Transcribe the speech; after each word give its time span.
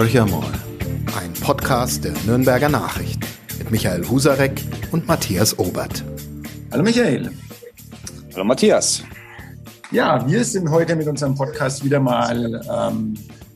Horcher 0.00 0.24
mal, 0.24 0.50
ein 1.20 1.30
Podcast 1.42 2.04
der 2.04 2.14
Nürnberger 2.24 2.70
Nachricht 2.70 3.20
mit 3.58 3.70
Michael 3.70 4.08
Husarek 4.08 4.64
und 4.92 5.06
Matthias 5.06 5.58
Obert. 5.58 6.02
Hallo 6.72 6.82
Michael. 6.82 7.30
Hallo 8.32 8.44
Matthias. 8.44 9.04
Ja, 9.90 10.26
wir 10.26 10.42
sind 10.44 10.70
heute 10.70 10.96
mit 10.96 11.06
unserem 11.06 11.34
Podcast 11.34 11.84
wieder 11.84 12.00
mal 12.00 12.62
ähm, 12.72 13.12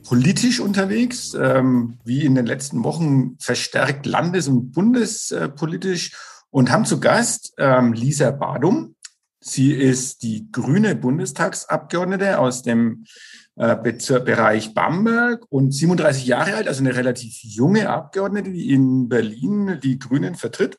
politisch 0.07 0.61
unterwegs, 0.61 1.33
ähm, 1.33 1.97
wie 2.05 2.27
in 2.27 2.35
den 2.35 2.45
letzten 2.45 2.85
Wochen 2.85 3.39
verstärkt 3.41 4.05
landes- 4.05 4.47
und 4.47 4.73
bundespolitisch 4.73 6.13
und 6.51 6.71
haben 6.71 6.85
zu 6.85 7.01
Gast 7.01 7.55
ähm, 7.57 7.95
Lisa 7.95 8.33
Badum. 8.33 8.97
Sie 9.41 9.73
ist 9.73 10.23
die 10.23 10.53
grüne 10.53 10.95
Bundestagsabgeordnete 10.95 12.39
aus 12.39 12.61
dem 12.61 13.07
äh, 13.57 13.77
Bereich 13.77 14.75
Bamberg 14.75 15.45
und 15.49 15.73
37 15.73 16.27
Jahre 16.27 16.55
alt, 16.55 16.69
also 16.69 16.81
eine 16.81 16.97
relativ 16.97 17.39
junge 17.43 17.89
Abgeordnete, 17.89 18.51
die 18.51 18.73
in 18.73 19.09
Berlin 19.09 19.79
die 19.83 19.99
Grünen 19.99 20.35
vertritt. 20.35 20.77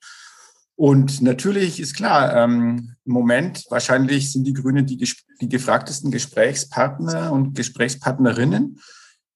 Und 0.76 1.22
natürlich 1.22 1.80
ist 1.80 1.96
klar, 1.96 2.36
ähm, 2.36 2.96
im 3.06 3.14
Moment 3.14 3.66
wahrscheinlich 3.70 4.32
sind 4.32 4.44
die 4.46 4.54
Grünen 4.54 4.86
die, 4.86 4.98
die 5.40 5.50
gefragtesten 5.50 6.12
Gesprächspartner 6.12 7.32
und 7.32 7.56
Gesprächspartnerinnen. 7.56 8.82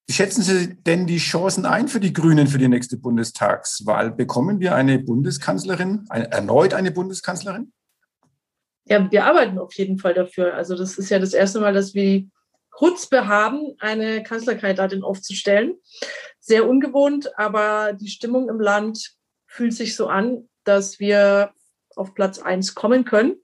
Wie 0.06 0.12
schätzen 0.12 0.42
Sie 0.42 0.74
denn 0.82 1.06
die 1.06 1.18
Chancen 1.18 1.64
ein 1.64 1.88
für 1.88 2.00
die 2.00 2.12
Grünen 2.12 2.46
für 2.46 2.58
die 2.58 2.68
nächste 2.68 2.98
Bundestagswahl? 2.98 4.10
Bekommen 4.10 4.60
wir 4.60 4.74
eine 4.74 4.98
Bundeskanzlerin, 4.98 6.04
eine, 6.10 6.30
erneut 6.30 6.74
eine 6.74 6.90
Bundeskanzlerin? 6.90 7.72
Ja, 8.86 9.10
wir 9.10 9.24
arbeiten 9.24 9.58
auf 9.58 9.72
jeden 9.74 9.98
Fall 9.98 10.12
dafür. 10.12 10.54
Also 10.54 10.76
das 10.76 10.98
ist 10.98 11.10
ja 11.10 11.18
das 11.18 11.32
erste 11.32 11.60
Mal, 11.60 11.72
dass 11.72 11.94
wir 11.94 12.26
Chutzpe 12.80 13.28
haben, 13.28 13.76
eine 13.78 14.22
Kanzlerkandidatin 14.22 15.02
aufzustellen. 15.02 15.76
Sehr 16.40 16.68
ungewohnt, 16.68 17.38
aber 17.38 17.92
die 17.92 18.08
Stimmung 18.08 18.48
im 18.48 18.58
Land 18.58 19.14
fühlt 19.46 19.74
sich 19.74 19.94
so 19.94 20.08
an, 20.08 20.48
dass 20.64 20.98
wir 20.98 21.52
auf 21.94 22.14
Platz 22.14 22.38
eins 22.38 22.74
kommen 22.74 23.04
können. 23.04 23.36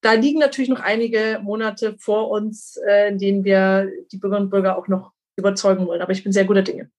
Da 0.00 0.12
liegen 0.12 0.38
natürlich 0.38 0.68
noch 0.68 0.80
einige 0.80 1.40
Monate 1.42 1.96
vor 1.98 2.30
uns, 2.30 2.76
äh, 2.86 3.08
in 3.08 3.18
denen 3.18 3.44
wir 3.44 3.90
die 4.12 4.18
Bürgerinnen 4.18 4.46
und 4.46 4.50
Bürger 4.50 4.78
auch 4.78 4.86
noch 4.86 5.12
überzeugen 5.36 5.86
wollen. 5.86 6.02
Aber 6.02 6.12
ich 6.12 6.22
bin 6.22 6.32
sehr 6.32 6.44
guter 6.44 6.62
Dinge. 6.62 6.90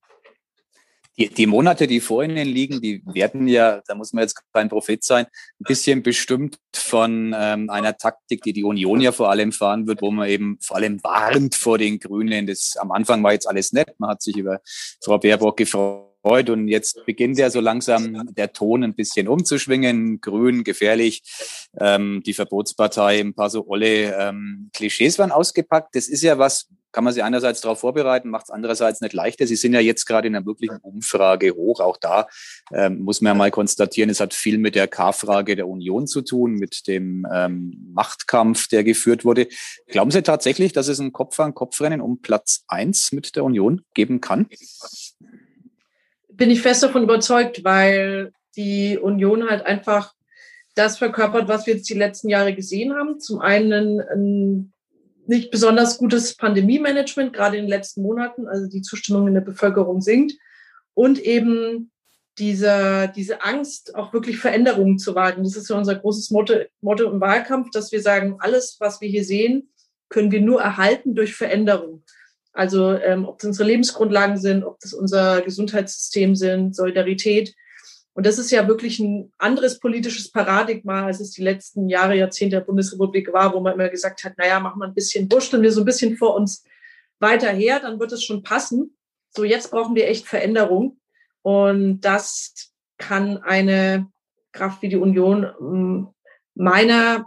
Die, 1.18 1.30
die 1.30 1.48
Monate, 1.48 1.88
die 1.88 2.02
vor 2.02 2.24
Ihnen 2.24 2.48
liegen, 2.48 2.82
die 2.82 3.02
werden 3.06 3.48
ja, 3.48 3.82
da 3.88 3.96
muss 3.96 4.12
man 4.12 4.24
jetzt 4.24 4.42
kein 4.54 4.70
Prophet 4.70 5.04
sein, 5.04 5.26
ein 5.26 5.64
bisschen 5.66 6.04
bestimmt 6.04 6.58
von 6.74 7.34
ähm, 7.38 7.70
einer 7.70 7.98
Taktik, 7.98 8.42
die 8.44 8.54
die 8.54 8.64
Union 8.64 9.00
ja 9.00 9.12
vor 9.12 9.30
allem 9.30 9.52
fahren 9.52 9.88
wird, 9.88 10.02
wo 10.02 10.12
man 10.12 10.28
eben 10.28 10.58
vor 10.62 10.78
allem 10.78 11.02
warnt 11.04 11.56
vor 11.56 11.78
den 11.78 12.00
Grünen. 12.00 12.48
Das 12.48 12.76
am 12.78 12.92
Anfang 12.92 13.24
war 13.24 13.34
jetzt 13.34 13.48
alles 13.48 13.72
nett, 13.72 13.96
man 13.98 14.10
hat 14.12 14.22
sich 14.22 14.36
über 14.36 14.60
Frau 15.02 15.18
Baerbock 15.18 15.58
gefreut 15.58 16.06
und 16.50 16.68
jetzt 16.68 17.06
beginnt 17.06 17.38
ja 17.38 17.50
so 17.50 17.60
langsam 17.60 18.34
der 18.36 18.52
Ton 18.52 18.84
ein 18.84 18.96
bisschen 18.96 19.28
umzuschwingen. 19.28 20.22
Grün, 20.22 20.64
gefährlich. 20.64 21.22
Ähm, 21.80 22.24
die 22.26 22.34
Verbotspartei, 22.34 23.20
ein 23.20 23.36
paar 23.36 23.50
so 23.50 23.68
olle 23.68 24.16
ähm, 24.18 24.70
Klischees 24.74 25.20
waren 25.20 25.32
ausgepackt. 25.32 25.96
Das 25.96 26.08
ist 26.08 26.24
ja 26.24 26.40
was, 26.40 26.68
kann 26.96 27.04
man 27.04 27.14
sich 27.14 27.26
einerseits 27.26 27.60
darauf 27.60 27.82
vorbereiten, 27.82 28.30
macht 28.30 28.46
es 28.46 28.52
andererseits 28.52 29.02
nicht 29.02 29.12
leichter. 29.12 29.46
Sie 29.46 29.58
sind 29.58 29.74
ja 29.74 29.82
jetzt 29.82 30.06
gerade 30.06 30.30
in 30.30 30.36
einer 30.36 30.46
wirklichen 30.46 30.78
Umfrage 30.78 31.54
hoch. 31.54 31.82
Auch 31.82 31.98
da 31.98 32.30
ähm, 32.74 33.00
muss 33.00 33.20
man 33.20 33.32
ja 33.32 33.34
mal 33.34 33.52
konstatieren, 33.52 34.10
es 34.10 34.22
hat 34.22 34.34
viel 34.34 34.58
mit 34.58 34.76
der 34.76 34.88
K-Frage 34.88 35.58
der 35.58 35.68
Union 35.68 36.08
zu 36.08 36.22
tun, 36.22 36.54
mit 36.54 36.88
dem 36.88 37.28
ähm, 37.30 37.92
Machtkampf, 37.92 38.70
der 38.70 38.86
geführt 38.86 39.26
wurde. 39.26 39.50
Glauben 39.88 40.10
Sie 40.10 40.24
tatsächlich, 40.24 40.72
dass 40.72 40.88
es 40.88 41.00
ein 41.00 41.12
Kopf-an-Kopf-Rennen 41.12 42.00
um 42.00 42.22
Platz 42.22 42.64
eins 42.70 43.12
mit 43.12 43.36
der 43.36 43.44
Union 43.44 43.82
geben 43.94 44.22
kann? 44.22 44.48
Bin 46.30 46.50
ich 46.50 46.62
fest 46.62 46.82
davon 46.82 47.04
überzeugt, 47.04 47.66
weil 47.66 48.32
die 48.56 48.98
Union 48.98 49.50
halt 49.50 49.66
einfach 49.66 50.14
das 50.76 50.98
verkörpert, 50.98 51.50
was 51.50 51.68
wir 51.68 51.74
jetzt 51.74 51.90
die 51.90 51.94
letzten 51.94 52.30
Jahre 52.30 52.56
gesehen 52.56 52.96
haben. 52.96 53.20
Zum 53.20 53.42
einen 53.42 54.00
ein 54.00 54.72
nicht 55.28 55.52
besonders 55.52 55.98
gutes 55.98 56.36
Pandemie-Management, 56.36 57.34
gerade 57.34 57.58
in 57.58 57.64
den 57.64 57.70
letzten 57.70 58.02
Monaten. 58.02 58.48
Also 58.48 58.68
die 58.68 58.82
Zustimmung 58.82 59.28
in 59.28 59.34
der 59.34 59.42
Bevölkerung 59.42 60.02
sinkt. 60.02 60.34
Und 60.94 61.20
eben 61.20 61.92
diese, 62.38 63.12
diese 63.16 63.44
Angst, 63.44 63.96
auch 63.96 64.14
wirklich 64.14 64.38
Veränderungen 64.38 65.00
zu 65.00 65.16
wagen. 65.16 65.44
Das 65.44 65.56
ist 65.56 65.70
ja 65.70 65.78
unser 65.78 65.96
großes 65.96 66.32
Motto, 66.32 66.56
Motto 66.82 67.10
im 67.10 67.22
Wahlkampf, 67.22 67.70
dass 67.72 67.92
wir 67.92 68.02
sagen, 68.02 68.38
alles, 68.40 68.78
was 68.80 69.00
wir 69.02 69.08
hier 69.08 69.24
sehen, 69.24 69.70
können 70.10 70.32
wir 70.32 70.42
nur 70.42 70.62
erhalten 70.62 71.16
durch 71.16 71.36
Veränderung. 71.36 72.04
Also 72.54 72.94
ähm, 72.94 73.26
ob 73.26 73.40
das 73.40 73.48
unsere 73.48 73.68
Lebensgrundlagen 73.70 74.38
sind, 74.38 74.64
ob 74.64 74.80
das 74.80 74.94
unser 74.94 75.42
Gesundheitssystem 75.42 76.36
sind, 76.36 76.76
Solidarität. 76.76 77.56
Und 78.16 78.26
das 78.26 78.38
ist 78.38 78.50
ja 78.50 78.66
wirklich 78.68 79.00
ein 79.00 79.34
anderes 79.38 79.80
politisches 79.80 80.32
Paradigma, 80.32 81.06
als 81.06 81.20
es 81.20 81.32
die 81.32 81.44
letzten 81.44 81.90
Jahre, 81.90 82.16
Jahrzehnte 82.16 82.56
der 82.56 82.66
Bundesrepublik 82.66 83.32
war, 83.34 83.54
wo 83.54 83.60
man 83.60 83.74
immer 83.74 83.90
gesagt 83.90 84.24
hat, 84.24 84.38
naja, 84.38 84.62
machen 84.62 84.80
wir 84.80 84.86
ein 84.86 84.94
bisschen, 84.94 85.30
wurschteln 85.30 85.62
wir 85.62 85.72
so 85.72 85.82
ein 85.82 85.86
bisschen 85.86 86.16
vor 86.16 86.34
uns 86.36 86.64
weiter 87.20 87.52
her, 87.52 87.82
dann 87.82 88.00
wird 88.00 88.14
es 88.14 88.24
schon 88.24 88.42
passen. 88.42 88.96
So, 89.32 89.44
jetzt 89.44 89.70
brauchen 89.70 89.96
wir 89.96 90.08
echt 90.08 90.28
Veränderung. 90.28 90.98
Und 91.42 92.02
das 92.02 92.72
kann 92.98 93.38
eine 93.40 94.08
Kraft 94.54 94.82
wie 94.82 94.90
die 94.90 94.96
Union 94.96 95.52
hm, 95.58 96.08
meiner 96.54 97.26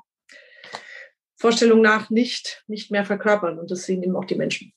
Vorstellung 1.36 1.82
nach 1.82 2.08
nicht, 2.08 2.64
nicht 2.66 2.90
mehr 2.90 3.04
verkörpern. 3.04 3.58
Und 3.58 3.70
das 3.70 3.84
sehen 3.84 4.02
eben 4.02 4.16
auch 4.16 4.24
die 4.24 4.36
Menschen. 4.36 4.72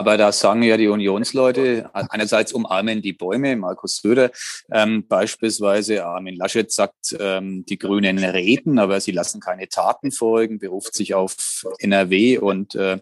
Aber 0.00 0.16
da 0.16 0.32
sagen 0.32 0.62
ja 0.62 0.78
die 0.78 0.88
Unionsleute, 0.88 1.90
einerseits 1.92 2.54
umarmen 2.54 3.02
die 3.02 3.12
Bäume, 3.12 3.54
Markus 3.54 3.98
Söder 3.98 4.30
ähm, 4.72 5.06
beispielsweise, 5.06 6.06
Armin 6.06 6.36
Laschet 6.36 6.72
sagt, 6.72 7.14
ähm, 7.20 7.66
die 7.66 7.78
Grünen 7.78 8.18
reden, 8.18 8.78
aber 8.78 8.98
sie 9.02 9.12
lassen 9.12 9.40
keine 9.40 9.68
Taten 9.68 10.10
folgen, 10.10 10.58
beruft 10.58 10.94
sich 10.94 11.12
auf 11.12 11.66
NRW 11.80 12.38
und 12.38 12.74
äh, 12.76 12.98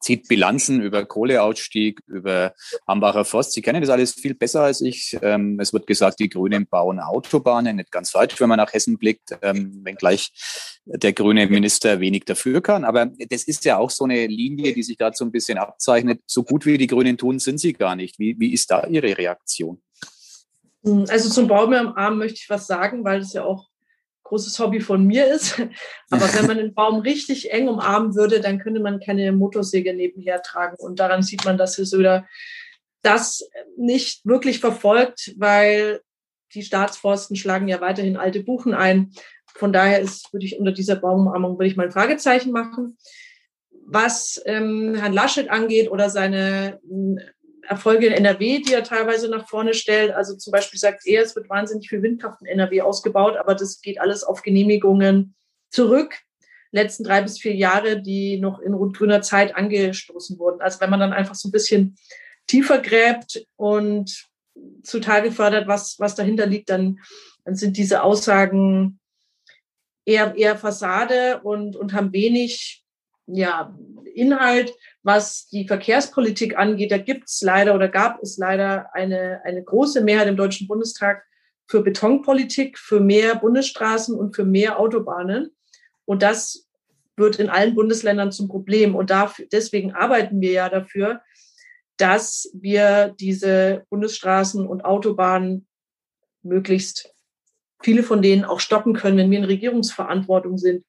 zieht 0.00 0.26
Bilanzen 0.26 0.82
über 0.82 1.04
Kohleausstieg, 1.04 2.00
über 2.08 2.52
Hambacher 2.84 3.24
Forst. 3.24 3.52
Sie 3.52 3.62
kennen 3.62 3.80
das 3.80 3.90
alles 3.90 4.14
viel 4.14 4.34
besser 4.34 4.62
als 4.62 4.80
ich. 4.80 5.16
Ähm, 5.22 5.60
es 5.60 5.72
wird 5.72 5.86
gesagt, 5.86 6.18
die 6.18 6.30
Grünen 6.30 6.66
bauen 6.66 6.98
Autobahnen, 6.98 7.76
nicht 7.76 7.92
ganz 7.92 8.10
falsch, 8.10 8.40
wenn 8.40 8.48
man 8.48 8.58
nach 8.58 8.72
Hessen 8.72 8.98
blickt, 8.98 9.38
ähm, 9.42 9.84
wenngleich 9.84 10.32
der 10.84 11.12
grüne 11.12 11.46
Minister 11.46 12.00
wenig 12.00 12.24
dafür 12.24 12.60
kann. 12.60 12.84
Aber 12.84 13.06
das 13.06 13.44
ist 13.44 13.64
ja 13.64 13.78
auch 13.78 13.90
so 13.90 14.02
eine 14.02 14.26
Linie, 14.26 14.72
die 14.72 14.82
sich 14.82 14.98
gerade 14.98 15.16
so 15.16 15.24
ein 15.24 15.30
bisschen 15.30 15.56
abzeichnet. 15.56 16.20
So 16.26 16.39
gut 16.42 16.66
wie 16.66 16.78
die 16.78 16.86
Grünen 16.86 17.16
tun, 17.18 17.38
sind 17.38 17.58
sie 17.58 17.72
gar 17.72 17.96
nicht. 17.96 18.18
Wie, 18.18 18.38
wie 18.38 18.52
ist 18.52 18.70
da 18.70 18.86
Ihre 18.86 19.16
Reaktion? 19.16 19.80
Hm, 20.84 21.06
also 21.08 21.28
zum 21.30 21.48
Baum 21.48 21.72
am 21.72 21.94
Arm 21.94 22.18
möchte 22.18 22.40
ich 22.42 22.50
was 22.50 22.66
sagen, 22.66 23.04
weil 23.04 23.20
das 23.20 23.32
ja 23.32 23.44
auch 23.44 23.68
großes 24.24 24.58
Hobby 24.60 24.80
von 24.80 25.04
mir 25.04 25.26
ist. 25.26 25.58
Aber 26.10 26.32
wenn 26.34 26.46
man 26.46 26.56
den 26.56 26.74
Baum 26.74 27.00
richtig 27.00 27.52
eng 27.52 27.68
umarmen 27.68 28.14
würde, 28.14 28.40
dann 28.40 28.58
könnte 28.58 28.80
man 28.80 29.00
keine 29.00 29.32
Motorsäge 29.32 29.92
nebenher 29.92 30.42
tragen. 30.42 30.76
Und 30.78 31.00
daran 31.00 31.22
sieht 31.22 31.44
man, 31.44 31.58
dass 31.58 31.76
Herr 31.76 31.84
Söder 31.84 32.26
das 33.02 33.48
nicht 33.76 34.24
wirklich 34.24 34.60
verfolgt, 34.60 35.34
weil 35.36 36.00
die 36.54 36.62
Staatsforsten 36.62 37.36
schlagen 37.36 37.68
ja 37.68 37.80
weiterhin 37.80 38.16
alte 38.16 38.42
Buchen 38.42 38.74
ein. 38.74 39.12
Von 39.54 39.72
daher 39.72 40.00
ist, 40.00 40.32
würde 40.32 40.46
ich 40.46 40.58
unter 40.58 40.72
dieser 40.72 40.96
Baumarmung 40.96 41.58
würde 41.58 41.66
ich 41.66 41.76
mal 41.76 41.86
ein 41.86 41.92
Fragezeichen 41.92 42.52
machen. 42.52 42.98
Was 43.86 44.40
ähm, 44.46 44.94
Herrn 44.94 45.12
Laschet 45.12 45.50
angeht 45.50 45.90
oder 45.90 46.10
seine 46.10 46.80
Erfolge 47.62 48.06
in 48.06 48.12
NRW, 48.12 48.60
die 48.60 48.72
er 48.72 48.82
teilweise 48.82 49.28
nach 49.28 49.48
vorne 49.48 49.74
stellt. 49.74 50.12
Also 50.12 50.36
zum 50.36 50.50
Beispiel 50.50 50.78
sagt 50.78 51.06
er, 51.06 51.22
es 51.22 51.36
wird 51.36 51.48
wahnsinnig 51.48 51.88
viel 51.88 52.02
Windkraft 52.02 52.40
in 52.42 52.48
NRW 52.48 52.82
ausgebaut, 52.82 53.36
aber 53.36 53.54
das 53.54 53.80
geht 53.80 54.00
alles 54.00 54.24
auf 54.24 54.42
Genehmigungen 54.42 55.34
zurück. 55.70 56.16
Letzten 56.72 57.04
drei 57.04 57.22
bis 57.22 57.38
vier 57.38 57.54
Jahre, 57.54 58.02
die 58.02 58.38
noch 58.40 58.60
in 58.60 58.74
rot-grüner 58.74 59.22
Zeit 59.22 59.54
angestoßen 59.54 60.38
wurden. 60.38 60.60
Also 60.60 60.80
wenn 60.80 60.90
man 60.90 61.00
dann 61.00 61.12
einfach 61.12 61.34
so 61.34 61.48
ein 61.48 61.52
bisschen 61.52 61.96
tiefer 62.48 62.78
gräbt 62.78 63.46
und 63.56 64.28
zutage 64.82 65.30
fördert, 65.30 65.68
was, 65.68 65.96
was 65.98 66.16
dahinter 66.16 66.46
liegt, 66.46 66.70
dann, 66.70 66.98
dann 67.44 67.54
sind 67.54 67.76
diese 67.76 68.02
Aussagen 68.02 68.98
eher, 70.04 70.34
eher 70.36 70.56
Fassade 70.56 71.40
und, 71.42 71.76
und 71.76 71.92
haben 71.92 72.12
wenig 72.12 72.79
ja, 73.32 73.74
Inhalt. 74.14 74.74
Was 75.02 75.48
die 75.48 75.66
Verkehrspolitik 75.66 76.58
angeht, 76.58 76.92
da 76.92 76.98
gibt 76.98 77.28
es 77.28 77.40
leider 77.40 77.74
oder 77.74 77.88
gab 77.88 78.22
es 78.22 78.36
leider 78.36 78.94
eine, 78.94 79.40
eine 79.44 79.62
große 79.62 80.02
Mehrheit 80.02 80.28
im 80.28 80.36
Deutschen 80.36 80.66
Bundestag 80.66 81.24
für 81.66 81.82
Betonpolitik, 81.82 82.78
für 82.78 83.00
mehr 83.00 83.36
Bundesstraßen 83.36 84.18
und 84.18 84.34
für 84.34 84.44
mehr 84.44 84.78
Autobahnen. 84.78 85.50
Und 86.04 86.22
das 86.22 86.68
wird 87.16 87.38
in 87.38 87.48
allen 87.48 87.74
Bundesländern 87.74 88.32
zum 88.32 88.48
Problem. 88.48 88.94
Und 88.94 89.10
dafür, 89.10 89.46
deswegen 89.50 89.92
arbeiten 89.92 90.40
wir 90.40 90.52
ja 90.52 90.68
dafür, 90.68 91.22
dass 91.96 92.50
wir 92.54 93.14
diese 93.20 93.84
Bundesstraßen 93.90 94.66
und 94.66 94.84
Autobahnen 94.84 95.66
möglichst 96.42 97.14
viele 97.82 98.02
von 98.02 98.22
denen 98.22 98.44
auch 98.44 98.60
stoppen 98.60 98.94
können, 98.94 99.16
wenn 99.16 99.30
wir 99.30 99.38
in 99.38 99.44
Regierungsverantwortung 99.44 100.58
sind. 100.58 100.84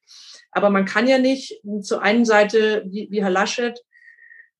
Aber 0.52 0.70
man 0.70 0.84
kann 0.84 1.08
ja 1.08 1.18
nicht 1.18 1.60
zur 1.80 2.02
einen 2.02 2.24
Seite, 2.24 2.84
wie, 2.86 3.08
wie 3.10 3.22
Herr 3.22 3.30
Laschet, 3.30 3.82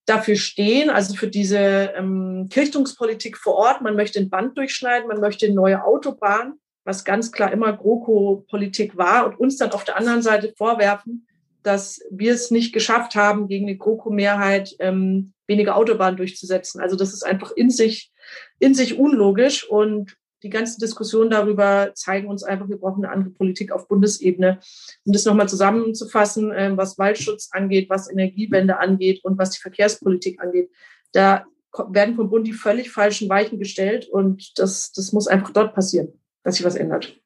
dafür 0.06 0.36
stehen, 0.36 0.90
also 0.90 1.14
für 1.14 1.28
diese 1.28 1.92
ähm, 1.96 2.48
Kirchtungspolitik 2.50 3.38
vor 3.38 3.54
Ort. 3.54 3.82
Man 3.82 3.94
möchte 3.94 4.18
ein 4.18 4.30
Band 4.30 4.58
durchschneiden, 4.58 5.06
man 5.06 5.20
möchte 5.20 5.46
eine 5.46 5.54
neue 5.54 5.84
Autobahn, 5.84 6.54
was 6.84 7.04
ganz 7.04 7.30
klar 7.30 7.52
immer 7.52 7.72
GroKo-Politik 7.72 8.96
war 8.96 9.26
und 9.26 9.38
uns 9.38 9.58
dann 9.58 9.70
auf 9.70 9.84
der 9.84 9.96
anderen 9.96 10.22
Seite 10.22 10.52
vorwerfen, 10.56 11.28
dass 11.62 12.00
wir 12.10 12.34
es 12.34 12.50
nicht 12.50 12.72
geschafft 12.72 13.14
haben, 13.14 13.46
gegen 13.46 13.68
die 13.68 13.78
GroKo-Mehrheit 13.78 14.74
ähm, 14.80 15.32
weniger 15.46 15.76
Autobahnen 15.76 16.16
durchzusetzen. 16.16 16.80
Also 16.80 16.96
das 16.96 17.12
ist 17.12 17.24
einfach 17.24 17.52
in 17.52 17.70
sich, 17.70 18.10
in 18.58 18.74
sich 18.74 18.98
unlogisch 18.98 19.68
und 19.68 20.16
die 20.42 20.50
ganzen 20.50 20.80
Diskussionen 20.80 21.30
darüber 21.30 21.92
zeigen 21.94 22.28
uns 22.28 22.42
einfach, 22.42 22.68
wir 22.68 22.78
brauchen 22.78 23.04
eine 23.04 23.12
andere 23.12 23.30
Politik 23.30 23.72
auf 23.72 23.88
Bundesebene. 23.88 24.58
Um 25.04 25.12
das 25.12 25.24
nochmal 25.24 25.48
zusammenzufassen, 25.48 26.52
ähm, 26.54 26.76
was 26.76 26.98
Waldschutz 26.98 27.50
angeht, 27.52 27.88
was 27.88 28.10
Energiewende 28.10 28.78
angeht 28.78 29.24
und 29.24 29.38
was 29.38 29.50
die 29.50 29.60
Verkehrspolitik 29.60 30.40
angeht, 30.40 30.70
da 31.12 31.44
werden 31.88 32.16
vom 32.16 32.28
Bund 32.28 32.46
die 32.46 32.52
völlig 32.52 32.90
falschen 32.90 33.28
Weichen 33.28 33.58
gestellt 33.58 34.08
und 34.08 34.58
das, 34.58 34.92
das 34.92 35.12
muss 35.12 35.26
einfach 35.26 35.50
dort 35.50 35.74
passieren, 35.74 36.08
dass 36.42 36.56
sich 36.56 36.66
was 36.66 36.74
ändert. 36.74 37.16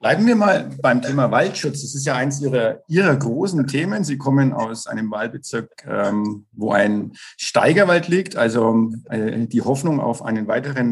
Bleiben 0.00 0.26
wir 0.26 0.34
mal 0.34 0.70
beim 0.80 1.02
Thema 1.02 1.30
Waldschutz. 1.30 1.82
Das 1.82 1.94
ist 1.94 2.06
ja 2.06 2.14
eins 2.14 2.40
Ihrer, 2.40 2.80
Ihrer 2.88 3.14
großen 3.14 3.66
Themen. 3.66 4.02
Sie 4.02 4.16
kommen 4.16 4.54
aus 4.54 4.86
einem 4.86 5.10
Wahlbezirk, 5.10 5.84
ähm, 5.86 6.46
wo 6.52 6.72
ein 6.72 7.12
Steigerwald 7.36 8.08
liegt, 8.08 8.34
also 8.34 8.90
äh, 9.10 9.46
die 9.46 9.60
Hoffnung 9.60 10.00
auf 10.00 10.22
einen 10.22 10.48
weiteren 10.48 10.90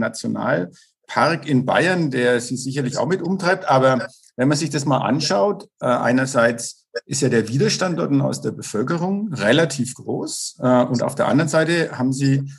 Nationalpark 1.09 1.47
in 1.47 1.65
Bayern, 1.65 2.11
der 2.11 2.41
Sie 2.41 2.57
sicherlich 2.57 2.99
auch 2.99 3.07
mit 3.07 3.23
umtreibt. 3.23 3.69
Aber 3.69 4.09
wenn 4.37 4.49
man 4.49 4.57
sich 4.57 4.71
das 4.71 4.85
mal 4.85 4.99
anschaut, 4.99 5.69
äh, 5.81 5.87
einerseits 5.87 6.87
ist 7.07 7.23
ja 7.23 7.29
der 7.29 7.49
Widerstand 7.49 7.99
dort 7.99 8.13
aus 8.21 8.41
der 8.41 8.53
Bevölkerung 8.53 9.33
relativ 9.33 9.95
groß 9.95 10.59
äh, 10.61 10.85
und 10.85 11.03
auf 11.03 11.15
der 11.15 11.29
anderen 11.29 11.49
Seite 11.49 11.99
haben 11.99 12.13
Sie 12.13 12.51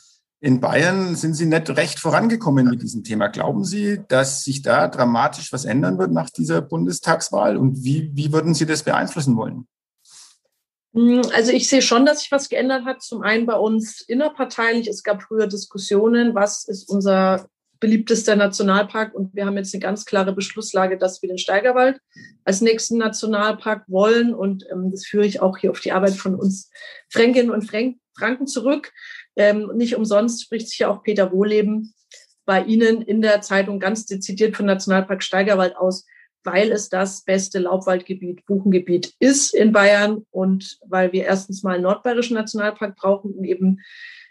in 0.41 0.61
Bayern 0.61 1.17
sind 1.17 1.33
Sie 1.33 1.45
nicht 1.45 1.69
recht 1.71 1.99
vorangekommen 1.99 2.69
mit 2.69 2.81
diesem 2.81 3.03
Thema. 3.03 3.27
Glauben 3.27 3.65
Sie, 3.65 3.99
dass 4.07 4.45
sich 4.45 4.61
da 4.61 4.87
dramatisch 4.87 5.51
was 5.51 5.65
ändern 5.65 5.97
wird 5.97 6.13
nach 6.13 6.29
dieser 6.29 6.61
Bundestagswahl? 6.61 7.57
Und 7.57 7.83
wie, 7.83 8.11
wie 8.13 8.31
würden 8.31 8.53
Sie 8.53 8.65
das 8.65 8.83
beeinflussen 8.83 9.35
wollen? 9.35 9.67
Hm, 10.93 11.23
also 11.35 11.51
ich 11.51 11.67
sehe 11.67 11.81
schon, 11.81 12.05
dass 12.05 12.21
sich 12.21 12.31
was 12.31 12.47
geändert 12.47 12.85
hat. 12.85 13.01
Zum 13.01 13.21
einen 13.21 13.45
bei 13.45 13.55
uns 13.55 13.99
innerparteilich. 13.99 14.87
Es 14.87 15.03
gab 15.03 15.23
früher 15.23 15.47
Diskussionen, 15.47 16.33
was 16.35 16.65
ist 16.65 16.87
unser 16.87 17.49
beliebtester 17.79 18.35
Nationalpark. 18.35 19.13
Und 19.13 19.35
wir 19.35 19.45
haben 19.45 19.57
jetzt 19.57 19.73
eine 19.73 19.81
ganz 19.81 20.05
klare 20.05 20.33
Beschlusslage, 20.33 20.97
dass 20.97 21.21
wir 21.21 21.29
den 21.29 21.37
Steigerwald 21.37 21.99
als 22.43 22.61
nächsten 22.61 22.97
Nationalpark 22.97 23.83
wollen. 23.87 24.33
Und 24.33 24.65
ähm, 24.71 24.91
das 24.91 25.05
führe 25.05 25.25
ich 25.25 25.41
auch 25.41 25.57
hier 25.57 25.71
auf 25.71 25.79
die 25.79 25.91
Arbeit 25.91 26.13
von 26.13 26.35
uns 26.35 26.69
Fränkinnen 27.09 27.51
und 27.51 27.69
Franken 28.17 28.47
zurück. 28.47 28.91
Ähm, 29.35 29.71
nicht 29.75 29.95
umsonst 29.95 30.43
spricht 30.43 30.67
sich 30.69 30.79
ja 30.79 30.89
auch 30.89 31.03
Peter 31.03 31.31
Wohleben 31.31 31.93
bei 32.45 32.63
Ihnen 32.63 33.01
in 33.01 33.21
der 33.21 33.41
Zeitung 33.41 33.79
ganz 33.79 34.05
dezidiert 34.05 34.57
von 34.57 34.65
Nationalpark 34.65 35.21
Steigerwald 35.21 35.77
aus, 35.77 36.05
weil 36.43 36.71
es 36.71 36.89
das 36.89 37.23
beste 37.23 37.59
Laubwaldgebiet, 37.59 38.45
Buchengebiet 38.45 39.13
ist 39.19 39.53
in 39.53 39.71
Bayern 39.71 40.25
und 40.31 40.79
weil 40.87 41.11
wir 41.11 41.25
erstens 41.25 41.63
mal 41.63 41.75
einen 41.75 41.83
nordbayerischen 41.83 42.35
Nationalpark 42.35 42.95
brauchen 42.95 43.33
und 43.33 43.43
eben 43.43 43.81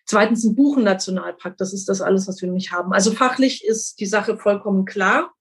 zweitens 0.08 0.44
einen 0.44 0.56
Buchen-Nationalpark. 0.56 1.56
Das 1.58 1.72
ist 1.72 1.88
das 1.88 2.00
alles, 2.00 2.26
was 2.26 2.42
wir 2.42 2.50
nicht 2.50 2.72
haben. 2.72 2.92
Also 2.92 3.12
fachlich 3.12 3.64
ist 3.64 4.00
die 4.00 4.06
Sache 4.06 4.36
vollkommen 4.36 4.84
klar. 4.84 5.32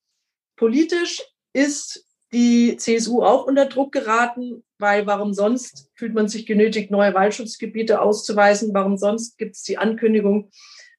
Politisch 0.57 1.23
ist 1.53 2.05
die 2.33 2.75
CSU 2.75 3.23
auch 3.23 3.45
unter 3.45 3.65
Druck 3.65 3.93
geraten, 3.93 4.63
weil 4.77 5.07
warum 5.07 5.33
sonst 5.33 5.89
fühlt 5.95 6.13
man 6.13 6.27
sich 6.27 6.45
genötigt, 6.45 6.91
neue 6.91 7.13
Waldschutzgebiete 7.13 8.01
auszuweisen? 8.01 8.73
Warum 8.73 8.97
sonst 8.97 9.37
gibt 9.37 9.55
es 9.55 9.63
die 9.63 9.77
Ankündigung, 9.77 10.51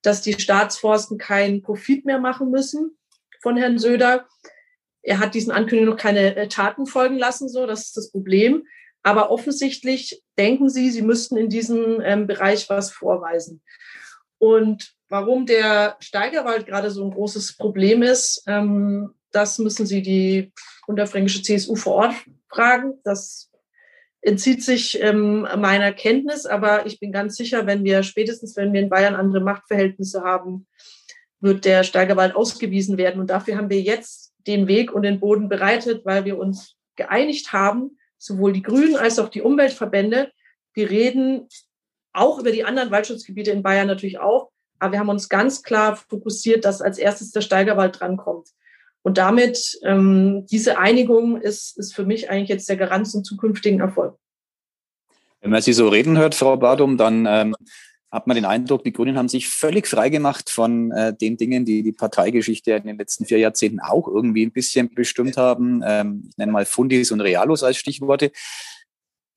dass 0.02 0.22
die 0.22 0.32
Staatsforsten 0.32 1.18
keinen 1.18 1.62
Profit 1.62 2.06
mehr 2.06 2.18
machen 2.18 2.50
müssen 2.50 2.96
von 3.42 3.58
Herrn 3.58 3.78
Söder? 3.78 4.26
Er 5.02 5.18
hat 5.18 5.34
diesen 5.34 5.52
Ankündigungen 5.52 5.94
noch 5.94 6.02
keine 6.02 6.34
äh, 6.36 6.48
Taten 6.48 6.86
folgen 6.86 7.18
lassen, 7.18 7.48
so, 7.48 7.66
das 7.66 7.86
ist 7.86 7.96
das 7.96 8.10
Problem. 8.10 8.64
Aber 9.02 9.30
offensichtlich 9.30 10.22
denken 10.36 10.68
sie, 10.68 10.90
sie 10.90 11.02
müssten 11.02 11.36
in 11.36 11.48
diesem 11.48 12.00
ähm, 12.02 12.26
Bereich 12.26 12.68
was 12.68 12.90
vorweisen. 12.90 13.62
Und 14.38 14.92
warum 15.08 15.46
der 15.46 15.96
Steigerwald 16.00 16.66
gerade 16.66 16.90
so 16.90 17.04
ein 17.04 17.10
großes 17.10 17.56
Problem 17.56 18.02
ist, 18.02 18.42
ähm, 18.46 19.14
das 19.30 19.58
müssen 19.58 19.86
Sie 19.86 20.02
die 20.02 20.52
unterfränkische 20.86 21.42
CSU 21.42 21.76
vor 21.76 21.94
Ort 21.94 22.14
fragen. 22.48 22.94
Das 23.04 23.50
entzieht 24.20 24.64
sich 24.64 25.00
ähm, 25.00 25.46
meiner 25.56 25.92
Kenntnis, 25.92 26.46
aber 26.46 26.86
ich 26.86 26.98
bin 26.98 27.12
ganz 27.12 27.36
sicher, 27.36 27.66
wenn 27.66 27.84
wir 27.84 28.02
spätestens, 28.02 28.56
wenn 28.56 28.72
wir 28.72 28.80
in 28.80 28.88
Bayern 28.88 29.14
andere 29.14 29.40
Machtverhältnisse 29.40 30.22
haben, 30.22 30.66
wird 31.40 31.64
der 31.64 31.84
Steigerwald 31.84 32.34
ausgewiesen 32.34 32.96
werden. 32.96 33.20
Und 33.20 33.30
dafür 33.30 33.56
haben 33.56 33.70
wir 33.70 33.80
jetzt 33.80 34.32
den 34.46 34.66
Weg 34.66 34.92
und 34.92 35.02
den 35.02 35.20
Boden 35.20 35.48
bereitet, 35.48 36.04
weil 36.04 36.24
wir 36.24 36.38
uns 36.38 36.76
geeinigt 36.96 37.52
haben, 37.52 37.97
sowohl 38.18 38.52
die 38.52 38.62
Grünen 38.62 38.96
als 38.96 39.18
auch 39.18 39.28
die 39.28 39.42
Umweltverbände. 39.42 40.30
Wir 40.74 40.90
reden 40.90 41.48
auch 42.12 42.38
über 42.38 42.50
die 42.50 42.64
anderen 42.64 42.90
Waldschutzgebiete 42.90 43.50
in 43.50 43.62
Bayern 43.62 43.86
natürlich 43.86 44.18
auch, 44.18 44.50
aber 44.78 44.92
wir 44.92 44.98
haben 45.00 45.08
uns 45.08 45.28
ganz 45.28 45.62
klar 45.62 45.96
fokussiert, 45.96 46.64
dass 46.64 46.82
als 46.82 46.98
erstes 46.98 47.30
der 47.30 47.40
Steigerwald 47.40 48.00
drankommt. 48.00 48.48
Und 49.02 49.18
damit, 49.18 49.78
ähm, 49.84 50.44
diese 50.50 50.78
Einigung 50.78 51.40
ist, 51.40 51.78
ist 51.78 51.94
für 51.94 52.04
mich 52.04 52.30
eigentlich 52.30 52.48
jetzt 52.48 52.68
der 52.68 52.76
Garant 52.76 53.08
zum 53.08 53.24
zukünftigen 53.24 53.80
Erfolg. 53.80 54.18
Wenn 55.40 55.50
man 55.50 55.62
Sie 55.62 55.72
so 55.72 55.88
reden 55.88 56.18
hört, 56.18 56.34
Frau 56.34 56.56
Badum, 56.56 56.96
dann 56.96 57.24
ähm, 57.26 57.54
hat 58.10 58.26
man 58.26 58.34
den 58.36 58.44
Eindruck, 58.44 58.84
die 58.84 58.92
Grünen 58.92 59.18
haben 59.18 59.28
sich 59.28 59.48
völlig 59.48 59.86
freigemacht 59.86 60.50
von 60.50 60.90
äh, 60.92 61.14
den 61.14 61.36
Dingen, 61.36 61.64
die 61.64 61.82
die 61.82 61.92
Parteigeschichte 61.92 62.72
in 62.72 62.86
den 62.86 62.98
letzten 62.98 63.26
vier 63.26 63.38
Jahrzehnten 63.38 63.80
auch 63.80 64.08
irgendwie 64.08 64.46
ein 64.46 64.52
bisschen 64.52 64.94
bestimmt 64.94 65.36
haben. 65.36 65.82
Ähm, 65.84 66.24
ich 66.30 66.36
nenne 66.38 66.52
mal 66.52 66.64
Fundis 66.64 67.12
und 67.12 67.20
Realos 67.20 67.62
als 67.62 67.76
Stichworte 67.76 68.32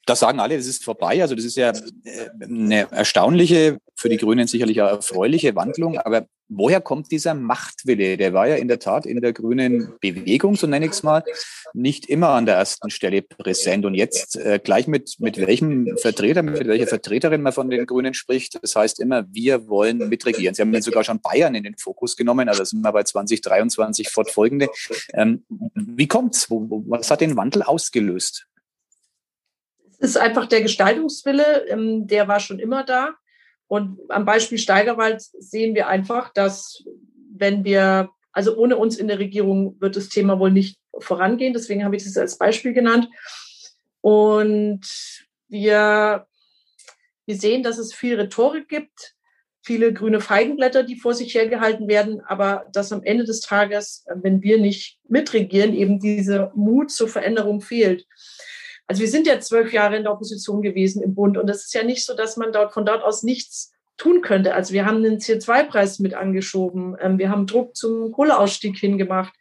das 0.06 0.20
sagen 0.20 0.40
alle, 0.40 0.58
das 0.58 0.68
ist 0.68 0.84
vorbei. 0.84 1.22
Also 1.22 1.36
das 1.36 1.46
ist 1.46 1.58
ja 1.58 1.70
äh, 1.70 2.30
eine 2.44 2.92
erstaunliche, 2.92 3.80
für 3.96 4.10
die 4.10 4.18
Grünen 4.18 4.48
sicherlich 4.48 4.82
auch 4.82 4.90
erfreuliche 4.90 5.56
Wandlung. 5.56 5.98
Aber 5.98 6.28
woher 6.52 6.82
kommt 6.82 7.12
dieser 7.12 7.34
Machtwille? 7.34 8.18
Der 8.18 8.34
war 8.34 8.48
ja 8.48 8.56
in 8.56 8.68
der 8.68 8.80
Tat 8.80 9.06
in 9.06 9.22
der 9.22 9.34
grünen 9.34 9.94
Bewegung, 10.02 10.56
so 10.56 10.68
nenne 10.68 10.86
ich 10.86 10.92
es 10.92 11.04
mal, 11.04 11.24
nicht 11.74 12.08
immer 12.08 12.30
an 12.30 12.46
der 12.46 12.56
ersten 12.56 12.90
Stelle 12.90 13.22
präsent. 13.22 13.86
Und 13.86 13.96
jetzt 13.96 14.36
äh, 14.36 14.60
gleich 14.64 14.88
mit, 14.88 15.16
mit 15.20 15.38
welchem 15.38 15.98
Vertreter, 15.98 16.44
mit 16.44 16.68
welcher 16.68 16.88
Vertreterin 16.88 17.42
man 17.42 17.54
von 17.54 17.70
den 17.70 17.86
Grünen 17.86 18.14
spricht, 18.14 18.62
das 18.62 18.76
heißt 18.76 19.00
immer, 19.00 19.26
wir 19.32 19.68
wollen 19.68 20.10
mitregieren. 20.10 20.54
Sie 20.54 20.62
haben 20.62 20.74
jetzt 20.74 20.86
sogar 20.86 21.04
schon 21.04 21.22
Bayern 21.22 21.56
in 21.56 21.64
den 21.64 21.78
Fokus 21.78 22.16
genommen, 22.16 22.50
also 22.50 22.64
sind 22.64 22.82
wir 22.82 22.92
bei 22.92 23.04
2023 23.04 24.10
fortfolgende. 24.10 24.68
Ähm, 25.14 25.46
wie? 25.76 26.12
Wo, 26.12 26.84
was 26.88 27.10
hat 27.10 27.22
den 27.22 27.38
Wandel 27.38 27.64
ausgelöst? 27.64 28.48
ist 30.02 30.18
einfach 30.18 30.48
der 30.48 30.62
Gestaltungswille, 30.62 31.68
ähm, 31.68 32.08
der 32.08 32.28
war 32.28 32.40
schon 32.40 32.60
immer 32.60 32.84
da. 32.84 33.12
Und 33.72 34.00
am 34.10 34.26
Beispiel 34.26 34.58
Steigerwald 34.58 35.22
sehen 35.40 35.76
wir 35.76 35.88
einfach, 35.88 36.34
dass 36.34 36.84
wenn 37.34 37.64
wir, 37.64 38.10
also 38.34 38.58
ohne 38.58 38.76
uns 38.76 38.98
in 38.98 39.08
der 39.08 39.18
Regierung 39.18 39.80
wird 39.80 39.96
das 39.96 40.10
Thema 40.10 40.40
wohl 40.40 40.52
nicht 40.52 40.78
vorangehen. 41.00 41.54
Deswegen 41.54 41.86
habe 41.86 41.96
ich 41.96 42.04
das 42.04 42.18
als 42.18 42.38
Beispiel 42.38 42.74
genannt. 42.74 43.08
Und 44.02 44.82
wir, 45.48 46.28
wir 47.26 47.36
sehen, 47.38 47.64
dass 47.64 47.78
es 47.78 47.94
viel 47.94 48.20
Rhetorik 48.20 48.68
gibt, 48.68 49.16
viele 49.64 49.94
grüne 49.94 50.20
Feigenblätter, 50.20 50.84
die 50.84 51.00
vor 51.00 51.14
sich 51.14 51.34
hergehalten 51.34 51.88
werden, 51.88 52.20
aber 52.26 52.66
dass 52.74 52.92
am 52.92 53.04
Ende 53.04 53.24
des 53.24 53.40
Tages, 53.40 54.04
wenn 54.14 54.42
wir 54.42 54.60
nicht 54.60 55.00
mitregieren, 55.08 55.74
eben 55.74 55.98
diese 55.98 56.52
Mut 56.56 56.92
zur 56.92 57.08
Veränderung 57.08 57.62
fehlt. 57.62 58.06
Also 58.92 59.04
wir 59.04 59.10
sind 59.10 59.26
ja 59.26 59.40
zwölf 59.40 59.72
Jahre 59.72 59.96
in 59.96 60.04
der 60.04 60.12
Opposition 60.12 60.62
gewesen 60.62 61.02
im 61.02 61.16
Bund 61.16 61.38
und 61.38 61.50
es 61.50 61.64
ist 61.64 61.74
ja 61.74 61.82
nicht 61.82 62.06
so, 62.06 62.14
dass 62.14 62.36
man 62.36 62.52
dort 62.52 62.74
von 62.74 62.86
dort 62.86 63.06
aus 63.06 63.24
nichts 63.24 63.72
tun 63.96 64.20
könnte. 64.20 64.54
Also 64.54 64.74
wir 64.74 64.86
haben 64.86 65.02
den 65.02 65.20
CO2-Preis 65.20 66.00
mit 66.00 66.14
angeschoben, 66.14 66.98
ähm, 67.00 67.18
wir 67.18 67.30
haben 67.30 67.48
Druck 67.48 67.74
zum 67.78 68.12
Kohleausstieg 68.12 68.78
hingemacht. 68.78 69.34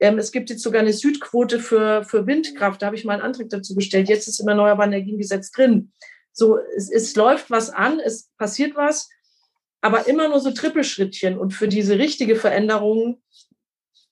Ähm, 0.00 0.18
es 0.18 0.32
gibt 0.32 0.50
jetzt 0.50 0.64
sogar 0.64 0.80
eine 0.80 0.92
Südquote 0.92 1.60
für, 1.60 2.02
für 2.02 2.26
Windkraft. 2.26 2.82
Da 2.82 2.86
habe 2.86 2.96
ich 2.96 3.04
mal 3.04 3.12
einen 3.12 3.22
Antrag 3.22 3.48
dazu 3.50 3.76
gestellt. 3.76 4.08
Jetzt 4.08 4.26
ist 4.26 4.40
im 4.40 4.48
Erneuerbaren 4.48 4.92
Energiengesetz 4.92 5.52
drin. 5.52 5.92
So, 6.32 6.58
es, 6.76 6.90
es 6.90 7.14
läuft 7.14 7.48
was 7.48 7.70
an, 7.70 8.00
es 8.00 8.28
passiert 8.38 8.74
was, 8.74 9.08
aber 9.82 10.08
immer 10.08 10.28
nur 10.28 10.40
so 10.40 10.50
Trippelschrittchen. 10.50 11.38
Und 11.38 11.52
für 11.52 11.68
diese 11.68 11.96
richtige 11.96 12.34
Veränderung 12.34 13.22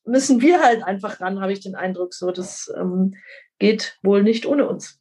müssen 0.09 0.41
wir 0.41 0.63
halt 0.63 0.83
einfach 0.83 1.21
ran, 1.21 1.41
habe 1.41 1.53
ich 1.53 1.61
den 1.61 1.75
Eindruck. 1.75 2.15
So, 2.15 2.31
das 2.31 2.73
ähm, 2.77 3.15
geht 3.59 3.99
wohl 4.03 4.23
nicht 4.23 4.47
ohne 4.47 4.69
uns. 4.69 4.99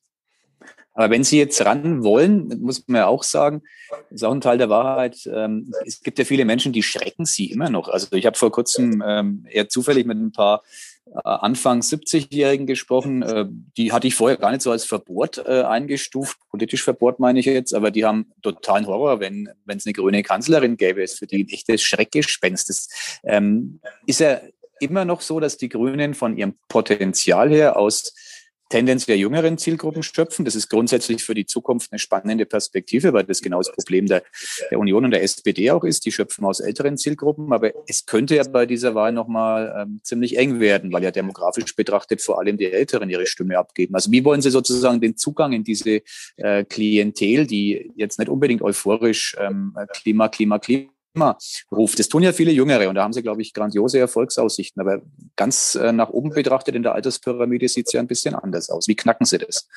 Aber 0.93 1.11
wenn 1.11 1.23
Sie 1.23 1.37
jetzt 1.37 1.63
ran 1.63 2.03
wollen, 2.03 2.59
muss 2.59 2.87
man 2.87 3.01
ja 3.01 3.07
auch 3.07 3.21
sagen, 3.21 3.61
ist 4.09 4.23
auch 4.23 4.31
ein 4.31 4.41
Teil 4.41 4.57
der 4.57 4.69
Wahrheit. 4.69 5.29
Ähm, 5.31 5.71
es 5.85 6.01
gibt 6.01 6.17
ja 6.17 6.25
viele 6.25 6.43
Menschen, 6.43 6.73
die 6.73 6.81
schrecken 6.81 7.25
Sie 7.25 7.51
immer 7.51 7.69
noch. 7.69 7.87
Also 7.87 8.15
ich 8.15 8.25
habe 8.25 8.35
vor 8.35 8.51
kurzem 8.51 9.03
ähm, 9.05 9.45
eher 9.47 9.69
zufällig 9.69 10.07
mit 10.07 10.17
ein 10.17 10.31
paar 10.31 10.63
Anfang 11.23 11.81
70-Jährigen 11.81 12.65
gesprochen. 12.65 13.21
Äh, 13.21 13.45
die 13.77 13.91
hatte 13.91 14.07
ich 14.07 14.15
vorher 14.15 14.37
gar 14.37 14.51
nicht 14.51 14.61
so 14.61 14.71
als 14.71 14.85
verbohrt 14.85 15.37
äh, 15.37 15.63
eingestuft, 15.63 16.37
politisch 16.49 16.83
verbohrt 16.83 17.19
meine 17.19 17.39
ich 17.39 17.45
jetzt, 17.45 17.73
aber 17.73 17.91
die 17.91 18.05
haben 18.05 18.31
totalen 18.41 18.87
Horror, 18.87 19.19
wenn 19.19 19.49
wenn 19.65 19.77
es 19.77 19.85
eine 19.85 19.93
grüne 19.93 20.23
Kanzlerin 20.23 20.77
gäbe, 20.77 21.03
ist 21.03 21.19
für 21.19 21.27
die 21.27 21.43
ein 21.43 21.49
echtes 21.49 21.81
Schreckgespenst. 21.81 22.69
Das 22.69 22.89
ähm, 23.23 23.79
ist 24.05 24.19
ja 24.19 24.41
immer 24.79 25.05
noch 25.05 25.21
so, 25.21 25.39
dass 25.39 25.57
die 25.57 25.69
Grünen 25.69 26.13
von 26.13 26.37
ihrem 26.37 26.55
Potenzial 26.67 27.49
her 27.49 27.77
aus 27.77 28.13
tendenziell 28.69 29.17
jüngeren 29.17 29.57
Zielgruppen 29.57 30.03
schöpfen. 30.03 30.45
Das 30.45 30.55
ist 30.55 30.69
grundsätzlich 30.69 31.23
für 31.23 31.33
die 31.33 31.45
Zukunft 31.45 31.91
eine 31.91 31.99
spannende 31.99 32.45
Perspektive, 32.45 33.13
weil 33.13 33.23
das 33.23 33.41
genau 33.41 33.59
das 33.59 33.71
Problem 33.71 34.07
der, 34.07 34.23
der 34.69 34.79
Union 34.79 35.05
und 35.05 35.11
der 35.11 35.23
SPD 35.23 35.71
auch 35.71 35.83
ist. 35.83 36.05
Die 36.05 36.11
schöpfen 36.11 36.45
aus 36.45 36.59
älteren 36.59 36.97
Zielgruppen, 36.97 37.51
aber 37.53 37.71
es 37.87 38.05
könnte 38.05 38.35
ja 38.35 38.43
bei 38.43 38.65
dieser 38.65 38.95
Wahl 38.95 39.11
nochmal 39.11 39.73
ähm, 39.77 39.99
ziemlich 40.03 40.37
eng 40.37 40.59
werden, 40.59 40.91
weil 40.91 41.03
ja 41.03 41.11
demografisch 41.11 41.75
betrachtet 41.75 42.21
vor 42.21 42.39
allem 42.39 42.57
die 42.57 42.71
Älteren 42.71 43.09
ihre 43.09 43.25
Stimme 43.25 43.57
abgeben. 43.57 43.95
Also 43.95 44.11
wie 44.11 44.23
wollen 44.25 44.41
Sie 44.41 44.51
sozusagen 44.51 45.01
den 45.01 45.17
Zugang 45.17 45.53
in 45.53 45.63
diese 45.63 46.01
äh, 46.37 46.65
Klientel, 46.65 47.47
die 47.47 47.91
jetzt 47.95 48.19
nicht 48.19 48.29
unbedingt 48.29 48.61
euphorisch 48.61 49.35
ähm, 49.39 49.75
Klima, 49.93 50.27
Klima, 50.27 50.59
Klima 50.59 50.89
ruft. 51.71 51.99
Das 51.99 52.09
tun 52.09 52.23
ja 52.23 52.33
viele 52.33 52.51
Jüngere 52.51 52.89
und 52.89 52.95
da 52.95 53.03
haben 53.03 53.13
sie, 53.13 53.23
glaube 53.23 53.41
ich, 53.41 53.53
grandiose 53.53 53.99
Erfolgsaussichten. 53.99 54.81
Aber 54.81 55.01
ganz 55.35 55.75
äh, 55.75 55.91
nach 55.91 56.09
oben 56.09 56.29
betrachtet 56.29 56.75
in 56.75 56.83
der 56.83 56.93
Alterspyramide 56.93 57.67
sieht 57.67 57.87
es 57.87 57.93
ja 57.93 57.99
ein 57.99 58.07
bisschen 58.07 58.35
anders 58.35 58.69
aus. 58.69 58.87
Wie 58.87 58.95
knacken 58.95 59.25
Sie 59.25 59.37
das? 59.37 59.67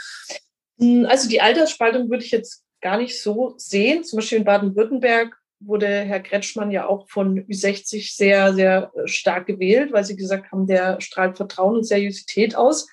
Hm, 0.78 1.06
also 1.06 1.28
die 1.28 1.40
Altersspaltung 1.40 2.10
würde 2.10 2.24
ich 2.24 2.30
jetzt 2.30 2.64
gar 2.80 2.98
nicht 2.98 3.20
so 3.20 3.54
sehen. 3.56 4.04
Zum 4.04 4.18
Beispiel 4.18 4.38
in 4.38 4.44
Baden-Württemberg 4.44 5.36
wurde 5.60 5.86
Herr 5.86 6.20
Kretschmann 6.20 6.70
ja 6.70 6.86
auch 6.86 7.08
von 7.08 7.38
Ü60 7.46 8.16
sehr, 8.16 8.54
sehr 8.54 8.90
äh, 8.94 9.06
stark 9.06 9.46
gewählt, 9.46 9.92
weil 9.92 10.04
sie 10.04 10.16
gesagt 10.16 10.50
haben, 10.50 10.66
der 10.66 11.00
strahlt 11.00 11.36
Vertrauen 11.36 11.76
und 11.76 11.84
Seriosität 11.84 12.56
aus. 12.56 12.88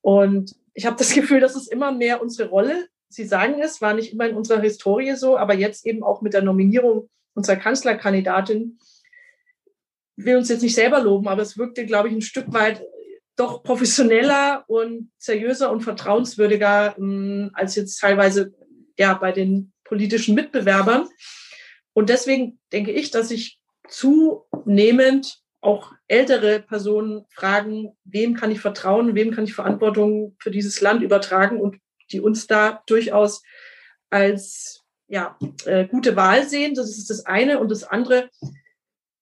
Und 0.00 0.54
ich 0.74 0.86
habe 0.86 0.96
das 0.96 1.10
Gefühl, 1.14 1.40
das 1.40 1.56
ist 1.56 1.70
immer 1.70 1.92
mehr 1.92 2.22
unsere 2.22 2.48
Rolle. 2.48 2.88
Sie 3.08 3.24
sagen 3.24 3.60
es, 3.60 3.80
war 3.80 3.94
nicht 3.94 4.12
immer 4.12 4.28
in 4.28 4.36
unserer 4.36 4.60
Historie 4.60 5.14
so, 5.16 5.36
aber 5.36 5.54
jetzt 5.54 5.86
eben 5.86 6.02
auch 6.02 6.20
mit 6.20 6.34
der 6.34 6.42
Nominierung 6.42 7.08
unserer 7.38 7.56
Kanzlerkandidatin, 7.56 8.78
will 10.16 10.36
uns 10.36 10.48
jetzt 10.48 10.62
nicht 10.62 10.74
selber 10.74 11.00
loben, 11.00 11.28
aber 11.28 11.42
es 11.42 11.56
wirkte, 11.56 11.86
glaube 11.86 12.08
ich, 12.08 12.14
ein 12.14 12.22
Stück 12.22 12.52
weit 12.52 12.82
doch 13.36 13.62
professioneller 13.62 14.64
und 14.66 15.12
seriöser 15.16 15.70
und 15.70 15.82
vertrauenswürdiger 15.82 16.96
ähm, 16.98 17.50
als 17.54 17.76
jetzt 17.76 17.98
teilweise 18.00 18.52
ja 18.98 19.14
bei 19.14 19.30
den 19.30 19.72
politischen 19.84 20.34
Mitbewerbern. 20.34 21.08
Und 21.92 22.10
deswegen 22.10 22.58
denke 22.72 22.90
ich, 22.90 23.12
dass 23.12 23.28
sich 23.28 23.60
zunehmend 23.88 25.38
auch 25.60 25.92
ältere 26.08 26.60
Personen 26.60 27.24
fragen, 27.30 27.96
wem 28.04 28.34
kann 28.34 28.50
ich 28.50 28.60
vertrauen, 28.60 29.14
wem 29.14 29.30
kann 29.30 29.44
ich 29.44 29.54
Verantwortung 29.54 30.36
für 30.40 30.50
dieses 30.50 30.80
Land 30.80 31.02
übertragen 31.02 31.60
und 31.60 31.76
die 32.10 32.20
uns 32.20 32.48
da 32.48 32.82
durchaus 32.86 33.42
als 34.10 34.77
ja, 35.08 35.36
äh, 35.64 35.86
gute 35.86 36.16
Wahl 36.16 36.46
sehen. 36.48 36.74
Das 36.74 36.96
ist 36.96 37.10
das 37.10 37.26
eine. 37.26 37.58
Und 37.58 37.70
das 37.70 37.84
andere, 37.84 38.30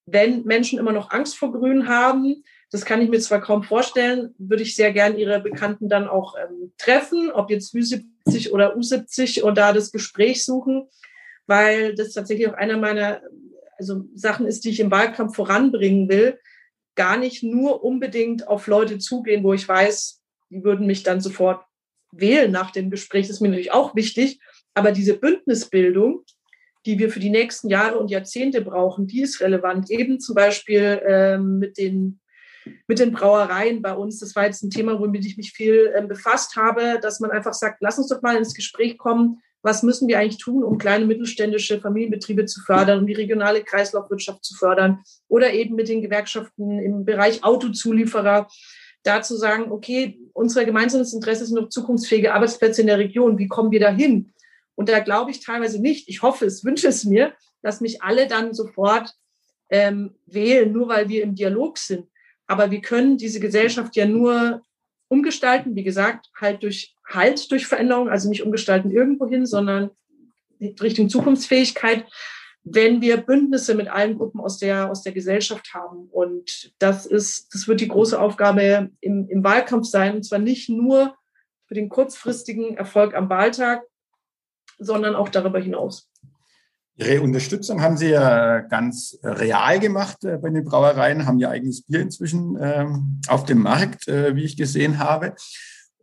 wenn 0.05 0.45
Menschen 0.45 0.79
immer 0.79 0.93
noch 0.93 1.11
Angst 1.11 1.37
vor 1.37 1.53
Grün 1.53 1.89
haben, 1.89 2.45
das 2.71 2.85
kann 2.85 3.01
ich 3.01 3.09
mir 3.09 3.21
zwar 3.21 3.41
kaum 3.41 3.63
vorstellen, 3.63 4.35
würde 4.39 4.65
ich 4.65 4.75
sehr 4.75 4.93
gern 4.93 5.17
ihre 5.17 5.41
Bekannten 5.41 5.89
dann 5.89 6.09
auch 6.09 6.35
ähm, 6.37 6.73
treffen, 6.79 7.31
ob 7.31 7.51
jetzt 7.51 7.75
Ü70 7.75 8.51
oder 8.51 8.77
U70 8.77 9.43
und 9.43 9.57
da 9.57 9.73
das 9.73 9.93
Gespräch 9.93 10.45
suchen, 10.45 10.89
weil 11.47 11.95
das 11.95 12.13
tatsächlich 12.13 12.49
auch 12.49 12.55
einer 12.55 12.77
meiner 12.77 13.23
also 13.79 14.05
Sachen 14.15 14.47
ist, 14.47 14.65
die 14.65 14.71
ich 14.71 14.81
im 14.81 14.91
Wahlkampf 14.91 15.37
voranbringen 15.37 16.09
will. 16.09 16.41
Gar 16.97 17.19
nicht 17.19 17.43
nur 17.43 17.85
unbedingt 17.85 18.49
auf 18.49 18.67
Leute 18.67 18.99
zugehen, 18.99 19.45
wo 19.45 19.53
ich 19.53 19.69
weiß, 19.69 20.23
die 20.51 20.65
würden 20.65 20.87
mich 20.87 21.03
dann 21.03 21.21
sofort 21.21 21.65
wählen 22.11 22.51
nach 22.51 22.71
dem 22.71 22.91
Gespräch. 22.91 23.27
Das 23.27 23.37
ist 23.37 23.41
mir 23.41 23.49
natürlich 23.49 23.73
auch 23.73 23.95
wichtig. 23.95 24.41
Aber 24.77 24.93
diese 24.93 25.15
Bündnisbildung, 25.15 26.23
die 26.85 26.99
wir 26.99 27.11
für 27.11 27.19
die 27.19 27.31
nächsten 27.31 27.71
Jahre 27.71 27.99
und 27.99 28.11
Jahrzehnte 28.11 28.61
brauchen, 28.61 29.07
die 29.07 29.23
ist 29.23 29.41
relevant. 29.41 29.91
Eben 29.91 30.21
zum 30.21 30.35
Beispiel 30.35 31.01
ähm, 31.07 31.59
mit, 31.59 31.79
den, 31.79 32.21
mit 32.87 32.99
den 32.99 33.11
Brauereien 33.11 33.81
bei 33.81 33.95
uns. 33.95 34.21
Das 34.21 34.37
war 34.37 34.45
jetzt 34.45 34.63
ein 34.63 34.71
Thema, 34.71 35.01
womit 35.01 35.25
ich 35.25 35.39
mich 35.39 35.53
viel 35.53 35.95
ähm, 35.97 36.09
befasst 36.09 36.57
habe, 36.57 36.99
dass 37.01 37.21
man 37.21 37.31
einfach 37.31 37.55
sagt, 37.55 37.79
lass 37.81 37.97
uns 37.97 38.09
doch 38.09 38.21
mal 38.21 38.37
ins 38.37 38.53
Gespräch 38.53 38.99
kommen. 38.99 39.41
Was 39.63 39.83
müssen 39.83 40.09
wir 40.09 40.19
eigentlich 40.19 40.43
tun, 40.43 40.63
um 40.63 40.77
kleine 40.77 41.07
mittelständische 41.07 41.81
Familienbetriebe 41.81 42.45
zu 42.45 42.61
fördern, 42.61 43.01
um 43.01 43.07
die 43.07 43.15
regionale 43.15 43.65
Kreislaufwirtschaft 43.65 44.45
zu 44.45 44.55
fördern 44.57 45.01
oder 45.27 45.55
eben 45.55 45.75
mit 45.75 45.89
den 45.89 46.03
Gewerkschaften 46.03 46.79
im 46.81 47.07
Bereich 47.07 47.43
Autozulieferer 47.43 48.47
da 49.03 49.23
zu 49.23 49.37
sagen, 49.37 49.73
okay, 49.73 50.21
unser 50.35 50.67
gemeinsames 50.67 51.15
Interesse 51.15 51.47
sind 51.47 51.59
noch 51.59 51.71
zukunftsfähige 51.71 52.35
Arbeitsplätze 52.35 52.83
in 52.83 52.89
der 52.89 52.99
Region. 52.99 53.39
Wie 53.39 53.49
kommen 53.49 53.71
wir 53.71 53.81
dahin? 53.81 54.33
Und 54.77 54.89
da 54.89 55.01
glaube 55.01 55.33
ich 55.33 55.41
teilweise 55.41 55.81
nicht, 55.83 56.09
ich 56.09 56.23
hoffe 56.23 56.47
es, 56.47 56.65
wünsche 56.65 56.87
es 56.87 57.05
mir, 57.05 57.35
dass 57.63 57.81
mich 57.81 58.03
alle 58.03 58.29
dann 58.29 58.55
sofort 58.55 59.13
ähm, 59.71 60.15
wählen, 60.27 60.71
nur 60.73 60.89
weil 60.89 61.09
wir 61.09 61.25
im 61.25 61.35
Dialog 61.35 61.79
sind. 61.79 62.07
Aber 62.47 62.71
wir 62.71 62.81
können 62.81 63.19
diese 63.19 63.41
Gesellschaft 63.41 63.97
ja 63.97 64.07
nur 64.07 64.63
umgestalten, 65.09 65.75
wie 65.75 65.83
gesagt, 65.83 66.31
halt 66.41 66.63
durch 66.63 66.97
Halt 67.09 67.53
durch 67.53 67.69
Veränderung, 67.69 68.09
also 68.09 68.29
nicht 68.29 68.43
umgestalten 68.43 68.91
irgendwohin, 68.91 69.47
sondern 69.47 69.91
Richtung 70.61 71.09
Zukunftsfähigkeit, 71.09 72.05
wenn 72.65 73.01
wir 73.01 73.19
Bündnisse 73.19 73.77
mit 73.77 73.87
allen 73.87 74.19
Gruppen 74.19 74.41
aus 74.41 74.59
der, 74.59 74.91
aus 74.91 75.05
der 75.05 75.13
Gesellschaft 75.13 75.73
haben. 75.73 76.09
Und 76.11 76.75
das 76.81 77.07
ist, 77.07 77.55
das 77.55 77.69
wird 77.69 77.81
die 77.81 77.87
große 77.87 78.21
Aufgabe 78.21 78.91
im, 79.01 79.29
im 79.29 79.45
Wahlkampf 79.45 79.87
sein. 79.87 80.17
Und 80.17 80.25
zwar 80.25 80.41
nicht 80.41 80.69
nur 80.69 81.15
für 81.67 81.75
den 81.75 81.89
kurzfristigen 81.89 82.77
Erfolg 82.77 83.15
am 83.15 83.31
Wahltag, 83.31 83.85
sondern 84.79 85.15
auch 85.15 85.29
darüber 85.29 85.59
hinaus. 85.59 86.11
Ihre 86.99 87.21
Unterstützung 87.21 87.83
haben 87.83 87.99
Sie 87.99 88.09
ja 88.09 88.61
ganz 88.61 89.19
real 89.23 89.79
gemacht 89.81 90.25
äh, 90.25 90.39
bei 90.39 90.49
den 90.49 90.65
Brauereien, 90.65 91.27
haben 91.27 91.39
ja 91.39 91.51
eigenes 91.51 91.83
Bier 91.83 92.01
inzwischen 92.01 92.57
ähm, 92.61 93.21
auf 93.29 93.45
dem 93.45 93.59
Markt, 93.59 94.09
äh, 94.09 94.35
wie 94.35 94.45
ich 94.45 94.57
gesehen 94.57 94.99
habe. 94.99 95.35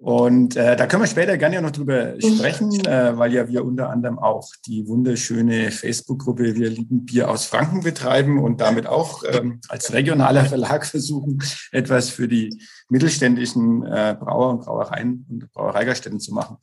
Und 0.03 0.57
äh, 0.57 0.75
da 0.75 0.85
können 0.85 1.03
wir 1.03 1.07
später 1.07 1.37
gerne 1.37 1.55
ja 1.55 1.61
noch 1.61 1.71
drüber 1.71 2.15
sprechen, 2.19 2.85
äh, 2.85 3.17
weil 3.17 3.33
ja 3.33 3.47
wir 3.47 3.63
unter 3.63 3.89
anderem 3.89 4.19
auch 4.19 4.49
die 4.67 4.85
wunderschöne 4.85 5.71
Facebook-Gruppe 5.71 6.55
Wir 6.55 6.69
lieben 6.69 7.05
Bier 7.05 7.29
aus 7.29 7.45
Franken 7.45 7.83
betreiben 7.83 8.43
und 8.43 8.59
damit 8.59 8.85
auch 8.85 9.23
ähm, 9.31 9.61
als 9.69 9.93
regionaler 9.93 10.43
Verlag 10.43 10.85
versuchen, 10.85 11.41
etwas 11.71 12.09
für 12.09 12.27
die 12.27 12.61
mittelständischen 12.89 13.83
äh, 13.85 14.15
Brauer 14.19 14.49
und 14.49 14.59
Brauereien 14.65 15.25
und 15.29 15.49
Brauereigaststätten 15.53 16.19
zu 16.19 16.33
machen. 16.33 16.57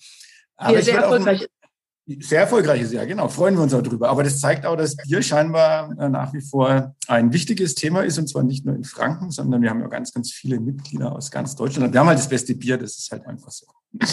Aber 0.57 0.77
ja, 0.77 0.83
sehr 0.83 0.99
erfolgreich 0.99 1.49
sehr 2.21 2.41
erfolgreiches 2.41 2.93
Jahr, 2.93 3.07
genau. 3.07 3.29
Freuen 3.29 3.55
wir 3.55 3.63
uns 3.63 3.75
auch 3.75 3.83
drüber. 3.83 4.09
Aber 4.09 4.23
das 4.23 4.41
zeigt 4.41 4.67
auch, 4.67 4.77
dass 4.77 4.97
Bier 4.97 5.23
scheinbar 5.23 5.97
äh, 5.99 6.09
nach 6.09 6.33
wie 6.33 6.41
vor 6.41 6.95
ein 7.07 7.33
wichtiges 7.33 7.75
Thema 7.75 8.03
ist. 8.03 8.19
Und 8.19 8.29
zwar 8.29 8.43
nicht 8.43 8.65
nur 8.65 8.75
in 8.75 8.85
Franken, 8.85 9.31
sondern 9.31 9.63
wir 9.63 9.71
haben 9.71 9.81
ja 9.81 9.89
ganz, 9.89 10.13
ganz 10.13 10.33
viele 10.33 10.59
Mitglieder 10.61 11.13
aus 11.13 11.31
ganz 11.31 11.55
Deutschland. 11.55 11.93
Wir 11.93 12.01
haben 12.01 12.09
halt 12.09 12.19
das 12.19 12.29
beste 12.29 12.55
Bier, 12.55 12.79
das 12.79 12.97
ist 12.97 13.11
halt 13.11 13.27
einfach 13.27 13.51
so. 13.51 13.67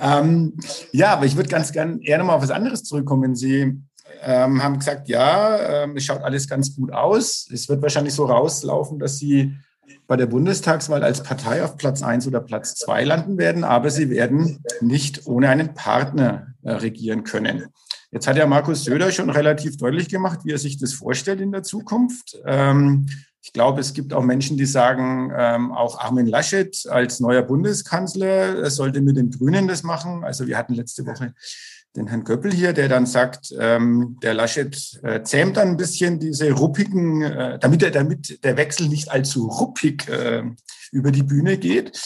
ähm, 0.00 0.54
ja, 0.92 1.14
aber 1.14 1.26
ich 1.26 1.36
würde 1.36 1.48
ganz 1.48 1.72
gern 1.72 2.00
eher 2.00 2.18
nochmal 2.18 2.36
auf 2.36 2.42
was 2.42 2.50
anderes 2.50 2.84
zurückkommen. 2.84 3.34
Sie 3.34 3.82
ähm, 4.22 4.62
haben 4.62 4.78
gesagt, 4.78 5.08
ja, 5.08 5.84
ähm, 5.84 5.96
es 5.96 6.04
schaut 6.04 6.22
alles 6.22 6.48
ganz 6.48 6.74
gut 6.74 6.92
aus. 6.92 7.48
Es 7.52 7.68
wird 7.68 7.82
wahrscheinlich 7.82 8.14
so 8.14 8.24
rauslaufen, 8.26 8.98
dass 8.98 9.18
Sie 9.18 9.54
bei 10.06 10.16
der 10.16 10.26
Bundestagswahl 10.26 11.02
als 11.02 11.22
Partei 11.22 11.64
auf 11.64 11.76
Platz 11.76 12.02
1 12.02 12.26
oder 12.26 12.40
Platz 12.40 12.74
2 12.76 13.04
landen 13.04 13.38
werden, 13.38 13.64
aber 13.64 13.90
sie 13.90 14.10
werden 14.10 14.62
nicht 14.80 15.26
ohne 15.26 15.48
einen 15.48 15.74
Partner 15.74 16.54
äh, 16.62 16.72
regieren 16.72 17.24
können. 17.24 17.66
Jetzt 18.10 18.26
hat 18.26 18.36
ja 18.36 18.46
Markus 18.46 18.84
Söder 18.84 19.10
schon 19.10 19.30
relativ 19.30 19.78
deutlich 19.78 20.08
gemacht, 20.08 20.40
wie 20.44 20.52
er 20.52 20.58
sich 20.58 20.78
das 20.78 20.92
vorstellt 20.92 21.40
in 21.40 21.50
der 21.50 21.62
Zukunft. 21.62 22.38
Ähm, 22.44 23.06
ich 23.40 23.52
glaube, 23.52 23.80
es 23.80 23.92
gibt 23.92 24.12
auch 24.12 24.22
Menschen, 24.22 24.56
die 24.56 24.66
sagen, 24.66 25.32
ähm, 25.36 25.72
auch 25.72 25.98
Armin 25.98 26.26
Laschet 26.26 26.86
als 26.88 27.18
neuer 27.18 27.42
Bundeskanzler 27.42 28.70
sollte 28.70 29.00
mit 29.00 29.16
den 29.16 29.30
Grünen 29.30 29.66
das 29.66 29.82
machen. 29.82 30.22
Also 30.22 30.46
wir 30.46 30.56
hatten 30.56 30.74
letzte 30.74 31.06
Woche 31.06 31.34
den 31.96 32.06
Herrn 32.06 32.24
Göppel 32.24 32.52
hier, 32.52 32.72
der 32.72 32.88
dann 32.88 33.06
sagt, 33.06 33.54
ähm, 33.58 34.18
der 34.22 34.34
Laschet 34.34 35.00
äh, 35.02 35.22
zähmt 35.22 35.56
dann 35.56 35.68
ein 35.68 35.76
bisschen 35.76 36.18
diese 36.18 36.50
ruppigen, 36.52 37.22
äh, 37.22 37.58
damit, 37.58 37.82
er, 37.82 37.90
damit 37.90 38.42
der 38.44 38.56
Wechsel 38.56 38.88
nicht 38.88 39.10
allzu 39.10 39.46
ruppig 39.48 40.08
äh, 40.08 40.42
über 40.90 41.10
die 41.10 41.22
Bühne 41.22 41.58
geht. 41.58 42.00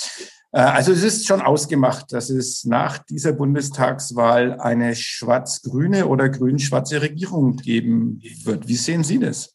Äh, 0.52 0.58
also 0.58 0.92
es 0.92 1.02
ist 1.02 1.26
schon 1.26 1.40
ausgemacht, 1.40 2.12
dass 2.12 2.30
es 2.30 2.64
nach 2.64 2.98
dieser 2.98 3.32
Bundestagswahl 3.32 4.60
eine 4.60 4.96
schwarz-grüne 4.96 6.06
oder 6.06 6.28
grün-schwarze 6.28 7.00
Regierung 7.00 7.56
geben 7.56 8.20
wird. 8.44 8.66
Wie 8.66 8.76
sehen 8.76 9.04
Sie 9.04 9.18
das? 9.18 9.54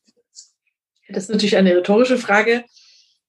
Das 1.09 1.23
ist 1.23 1.29
natürlich 1.29 1.57
eine 1.57 1.75
rhetorische 1.75 2.17
Frage. 2.17 2.63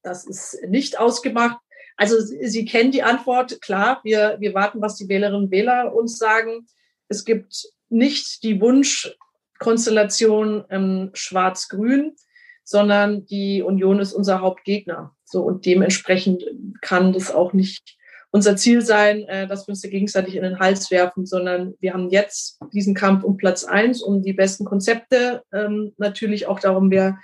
Das 0.02 0.24
ist 0.24 0.58
nicht 0.68 0.98
ausgemacht. 0.98 1.58
Also 1.96 2.16
Sie 2.20 2.64
kennen 2.64 2.92
die 2.92 3.02
Antwort, 3.02 3.60
klar. 3.60 4.00
Wir, 4.04 4.36
wir 4.38 4.54
warten, 4.54 4.80
was 4.80 4.96
die 4.96 5.08
Wählerinnen 5.08 5.44
und 5.44 5.50
Wähler 5.50 5.94
uns 5.94 6.18
sagen. 6.18 6.66
Es 7.12 7.26
gibt 7.26 7.68
nicht 7.90 8.42
die 8.42 8.60
Wunschkonstellation 8.60 10.64
ähm, 10.70 11.10
Schwarz-Grün. 11.12 12.16
sondern 12.64 13.26
die 13.26 13.60
Union 13.60 13.98
ist 13.98 14.14
unser 14.14 14.40
Hauptgegner. 14.40 15.14
So 15.24 15.42
und 15.42 15.66
dementsprechend 15.66 16.44
kann 16.80 17.12
das 17.12 17.30
auch 17.30 17.52
nicht 17.52 17.98
unser 18.30 18.56
Ziel 18.56 18.80
sein, 18.80 19.28
äh, 19.28 19.46
dass 19.46 19.66
wir 19.66 19.72
uns 19.72 19.82
gegenseitig 19.82 20.36
in 20.36 20.42
den 20.42 20.58
Hals 20.58 20.90
werfen, 20.90 21.26
sondern 21.26 21.74
wir 21.80 21.92
haben 21.92 22.08
jetzt 22.08 22.58
diesen 22.72 22.94
Kampf 22.94 23.24
um 23.24 23.36
Platz 23.36 23.64
eins, 23.64 24.00
um 24.00 24.22
die 24.22 24.32
besten 24.32 24.64
Konzepte, 24.64 25.42
ähm, 25.52 25.92
natürlich 25.98 26.46
auch 26.46 26.60
darum, 26.60 26.90
wer, 26.90 27.18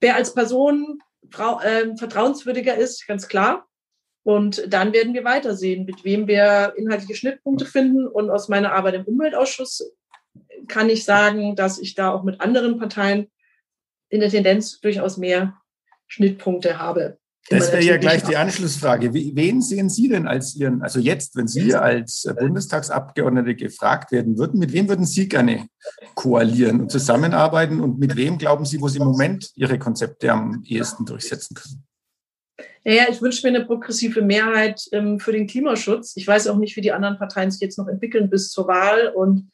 wer 0.00 0.16
als 0.16 0.34
Person 0.34 0.98
äh, 1.30 1.96
vertrauenswürdiger 1.96 2.74
ist, 2.74 3.06
ganz 3.06 3.28
klar. 3.28 3.68
Und 4.24 4.72
dann 4.72 4.92
werden 4.92 5.14
wir 5.14 5.24
weitersehen, 5.24 5.84
mit 5.84 6.04
wem 6.04 6.26
wir 6.28 6.74
inhaltliche 6.76 7.16
Schnittpunkte 7.16 7.64
finden. 7.64 8.06
Und 8.06 8.30
aus 8.30 8.48
meiner 8.48 8.72
Arbeit 8.72 8.94
im 8.94 9.04
Umweltausschuss 9.04 9.92
kann 10.68 10.88
ich 10.88 11.04
sagen, 11.04 11.56
dass 11.56 11.78
ich 11.78 11.94
da 11.94 12.10
auch 12.12 12.22
mit 12.22 12.40
anderen 12.40 12.78
Parteien 12.78 13.30
in 14.08 14.20
der 14.20 14.30
Tendenz 14.30 14.80
durchaus 14.80 15.16
mehr 15.16 15.54
Schnittpunkte 16.06 16.78
habe. 16.78 17.18
Das 17.48 17.72
wäre 17.72 17.82
ja 17.82 17.96
gleich 17.96 18.22
die 18.22 18.36
Anschlussfrage. 18.36 19.12
Wen 19.12 19.62
sehen 19.62 19.90
Sie 19.90 20.08
denn 20.08 20.28
als 20.28 20.54
Ihren, 20.54 20.80
also 20.82 21.00
jetzt, 21.00 21.34
wenn 21.34 21.48
Sie 21.48 21.74
als 21.74 22.28
Bundestagsabgeordnete 22.38 23.56
gefragt 23.56 24.12
werden 24.12 24.38
würden, 24.38 24.60
mit 24.60 24.72
wem 24.72 24.88
würden 24.88 25.04
Sie 25.04 25.28
gerne 25.28 25.66
koalieren 26.14 26.82
und 26.82 26.92
zusammenarbeiten 26.92 27.80
und 27.80 27.98
mit 27.98 28.14
wem 28.14 28.38
glauben 28.38 28.64
Sie, 28.64 28.80
wo 28.80 28.86
Sie 28.86 28.98
im 28.98 29.06
Moment 29.06 29.50
Ihre 29.56 29.78
Konzepte 29.78 30.30
am 30.30 30.62
ehesten 30.64 31.04
durchsetzen 31.04 31.56
können? 31.56 31.84
Naja, 32.84 33.04
ich 33.08 33.22
wünsche 33.22 33.46
mir 33.46 33.56
eine 33.56 33.64
progressive 33.64 34.22
Mehrheit 34.22 34.82
ähm, 34.92 35.18
für 35.18 35.32
den 35.32 35.46
Klimaschutz. 35.46 36.16
Ich 36.16 36.26
weiß 36.26 36.48
auch 36.48 36.56
nicht, 36.56 36.76
wie 36.76 36.80
die 36.80 36.92
anderen 36.92 37.18
Parteien 37.18 37.50
sich 37.50 37.60
jetzt 37.60 37.78
noch 37.78 37.88
entwickeln 37.88 38.28
bis 38.28 38.50
zur 38.50 38.66
Wahl. 38.66 39.08
Und 39.08 39.50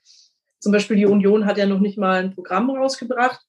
zum 0.61 0.73
Beispiel 0.73 0.97
die 0.97 1.07
Union 1.07 1.47
hat 1.47 1.59
ja 1.59 1.67
noch 1.67 1.81
nicht 1.81 1.99
mal 1.99 2.23
ein 2.23 2.35
Programm 2.35 2.71
rausgebracht 2.71 3.41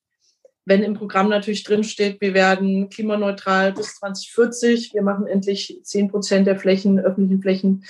wenn 0.69 0.83
im 0.83 0.93
Programm 0.93 1.29
natürlich 1.29 1.63
drinsteht, 1.63 2.21
wir 2.21 2.35
werden 2.35 2.89
klimaneutral 2.89 3.73
bis 3.73 3.95
2040, 3.95 4.93
wir 4.93 5.01
machen 5.01 5.25
endlich 5.25 5.79
10 5.83 6.09
Prozent 6.09 6.45
der 6.45 6.59
Flächen, 6.59 6.99
öffentlichen 6.99 7.41
Flächen, 7.41 7.85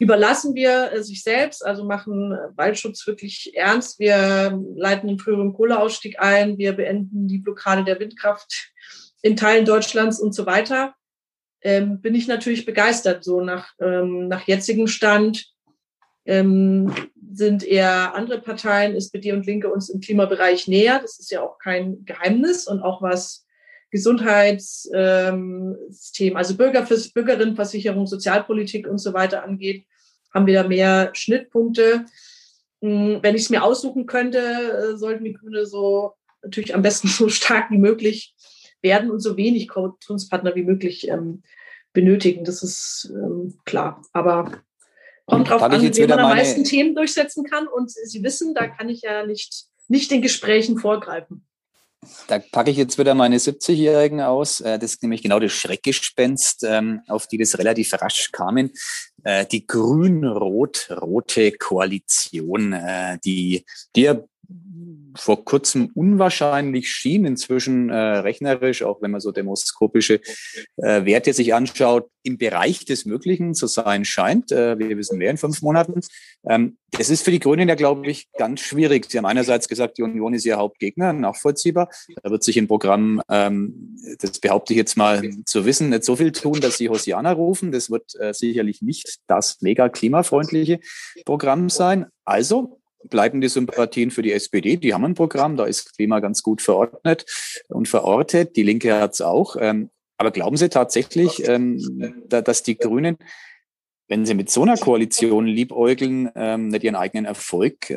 überlassen 0.00 0.56
wir 0.56 0.92
äh, 0.92 1.04
sich 1.04 1.22
selbst, 1.22 1.64
also 1.64 1.84
machen 1.84 2.36
Waldschutz 2.56 3.06
wirklich 3.06 3.52
ernst. 3.54 4.00
Wir 4.00 4.60
leiten 4.74 5.06
den 5.06 5.20
früheren 5.20 5.52
Kohleausstieg 5.52 6.18
ein, 6.18 6.58
wir 6.58 6.72
beenden 6.72 7.28
die 7.28 7.38
Blockade 7.38 7.84
der 7.84 8.00
Windkraft 8.00 8.72
in 9.22 9.36
Teilen 9.36 9.64
Deutschlands 9.64 10.20
und 10.20 10.34
so 10.34 10.46
weiter. 10.46 10.94
Ähm, 11.62 12.00
bin 12.00 12.14
ich 12.14 12.26
natürlich 12.26 12.64
begeistert, 12.64 13.22
so 13.22 13.42
nach, 13.42 13.72
ähm, 13.80 14.28
nach 14.28 14.46
jetzigem 14.46 14.86
Stand 14.86 15.46
ähm, 16.24 16.92
sind 17.32 17.64
eher 17.64 18.14
andere 18.14 18.40
Parteien, 18.40 18.96
SPD 18.96 19.32
und 19.32 19.46
Linke, 19.46 19.70
uns 19.70 19.90
im 19.90 20.00
Klimabereich 20.00 20.68
näher. 20.68 21.00
Das 21.00 21.18
ist 21.18 21.30
ja 21.30 21.42
auch 21.42 21.58
kein 21.58 22.04
Geheimnis 22.04 22.66
und 22.66 22.82
auch 22.82 23.02
was 23.02 23.46
Gesundheitssystem, 23.90 26.28
ähm, 26.28 26.36
also 26.36 26.56
Bürger, 26.56 26.86
Bürgerinnenversicherung, 27.14 28.06
Sozialpolitik 28.06 28.86
und 28.86 28.98
so 28.98 29.12
weiter 29.12 29.42
angeht, 29.42 29.86
haben 30.32 30.46
wir 30.46 30.62
da 30.62 30.68
mehr 30.68 31.10
Schnittpunkte. 31.12 32.06
Hm, 32.82 33.18
wenn 33.22 33.34
ich 33.34 33.42
es 33.42 33.50
mir 33.50 33.62
aussuchen 33.62 34.06
könnte, 34.06 34.38
äh, 34.38 34.96
sollten 34.96 35.24
die 35.24 35.34
Grüne 35.34 35.66
so 35.66 36.14
natürlich 36.42 36.74
am 36.74 36.82
besten 36.82 37.08
so 37.08 37.28
stark 37.28 37.70
wie 37.70 37.78
möglich 37.78 38.34
werden 38.82 39.10
und 39.10 39.20
so 39.20 39.36
wenig 39.36 39.68
Koalitionspartner 39.68 40.54
wie 40.54 40.64
möglich 40.64 41.08
ähm, 41.08 41.42
benötigen. 41.92 42.44
Das 42.44 42.62
ist 42.62 43.12
ähm, 43.14 43.58
klar. 43.64 44.02
Aber 44.12 44.62
Kommt 45.26 45.48
drauf 45.48 45.62
an, 45.62 45.80
wie 45.80 46.06
man 46.06 46.18
am 46.18 46.30
meisten 46.30 46.64
Themen 46.64 46.94
durchsetzen 46.94 47.44
kann. 47.44 47.68
Und 47.68 47.90
Sie 47.90 48.22
wissen, 48.22 48.54
da 48.54 48.66
kann 48.66 48.88
ich 48.88 49.02
ja 49.02 49.24
nicht, 49.24 49.66
nicht 49.88 50.10
den 50.10 50.22
Gesprächen 50.22 50.78
vorgreifen. 50.78 51.46
Da 52.28 52.38
packe 52.38 52.70
ich 52.70 52.78
jetzt 52.78 52.98
wieder 52.98 53.14
meine 53.14 53.36
70-Jährigen 53.36 54.22
aus. 54.22 54.60
Äh, 54.60 54.78
das 54.78 54.92
ist 54.92 55.02
nämlich 55.02 55.22
genau 55.22 55.38
das 55.38 55.52
Schreckgespenst, 55.52 56.64
ähm, 56.64 57.02
auf 57.08 57.26
die 57.26 57.36
das 57.36 57.58
relativ 57.58 57.92
rasch 57.92 58.32
kamen. 58.32 58.72
Äh, 59.22 59.44
die 59.44 59.66
grün-rot-rote 59.66 61.52
Koalition, 61.52 62.72
äh, 62.72 63.18
die, 63.22 63.66
die 63.94 64.02
ja 64.02 64.18
vor 65.16 65.44
kurzem 65.44 65.90
unwahrscheinlich 65.94 66.90
schien, 66.90 67.24
inzwischen 67.24 67.90
äh, 67.90 67.94
rechnerisch, 67.94 68.82
auch 68.82 69.02
wenn 69.02 69.10
man 69.10 69.20
so 69.20 69.32
demoskopische 69.32 70.20
äh, 70.76 71.04
Werte 71.04 71.32
sich 71.32 71.54
anschaut, 71.54 72.08
im 72.22 72.38
Bereich 72.38 72.84
des 72.84 73.06
Möglichen 73.06 73.54
zu 73.54 73.66
sein 73.66 74.04
scheint. 74.04 74.52
Äh, 74.52 74.78
wir 74.78 74.96
wissen 74.96 75.18
mehr 75.18 75.30
in 75.30 75.38
fünf 75.38 75.62
Monaten. 75.62 76.00
Ähm, 76.48 76.76
das 76.90 77.08
ist 77.08 77.24
für 77.24 77.30
die 77.30 77.38
Grünen 77.38 77.68
ja, 77.68 77.74
glaube 77.74 78.10
ich, 78.10 78.30
ganz 78.32 78.60
schwierig. 78.60 79.06
Sie 79.10 79.18
haben 79.18 79.26
einerseits 79.26 79.68
gesagt, 79.68 79.98
die 79.98 80.02
Union 80.02 80.34
ist 80.34 80.44
ihr 80.44 80.56
Hauptgegner, 80.56 81.12
nachvollziehbar. 81.12 81.88
Da 82.22 82.30
wird 82.30 82.42
sich 82.42 82.56
im 82.56 82.68
Programm, 82.68 83.22
ähm, 83.30 83.96
das 84.18 84.38
behaupte 84.38 84.72
ich 84.72 84.78
jetzt 84.78 84.96
mal 84.96 85.22
zu 85.46 85.64
wissen, 85.64 85.90
nicht 85.90 86.04
so 86.04 86.16
viel 86.16 86.32
tun, 86.32 86.60
dass 86.60 86.78
sie 86.78 86.88
Hosianer 86.88 87.32
rufen. 87.32 87.72
Das 87.72 87.90
wird 87.90 88.14
äh, 88.18 88.34
sicherlich 88.34 88.82
nicht 88.82 89.20
das 89.26 89.58
mega 89.60 89.88
klimafreundliche 89.88 90.80
Programm 91.24 91.70
sein. 91.70 92.06
Also 92.24 92.79
bleiben 93.08 93.40
die 93.40 93.48
Sympathien 93.48 94.10
für 94.10 94.22
die 94.22 94.32
SPD. 94.32 94.76
Die 94.76 94.94
haben 94.94 95.04
ein 95.04 95.14
Programm, 95.14 95.56
da 95.56 95.64
ist 95.64 95.96
Klima 95.96 96.20
ganz 96.20 96.42
gut 96.42 96.62
verordnet 96.62 97.24
und 97.68 97.88
verortet. 97.88 98.56
Die 98.56 98.62
Linke 98.62 99.00
hat 99.00 99.14
es 99.14 99.20
auch. 99.20 99.56
Ähm, 99.58 99.90
aber 100.18 100.30
glauben 100.30 100.56
Sie 100.56 100.68
tatsächlich, 100.68 101.46
ähm, 101.48 101.80
dass 102.28 102.62
die 102.62 102.76
Grünen, 102.76 103.16
wenn 104.06 104.26
sie 104.26 104.34
mit 104.34 104.50
so 104.50 104.62
einer 104.62 104.76
Koalition 104.76 105.46
liebäugeln, 105.46 106.30
ähm, 106.34 106.68
nicht 106.68 106.84
ihren 106.84 106.96
eigenen 106.96 107.24
Erfolg 107.24 107.90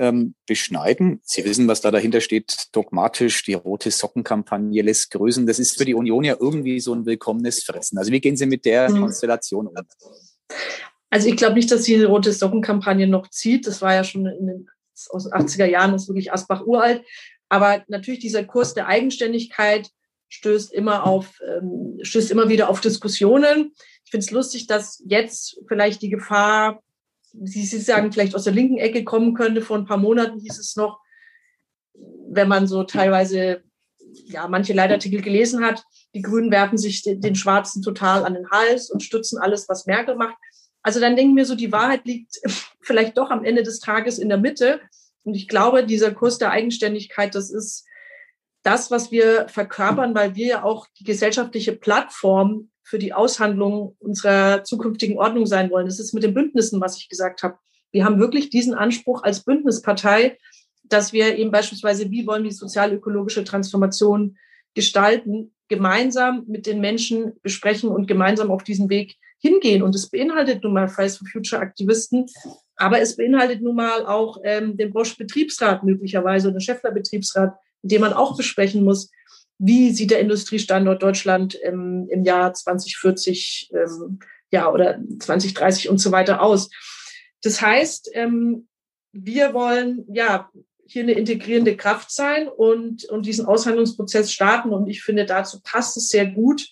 beschneiden? 0.46 1.20
Sie 1.24 1.44
wissen, 1.44 1.68
was 1.68 1.82
da 1.82 1.92
dahinter 1.92 2.22
steht, 2.22 2.68
dogmatisch, 2.72 3.44
die 3.44 3.56
rote 3.56 3.92
Sockenkampagne 3.92 4.84
lässt 4.84 5.12
grüßen. 5.12 5.46
Das 5.48 5.60
ist 5.60 5.78
für 5.78 5.86
die 5.86 5.96
Union 5.96 6.24
ja 6.24 6.38
irgendwie 6.39 6.80
so 6.80 6.94
ein 6.94 7.06
willkommenes 7.06 7.63
Fressen. 7.63 7.98
Also 7.98 8.12
wie 8.13 8.22
gehen 8.22 8.38
Sie 8.38 8.46
mit 8.46 8.63
der 8.63 8.89
mhm. 8.89 9.02
Konstellation 9.02 9.68
um? 9.68 9.76
Also 11.10 11.28
ich 11.28 11.36
glaube 11.36 11.56
nicht, 11.56 11.72
dass 11.72 11.84
die 11.84 12.02
rote 12.02 12.32
Sockenkampagne 12.32 13.08
noch 13.08 13.28
zieht. 13.30 13.68
Das 13.68 13.82
war 13.82 13.94
ja 13.94 14.04
schon 14.04 14.26
in 14.26 14.48
den 14.48 14.70
aus 15.10 15.26
den 15.26 15.34
80er 15.34 15.66
Jahren, 15.66 15.94
ist 15.94 16.08
wirklich 16.08 16.32
Asbach 16.34 16.66
uralt. 16.66 17.04
Aber 17.50 17.84
natürlich 17.88 18.20
dieser 18.20 18.44
Kurs 18.44 18.74
der 18.74 18.88
Eigenständigkeit 18.88 19.89
stößt 20.30 20.74
immer 20.74 21.06
auf, 21.06 21.39
ähm, 21.48 22.00
stößt 22.02 22.32
immer 22.32 22.50
wieder 22.50 22.70
auf 22.70 22.82
Diskussionen. 22.82 23.74
Ich 24.06 24.12
finde 24.12 24.26
es 24.26 24.32
lustig, 24.32 24.68
dass 24.68 25.04
jetzt 25.06 25.60
vielleicht 25.68 26.02
die 26.02 26.10
Gefahr, 26.10 26.82
Sie, 27.32 27.66
Sie 27.66 27.80
sagen, 27.80 28.12
vielleicht 28.12 28.36
aus 28.36 28.44
der 28.44 28.54
linken 28.54 28.78
Ecke 28.78 29.04
kommen 29.04 29.34
könnte. 29.34 29.62
Vor 29.62 29.78
ein 29.78 29.86
paar 29.86 29.98
Monaten 29.98 30.39
hieß 30.39 30.58
es 30.60 30.76
noch, 30.76 31.00
wenn 32.30 32.48
man 32.48 32.68
so 32.68 32.84
teilweise 32.84 33.63
ja, 34.26 34.48
manche 34.48 34.74
Leitartikel 34.74 35.22
gelesen 35.22 35.63
hat, 35.63 35.84
die 36.13 36.22
Grünen 36.22 36.52
werfen 36.52 36.78
sich 36.78 37.02
den, 37.04 37.22
den 37.22 37.36
Schwarzen 37.36 37.82
total 37.82 38.26
an 38.26 38.34
den 38.34 38.50
Hals 38.52 38.89
und 38.89 39.04
stützen 39.04 39.39
alles, 39.39 39.68
was 39.70 39.86
Merkel 39.86 40.16
macht. 40.16 40.38
Also 40.84 41.00
dann 41.00 41.15
denken 41.15 41.36
wir 41.36 41.46
so, 41.46 41.56
die 41.56 41.72
Wahrheit 41.72 42.06
liegt 42.06 42.39
vielleicht 42.82 43.17
doch 43.17 43.32
am 43.32 43.43
Ende 43.43 43.63
des 43.63 43.80
Tages 43.80 44.19
in 44.19 44.30
der 44.30 44.38
Mitte. 44.38 44.82
Und 45.24 45.36
ich 45.36 45.48
glaube, 45.48 45.86
dieser 45.86 46.12
Kurs 46.12 46.38
der 46.38 46.52
Eigenständigkeit, 46.52 47.34
das 47.34 47.50
ist 47.50 47.86
das, 48.62 48.91
was 48.91 49.12
wir 49.12 49.48
verkörpern, 49.50 50.13
weil 50.15 50.36
wir 50.36 50.48
ja 50.48 50.63
auch 50.63 50.88
die 51.00 51.04
gesellschaftliche 51.04 51.74
Plattform 51.74 52.69
für 52.84 53.00
die 53.00 53.13
Aushandlung 53.13 53.96
unserer 54.00 54.63
zukünftigen 54.63 55.17
Ordnung 55.17 55.46
sein 55.46 55.72
wollen. 55.72 55.86
Das 55.86 56.00
ist 56.00 56.13
mit 56.13 56.24
den 56.24 56.34
Bündnissen, 56.34 56.82
was 56.82 56.98
ich 56.98 57.10
gesagt 57.10 57.43
habe. 57.43 57.58
Wir 57.91 58.06
haben 58.06 58.19
wirklich 58.19 58.50
diesen 58.50 58.74
Anspruch 58.74 59.24
als 59.24 59.43
Bündnispartei, 59.43 60.38
dass 60.84 61.13
wir 61.13 61.38
eben 61.38 61.52
beispielsweise, 61.52 62.12
wie 62.12 62.28
wollen 62.28 62.43
wir 62.43 62.50
die 62.50 62.56
sozial-ökologische 62.56 63.43
Transformation 63.43 64.38
gestalten, 64.74 65.54
gemeinsam 65.69 66.43
mit 66.48 66.65
den 66.65 66.82
Menschen 66.82 67.34
besprechen 67.41 67.89
und 67.89 68.08
gemeinsam 68.08 68.52
auf 68.52 68.63
diesen 68.63 68.89
Weg 68.89 69.17
hingehen. 69.43 69.84
Und 69.84 69.93
es 69.93 70.10
beinhaltet 70.10 70.63
nun 70.63 70.73
mal 70.73 70.88
Fridays 70.88 71.17
for 71.17 71.27
Future 71.27 71.62
Aktivisten, 71.62 72.25
aber 72.77 73.01
es 73.01 73.15
beinhaltet 73.15 73.62
nun 73.62 73.75
mal 73.75 74.06
auch 74.06 74.38
ähm, 74.43 74.77
den 74.77 74.91
Bosch 74.91 75.17
Betriebsrat 75.17 75.84
möglicherweise 75.84 76.47
oder 76.47 76.58
den 76.58 76.62
Scheffler 76.62 76.91
Betriebsrat, 76.91 77.53
in 77.84 77.89
dem 77.89 78.01
man 78.01 78.13
auch 78.13 78.38
besprechen 78.38 78.84
muss, 78.84 79.12
wie 79.60 79.91
sieht 79.91 80.12
der 80.12 80.21
Industriestandort 80.21 81.03
Deutschland 81.03 81.58
ähm, 81.63 82.08
im 82.10 82.23
Jahr 82.23 82.53
2040 82.53 83.71
ähm, 83.73 84.19
ja, 84.49 84.71
oder 84.71 84.99
2030 85.19 85.89
und 85.89 85.97
so 85.99 86.12
weiter 86.12 86.41
aus. 86.41 86.69
Das 87.41 87.62
heißt, 87.62 88.12
ähm, 88.13 88.67
wir 89.12 89.53
wollen 89.53 90.06
ja 90.12 90.49
hier 90.86 91.03
eine 91.03 91.13
integrierende 91.13 91.75
Kraft 91.75 92.12
sein 92.12 92.47
und, 92.47 93.06
und 93.06 93.25
diesen 93.25 93.45
Aushandlungsprozess 93.45 94.32
starten. 94.32 94.71
Und 94.71 94.88
ich 94.88 95.01
finde, 95.03 95.25
dazu 95.25 95.60
passt 95.63 95.97
es 95.97 96.10
sehr 96.10 96.27
gut, 96.27 96.67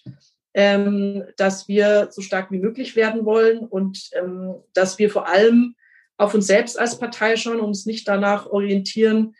ähm, 0.53 1.23
dass 1.37 1.67
wir 1.67 2.09
so 2.11 2.21
stark 2.21 2.51
wie 2.51 2.59
möglich 2.59 2.95
werden 2.95 3.25
wollen 3.25 3.59
und 3.59 4.09
ähm, 4.13 4.55
dass 4.73 4.99
wir 4.99 5.09
vor 5.09 5.27
allem 5.27 5.75
auf 6.17 6.33
uns 6.33 6.47
selbst 6.47 6.77
als 6.77 6.99
Partei 6.99 7.35
schauen 7.35 7.59
und 7.59 7.67
uns 7.67 7.85
nicht 7.85 8.07
danach 8.07 8.47
orientieren, 8.47 9.35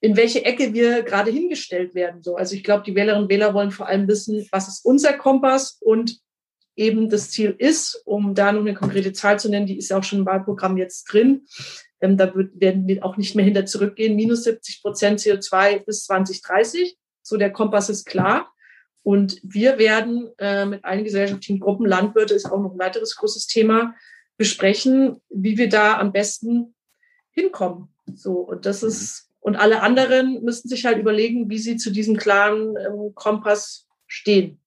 in 0.00 0.16
welche 0.16 0.44
Ecke 0.44 0.72
wir 0.72 1.02
gerade 1.02 1.30
hingestellt 1.30 1.94
werden. 1.94 2.22
So, 2.22 2.36
also 2.36 2.54
ich 2.54 2.64
glaube, 2.64 2.82
die 2.84 2.94
Wählerinnen 2.94 3.24
und 3.24 3.30
Wähler 3.30 3.52
wollen 3.52 3.70
vor 3.70 3.86
allem 3.86 4.08
wissen, 4.08 4.46
was 4.50 4.66
ist 4.66 4.84
unser 4.84 5.12
Kompass 5.12 5.78
und 5.80 6.18
eben 6.74 7.10
das 7.10 7.30
Ziel 7.30 7.54
ist, 7.58 8.00
um 8.06 8.34
da 8.34 8.52
noch 8.52 8.62
eine 8.62 8.74
konkrete 8.74 9.12
Zahl 9.12 9.38
zu 9.38 9.50
nennen, 9.50 9.66
die 9.66 9.76
ist 9.76 9.90
ja 9.90 9.98
auch 9.98 10.04
schon 10.04 10.20
im 10.20 10.26
Wahlprogramm 10.26 10.78
jetzt 10.78 11.04
drin. 11.04 11.46
Ähm, 12.00 12.16
da 12.16 12.34
wird, 12.34 12.58
werden 12.58 12.88
wir 12.88 13.04
auch 13.04 13.18
nicht 13.18 13.36
mehr 13.36 13.44
hinter 13.44 13.66
zurückgehen, 13.66 14.16
minus 14.16 14.44
70 14.44 14.80
Prozent 14.80 15.20
CO2 15.20 15.84
bis 15.84 16.04
2030. 16.06 16.96
So, 17.22 17.36
der 17.36 17.52
Kompass 17.52 17.90
ist 17.90 18.06
klar. 18.06 18.50
Und 19.02 19.40
wir 19.42 19.78
werden 19.78 20.30
äh, 20.38 20.66
mit 20.66 20.84
allen 20.84 21.04
gesellschaftlichen 21.04 21.60
Gruppen, 21.60 21.86
Landwirte 21.86 22.34
ist 22.34 22.46
auch 22.46 22.60
noch 22.60 22.72
ein 22.72 22.78
weiteres 22.78 23.16
großes 23.16 23.46
Thema, 23.46 23.94
besprechen, 24.36 25.20
wie 25.28 25.58
wir 25.58 25.68
da 25.68 25.98
am 25.98 26.12
besten 26.12 26.74
hinkommen. 27.30 27.88
So, 28.14 28.38
und 28.38 28.66
das 28.66 28.82
ist, 28.82 29.30
und 29.40 29.56
alle 29.56 29.82
anderen 29.82 30.42
müssen 30.42 30.68
sich 30.68 30.84
halt 30.84 30.98
überlegen, 30.98 31.48
wie 31.48 31.58
sie 31.58 31.76
zu 31.76 31.90
diesem 31.90 32.16
klaren 32.16 32.74
ähm, 32.76 33.12
Kompass 33.14 33.86
stehen. 34.06 34.60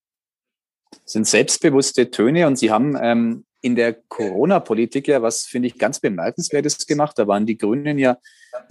Das 1.03 1.13
sind 1.13 1.27
selbstbewusste 1.27 2.11
Töne 2.11 2.47
und 2.47 2.57
Sie 2.57 2.71
haben 2.71 2.95
ähm, 3.01 3.45
in 3.61 3.75
der 3.75 3.93
Corona-Politik 3.93 5.07
ja 5.07 5.21
was, 5.21 5.43
finde 5.43 5.67
ich, 5.67 5.77
ganz 5.77 5.99
Bemerkenswertes 5.99 6.85
gemacht. 6.85 7.17
Da 7.17 7.27
waren 7.27 7.45
die 7.45 7.57
Grünen 7.57 7.97
ja 7.97 8.17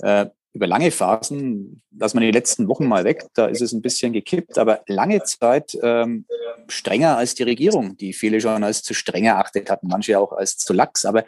äh, 0.02 0.26
über 0.54 0.66
lange 0.66 0.90
Phasen, 0.90 1.82
dass 1.90 2.14
man 2.14 2.22
die 2.22 2.30
letzten 2.30 2.68
Wochen 2.68 2.86
mal 2.86 3.04
weg, 3.04 3.24
da 3.34 3.46
ist 3.46 3.62
es 3.62 3.72
ein 3.72 3.82
bisschen 3.82 4.12
gekippt, 4.12 4.58
aber 4.58 4.82
lange 4.86 5.22
Zeit 5.22 5.76
ähm, 5.82 6.26
strenger 6.68 7.16
als 7.16 7.34
die 7.34 7.42
Regierung, 7.42 7.96
die 7.96 8.12
viele 8.12 8.40
schon 8.40 8.62
als 8.62 8.82
zu 8.82 8.94
streng 8.94 9.24
erachtet 9.24 9.70
hatten, 9.70 9.88
manche 9.88 10.18
auch 10.18 10.32
als 10.32 10.58
zu 10.58 10.72
lax. 10.72 11.04
Aber 11.04 11.24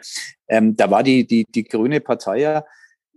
ähm, 0.47 0.75
da 0.75 0.91
war 0.91 1.01
die, 1.01 1.25
die, 1.25 1.45
die 1.49 1.63
Grüne 1.63 2.01
Partei 2.01 2.39
ja 2.39 2.65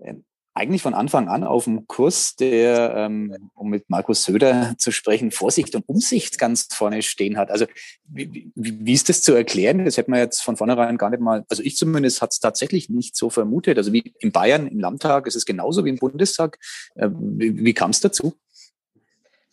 äh, 0.00 0.14
eigentlich 0.58 0.82
von 0.82 0.94
Anfang 0.94 1.28
an 1.28 1.44
auf 1.44 1.64
dem 1.64 1.86
Kurs, 1.86 2.36
der, 2.36 2.94
ähm, 2.96 3.50
um 3.54 3.70
mit 3.70 3.88
Markus 3.88 4.24
Söder 4.24 4.74
zu 4.76 4.90
sprechen, 4.90 5.30
Vorsicht 5.30 5.74
und 5.74 5.88
Umsicht 5.88 6.38
ganz 6.38 6.68
vorne 6.72 7.02
stehen 7.02 7.38
hat. 7.38 7.50
Also 7.50 7.66
wie, 8.06 8.50
wie, 8.54 8.92
ist 8.92 9.08
das 9.08 9.22
zu 9.22 9.32
erklären? 9.32 9.84
Das 9.84 9.96
hätte 9.96 10.10
man 10.10 10.20
jetzt 10.20 10.42
von 10.42 10.56
vornherein 10.56 10.98
gar 10.98 11.10
nicht 11.10 11.20
mal, 11.20 11.44
also 11.48 11.62
ich 11.62 11.76
zumindest 11.76 12.20
hat 12.20 12.32
es 12.32 12.40
tatsächlich 12.40 12.90
nicht 12.90 13.16
so 13.16 13.30
vermutet. 13.30 13.78
Also 13.78 13.92
wie 13.92 14.12
in 14.18 14.32
Bayern 14.32 14.66
im 14.66 14.80
Landtag 14.80 15.26
ist 15.26 15.36
es 15.36 15.46
genauso 15.46 15.84
wie 15.84 15.90
im 15.90 15.96
Bundestag. 15.96 16.58
Äh, 16.96 17.08
wie 17.12 17.64
wie 17.64 17.74
kam 17.74 17.90
es 17.90 18.00
dazu? 18.00 18.34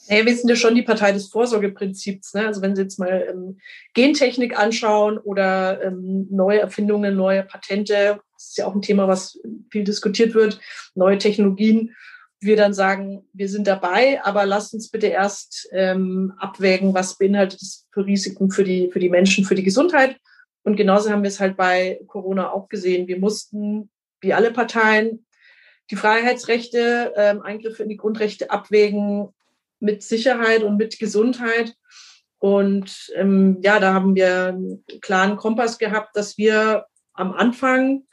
Naja, 0.08 0.26
wir 0.26 0.36
sind 0.36 0.50
ja 0.50 0.56
schon 0.56 0.76
die 0.76 0.84
Partei 0.84 1.12
des 1.12 1.28
Vorsorgeprinzips. 1.30 2.34
Ne? 2.36 2.46
Also 2.46 2.62
wenn 2.62 2.76
Sie 2.76 2.84
jetzt 2.84 3.00
mal 3.00 3.28
ähm, 3.30 3.60
Gentechnik 3.94 4.58
anschauen 4.58 5.18
oder 5.18 5.82
ähm, 5.84 6.28
neue 6.30 6.60
Erfindungen, 6.60 7.15
neue 7.15 7.44
Patente, 7.44 8.20
das 8.45 8.51
ist 8.51 8.58
ja 8.58 8.67
auch 8.67 8.75
ein 8.75 8.81
Thema, 8.81 9.08
was 9.08 9.39
viel 9.71 9.84
diskutiert 9.84 10.34
wird, 10.34 10.60
neue 10.93 11.17
Technologien, 11.17 11.95
wir 12.39 12.55
dann 12.55 12.73
sagen, 12.73 13.27
wir 13.34 13.49
sind 13.49 13.65
dabei, 13.65 14.23
aber 14.23 14.45
lasst 14.45 14.73
uns 14.73 14.89
bitte 14.89 15.08
erst 15.08 15.67
ähm, 15.71 16.34
abwägen, 16.38 16.93
was 16.93 17.17
beinhaltet 17.17 17.62
es 17.62 17.88
für 17.91 18.05
Risiken 18.05 18.51
für 18.51 18.63
die, 18.63 18.89
für 18.91 18.99
die 18.99 19.10
Menschen, 19.10 19.45
für 19.45 19.55
die 19.55 19.63
Gesundheit. 19.63 20.17
Und 20.63 20.75
genauso 20.75 21.10
haben 21.10 21.23
wir 21.23 21.29
es 21.29 21.39
halt 21.39 21.58
bei 21.58 21.99
Corona 22.08 22.51
auch 22.51 22.69
gesehen. 22.69 23.08
Wir 23.08 23.19
mussten, 23.19 23.89
wie 24.21 24.34
alle 24.34 24.51
Parteien, 24.51 25.25
die 25.91 25.95
Freiheitsrechte, 25.95 27.13
ähm, 27.15 27.41
Eingriffe 27.41 27.84
in 27.84 27.89
die 27.89 27.97
Grundrechte 27.97 28.51
abwägen, 28.51 29.29
mit 29.79 30.03
Sicherheit 30.03 30.63
und 30.63 30.77
mit 30.77 30.99
Gesundheit. 30.99 31.75
Und 32.39 33.12
ähm, 33.15 33.60
ja, 33.62 33.79
da 33.79 33.93
haben 33.93 34.15
wir 34.15 34.47
einen 34.47 34.84
klaren 35.01 35.38
Kompass 35.38 35.77
gehabt, 35.77 36.15
dass 36.15 36.38
wir 36.38 36.86
am 37.13 37.34
Anfang, 37.34 38.03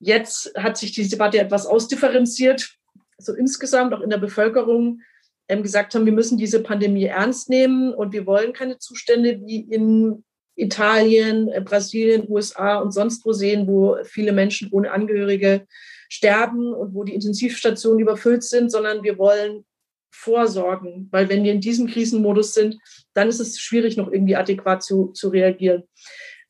jetzt 0.00 0.52
hat 0.56 0.76
sich 0.76 0.92
diese 0.92 1.10
Debatte 1.10 1.38
etwas 1.38 1.66
ausdifferenziert, 1.66 2.76
so 3.18 3.34
insgesamt 3.34 3.92
auch 3.94 4.00
in 4.00 4.10
der 4.10 4.18
Bevölkerung, 4.18 5.00
ähm, 5.48 5.62
gesagt 5.62 5.94
haben, 5.94 6.04
wir 6.04 6.12
müssen 6.12 6.38
diese 6.38 6.62
Pandemie 6.62 7.04
ernst 7.04 7.48
nehmen 7.48 7.92
und 7.94 8.12
wir 8.12 8.26
wollen 8.26 8.52
keine 8.52 8.78
Zustände 8.78 9.40
wie 9.44 9.60
in 9.60 10.24
Italien, 10.56 11.48
äh, 11.48 11.60
Brasilien, 11.60 12.26
USA 12.28 12.76
und 12.76 12.92
sonst 12.92 13.24
wo 13.24 13.32
sehen, 13.32 13.66
wo 13.66 13.96
viele 14.04 14.32
Menschen 14.32 14.68
ohne 14.72 14.92
Angehörige 14.92 15.66
sterben 16.08 16.74
und 16.74 16.94
wo 16.94 17.04
die 17.04 17.14
Intensivstationen 17.14 18.00
überfüllt 18.00 18.44
sind, 18.44 18.70
sondern 18.70 19.02
wir 19.02 19.18
wollen 19.18 19.64
vorsorgen, 20.10 21.08
weil 21.12 21.28
wenn 21.28 21.44
wir 21.44 21.52
in 21.52 21.60
diesem 21.60 21.86
Krisenmodus 21.86 22.54
sind, 22.54 22.76
dann 23.14 23.28
ist 23.28 23.40
es 23.40 23.58
schwierig, 23.58 23.96
noch 23.96 24.10
irgendwie 24.10 24.36
adäquat 24.36 24.82
zu, 24.82 25.08
zu 25.08 25.28
reagieren. 25.28 25.84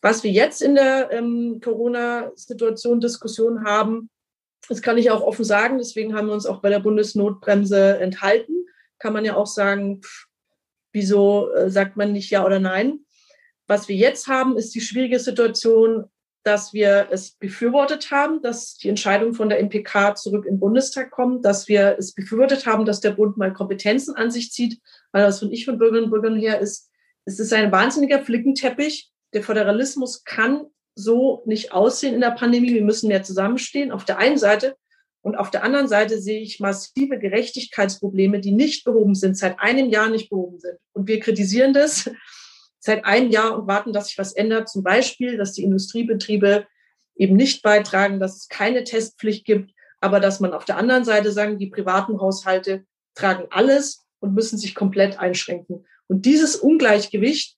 Was 0.00 0.22
wir 0.22 0.30
jetzt 0.30 0.62
in 0.62 0.74
der 0.74 1.10
ähm, 1.10 1.60
Corona-Situation 1.62 3.00
Diskussion 3.00 3.64
haben, 3.64 4.10
das 4.68 4.82
kann 4.82 4.98
ich 4.98 5.10
auch 5.10 5.22
offen 5.22 5.44
sagen, 5.44 5.78
deswegen 5.78 6.14
haben 6.14 6.28
wir 6.28 6.34
uns 6.34 6.46
auch 6.46 6.60
bei 6.60 6.68
der 6.68 6.80
Bundesnotbremse 6.80 7.98
enthalten. 7.98 8.66
Kann 8.98 9.12
man 9.12 9.24
ja 9.24 9.36
auch 9.36 9.46
sagen, 9.46 10.02
pff, 10.02 10.26
wieso 10.92 11.50
äh, 11.52 11.70
sagt 11.70 11.96
man 11.96 12.12
nicht 12.12 12.30
ja 12.30 12.44
oder 12.44 12.60
nein? 12.60 13.00
Was 13.66 13.88
wir 13.88 13.96
jetzt 13.96 14.28
haben, 14.28 14.56
ist 14.56 14.74
die 14.74 14.80
schwierige 14.80 15.18
Situation, 15.18 16.04
dass 16.42 16.72
wir 16.72 17.08
es 17.10 17.32
befürwortet 17.32 18.10
haben, 18.10 18.40
dass 18.40 18.76
die 18.76 18.88
Entscheidung 18.88 19.34
von 19.34 19.48
der 19.48 19.62
MPK 19.62 20.14
zurück 20.14 20.46
im 20.46 20.58
Bundestag 20.58 21.10
kommt, 21.10 21.44
dass 21.44 21.68
wir 21.68 21.96
es 21.98 22.14
befürwortet 22.14 22.64
haben, 22.64 22.86
dass 22.86 23.00
der 23.00 23.10
Bund 23.10 23.36
mal 23.36 23.52
Kompetenzen 23.52 24.14
an 24.16 24.30
sich 24.30 24.50
zieht, 24.52 24.80
weil 25.12 25.22
das 25.22 25.40
von 25.40 25.52
ich 25.52 25.66
von 25.66 25.78
Bürgerinnen 25.78 26.04
und 26.04 26.10
Bürgern 26.10 26.36
her 26.36 26.60
ist, 26.60 26.90
es 27.26 27.38
ist 27.38 27.52
ein 27.52 27.70
wahnsinniger 27.70 28.22
Flickenteppich. 28.22 29.10
Der 29.32 29.42
Föderalismus 29.42 30.24
kann 30.24 30.66
so 30.94 31.42
nicht 31.46 31.72
aussehen 31.72 32.14
in 32.14 32.20
der 32.20 32.32
Pandemie. 32.32 32.74
Wir 32.74 32.84
müssen 32.84 33.08
mehr 33.08 33.22
zusammenstehen 33.22 33.92
auf 33.92 34.04
der 34.04 34.18
einen 34.18 34.38
Seite. 34.38 34.76
Und 35.20 35.36
auf 35.36 35.50
der 35.50 35.62
anderen 35.62 35.88
Seite 35.88 36.20
sehe 36.20 36.40
ich 36.40 36.60
massive 36.60 37.18
Gerechtigkeitsprobleme, 37.18 38.40
die 38.40 38.52
nicht 38.52 38.84
behoben 38.84 39.14
sind, 39.14 39.36
seit 39.36 39.60
einem 39.60 39.90
Jahr 39.90 40.08
nicht 40.10 40.30
behoben 40.30 40.58
sind. 40.58 40.78
Und 40.92 41.08
wir 41.08 41.20
kritisieren 41.20 41.72
das 41.72 42.10
seit 42.78 43.04
einem 43.04 43.30
Jahr 43.30 43.58
und 43.58 43.66
warten, 43.66 43.92
dass 43.92 44.08
sich 44.08 44.18
was 44.18 44.32
ändert. 44.32 44.68
Zum 44.68 44.82
Beispiel, 44.82 45.36
dass 45.36 45.52
die 45.52 45.64
Industriebetriebe 45.64 46.66
eben 47.16 47.36
nicht 47.36 47.62
beitragen, 47.62 48.20
dass 48.20 48.36
es 48.36 48.48
keine 48.48 48.84
Testpflicht 48.84 49.44
gibt, 49.44 49.72
aber 50.00 50.20
dass 50.20 50.40
man 50.40 50.52
auf 50.52 50.64
der 50.64 50.76
anderen 50.76 51.04
Seite 51.04 51.32
sagen, 51.32 51.58
die 51.58 51.66
privaten 51.66 52.20
Haushalte 52.20 52.84
tragen 53.14 53.46
alles 53.50 54.06
und 54.20 54.34
müssen 54.34 54.58
sich 54.58 54.74
komplett 54.74 55.18
einschränken. 55.18 55.84
Und 56.06 56.24
dieses 56.24 56.56
Ungleichgewicht, 56.56 57.56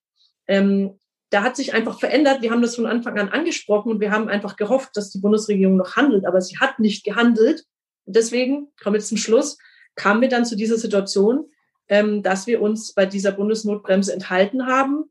ähm, 0.48 0.98
da 1.30 1.42
hat 1.42 1.56
sich 1.56 1.72
einfach 1.72 1.98
verändert. 1.98 2.42
Wir 2.42 2.50
haben 2.50 2.62
das 2.62 2.76
von 2.76 2.86
Anfang 2.86 3.18
an 3.18 3.28
angesprochen 3.28 3.92
und 3.92 4.00
wir 4.00 4.10
haben 4.10 4.28
einfach 4.28 4.56
gehofft, 4.56 4.90
dass 4.94 5.10
die 5.10 5.20
Bundesregierung 5.20 5.76
noch 5.76 5.96
handelt, 5.96 6.26
aber 6.26 6.40
sie 6.40 6.58
hat 6.58 6.80
nicht 6.80 7.04
gehandelt. 7.04 7.64
Und 8.04 8.16
deswegen, 8.16 8.68
kommen 8.82 8.94
wir 8.94 9.00
zum 9.00 9.16
Schluss, 9.16 9.56
kamen 9.94 10.20
wir 10.20 10.28
dann 10.28 10.44
zu 10.44 10.56
dieser 10.56 10.76
Situation, 10.76 11.48
ähm, 11.88 12.22
dass 12.22 12.46
wir 12.48 12.60
uns 12.60 12.92
bei 12.94 13.06
dieser 13.06 13.32
Bundesnotbremse 13.32 14.12
enthalten 14.12 14.66
haben, 14.66 15.04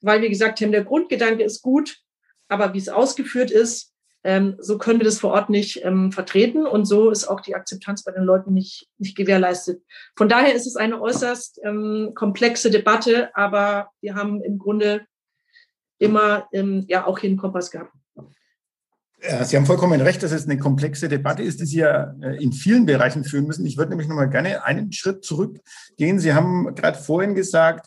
weil 0.00 0.22
wir 0.22 0.28
gesagt 0.28 0.60
haben, 0.60 0.72
der 0.72 0.84
Grundgedanke 0.84 1.44
ist 1.44 1.62
gut, 1.62 1.98
aber 2.48 2.74
wie 2.74 2.78
es 2.78 2.88
ausgeführt 2.88 3.52
ist, 3.52 3.92
ähm, 4.22 4.56
so 4.58 4.76
können 4.76 5.00
wir 5.00 5.04
das 5.04 5.18
vor 5.18 5.32
Ort 5.32 5.50
nicht 5.50 5.84
ähm, 5.84 6.10
vertreten 6.12 6.66
und 6.66 6.84
so 6.84 7.10
ist 7.10 7.26
auch 7.26 7.40
die 7.40 7.54
Akzeptanz 7.54 8.02
bei 8.02 8.12
den 8.12 8.24
Leuten 8.24 8.52
nicht, 8.52 8.88
nicht 8.98 9.16
gewährleistet. 9.16 9.82
Von 10.16 10.28
daher 10.28 10.54
ist 10.54 10.66
es 10.66 10.76
eine 10.76 11.00
äußerst 11.00 11.60
komplexe 12.14 12.70
Debatte, 12.70 13.34
aber 13.34 13.90
wir 14.00 14.16
haben 14.16 14.42
im 14.42 14.58
Grunde 14.58 15.06
immer 16.00 16.48
ähm, 16.52 16.84
ja 16.88 17.06
auch 17.06 17.18
hier 17.18 17.30
einen 17.30 17.38
Kompass 17.38 17.70
gehabt. 17.70 17.92
Ja, 19.22 19.44
Sie 19.44 19.56
haben 19.56 19.66
vollkommen 19.66 20.00
recht, 20.00 20.22
dass 20.22 20.32
es 20.32 20.46
eine 20.46 20.58
komplexe 20.58 21.08
Debatte 21.08 21.42
ist, 21.42 21.60
die 21.60 21.66
Sie 21.66 21.78
ja 21.78 22.14
äh, 22.22 22.42
in 22.42 22.52
vielen 22.52 22.86
Bereichen 22.86 23.22
führen 23.22 23.46
müssen. 23.46 23.66
Ich 23.66 23.76
würde 23.76 23.90
nämlich 23.90 24.08
noch 24.08 24.16
mal 24.16 24.30
gerne 24.30 24.64
einen 24.64 24.92
Schritt 24.92 25.24
zurückgehen. 25.24 26.18
Sie 26.18 26.32
haben 26.32 26.74
gerade 26.74 26.98
vorhin 26.98 27.34
gesagt, 27.34 27.86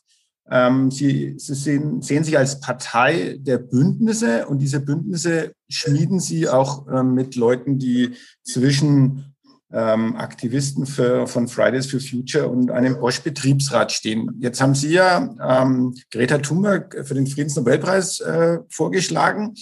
ähm, 0.49 0.91
Sie, 0.91 1.33
Sie 1.37 1.55
sehen, 1.55 2.03
sehen, 2.03 2.23
sich 2.23 2.37
als 2.37 2.59
Partei 2.59 3.37
der 3.39 3.57
Bündnisse 3.57 4.45
und 4.45 4.59
diese 4.59 4.79
Bündnisse 4.79 5.53
schmieden 5.69 6.19
Sie 6.19 6.47
auch 6.47 6.87
ähm, 6.87 7.15
mit 7.15 7.35
Leuten, 7.35 7.79
die 7.79 8.15
zwischen 8.43 9.32
ähm, 9.73 10.15
Aktivisten 10.15 10.85
für, 10.85 11.27
von 11.27 11.47
Fridays 11.47 11.87
for 11.87 11.99
Future 11.99 12.47
und 12.47 12.69
einem 12.69 12.99
Bosch-Betriebsrat 12.99 13.91
stehen. 13.91 14.29
Jetzt 14.39 14.61
haben 14.61 14.75
Sie 14.75 14.93
ja 14.93 15.35
ähm, 15.41 15.95
Greta 16.11 16.37
Thunberg 16.37 16.95
für 17.05 17.15
den 17.15 17.27
Friedensnobelpreis 17.27 18.19
äh, 18.21 18.59
vorgeschlagen. 18.69 19.55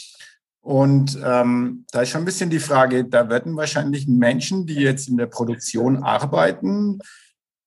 Und 0.59 1.17
ähm, 1.25 1.85
da 1.91 2.01
ist 2.01 2.09
schon 2.09 2.21
ein 2.21 2.25
bisschen 2.25 2.51
die 2.51 2.59
Frage, 2.59 3.05
da 3.05 3.29
werden 3.29 3.55
wahrscheinlich 3.55 4.07
Menschen, 4.07 4.67
die 4.67 4.75
jetzt 4.75 5.07
in 5.07 5.17
der 5.17 5.25
Produktion 5.25 6.03
arbeiten, 6.03 6.99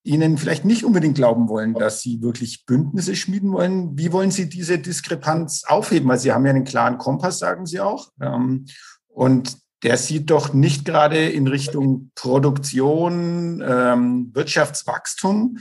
Ihnen 0.06 0.36
vielleicht 0.36 0.66
nicht 0.66 0.84
unbedingt 0.84 1.14
glauben 1.14 1.48
wollen, 1.48 1.72
dass 1.72 2.02
Sie 2.02 2.20
wirklich 2.20 2.66
Bündnisse 2.66 3.16
schmieden 3.16 3.52
wollen. 3.52 3.96
Wie 3.96 4.12
wollen 4.12 4.30
Sie 4.30 4.50
diese 4.50 4.78
Diskrepanz 4.78 5.64
aufheben? 5.66 6.08
Weil 6.10 6.18
Sie 6.18 6.30
haben 6.30 6.44
ja 6.44 6.50
einen 6.50 6.64
klaren 6.64 6.98
Kompass, 6.98 7.38
sagen 7.38 7.64
Sie 7.64 7.80
auch. 7.80 8.12
Ähm, 8.20 8.66
und 9.08 9.56
der 9.84 9.98
sieht 9.98 10.30
doch 10.30 10.54
nicht 10.54 10.84
gerade 10.84 11.28
in 11.28 11.46
Richtung 11.46 12.10
Produktion, 12.14 13.62
ähm, 13.64 14.30
Wirtschaftswachstum, 14.32 15.58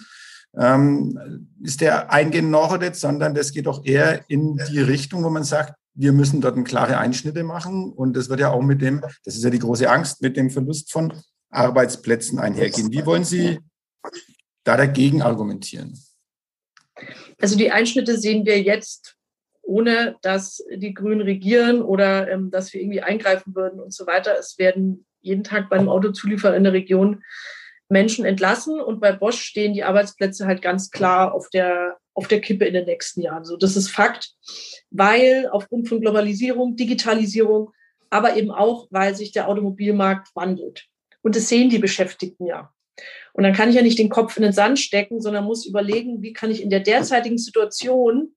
ähm, 0.57 1.49
ist 1.61 1.81
der 1.81 2.11
eingenordet, 2.11 2.95
sondern 2.95 3.35
das 3.35 3.51
geht 3.51 3.65
doch 3.65 3.85
eher 3.85 4.23
in 4.29 4.57
die 4.71 4.79
Richtung, 4.79 5.23
wo 5.23 5.29
man 5.29 5.43
sagt, 5.43 5.73
wir 5.93 6.13
müssen 6.13 6.41
dort 6.41 6.63
klare 6.65 6.97
Einschnitte 6.97 7.43
machen. 7.43 7.91
Und 7.91 8.15
das 8.15 8.29
wird 8.29 8.39
ja 8.39 8.51
auch 8.51 8.61
mit 8.61 8.81
dem, 8.81 9.01
das 9.25 9.35
ist 9.35 9.43
ja 9.43 9.49
die 9.49 9.59
große 9.59 9.89
Angst, 9.89 10.21
mit 10.21 10.37
dem 10.37 10.49
Verlust 10.49 10.91
von 10.91 11.13
Arbeitsplätzen 11.49 12.39
einhergehen. 12.39 12.91
Wie 12.91 13.05
wollen 13.05 13.25
Sie 13.25 13.59
da 14.63 14.77
dagegen 14.77 15.21
argumentieren? 15.21 15.99
Also 17.39 17.57
die 17.57 17.71
Einschnitte 17.71 18.17
sehen 18.17 18.45
wir 18.45 18.61
jetzt, 18.61 19.15
ohne 19.63 20.17
dass 20.21 20.63
die 20.75 20.93
Grünen 20.93 21.21
regieren 21.21 21.81
oder 21.81 22.29
ähm, 22.29 22.51
dass 22.51 22.73
wir 22.73 22.81
irgendwie 22.81 23.01
eingreifen 23.01 23.55
würden 23.55 23.79
und 23.79 23.93
so 23.93 24.05
weiter. 24.05 24.37
Es 24.37 24.57
werden 24.59 25.05
jeden 25.21 25.43
Tag 25.43 25.69
beim 25.69 25.89
Autozulieferer 25.89 26.55
in 26.55 26.63
der 26.63 26.73
Region 26.73 27.23
Menschen 27.89 28.25
entlassen 28.25 28.79
und 28.79 28.99
bei 28.99 29.11
Bosch 29.11 29.41
stehen 29.41 29.73
die 29.73 29.83
Arbeitsplätze 29.83 30.45
halt 30.45 30.61
ganz 30.61 30.91
klar 30.91 31.33
auf 31.33 31.49
der, 31.49 31.97
auf 32.13 32.27
der 32.27 32.41
Kippe 32.41 32.65
in 32.65 32.73
den 32.73 32.85
nächsten 32.85 33.21
Jahren. 33.21 33.45
So, 33.45 33.55
das 33.55 33.75
ist 33.75 33.89
Fakt, 33.89 34.31
weil 34.89 35.47
aufgrund 35.51 35.87
von 35.87 36.01
Globalisierung, 36.01 36.75
Digitalisierung, 36.75 37.71
aber 38.09 38.35
eben 38.35 38.51
auch, 38.51 38.87
weil 38.91 39.15
sich 39.15 39.31
der 39.31 39.47
Automobilmarkt 39.47 40.35
wandelt. 40.35 40.85
Und 41.21 41.35
das 41.35 41.47
sehen 41.47 41.69
die 41.69 41.79
Beschäftigten 41.79 42.45
ja. 42.45 42.73
Und 43.33 43.43
dann 43.43 43.53
kann 43.53 43.69
ich 43.69 43.75
ja 43.75 43.81
nicht 43.81 43.97
den 43.97 44.09
Kopf 44.09 44.37
in 44.37 44.43
den 44.43 44.53
Sand 44.53 44.79
stecken, 44.79 45.21
sondern 45.21 45.45
muss 45.45 45.65
überlegen, 45.65 46.21
wie 46.21 46.33
kann 46.33 46.51
ich 46.51 46.61
in 46.61 46.69
der 46.69 46.81
derzeitigen 46.81 47.37
Situation 47.37 48.35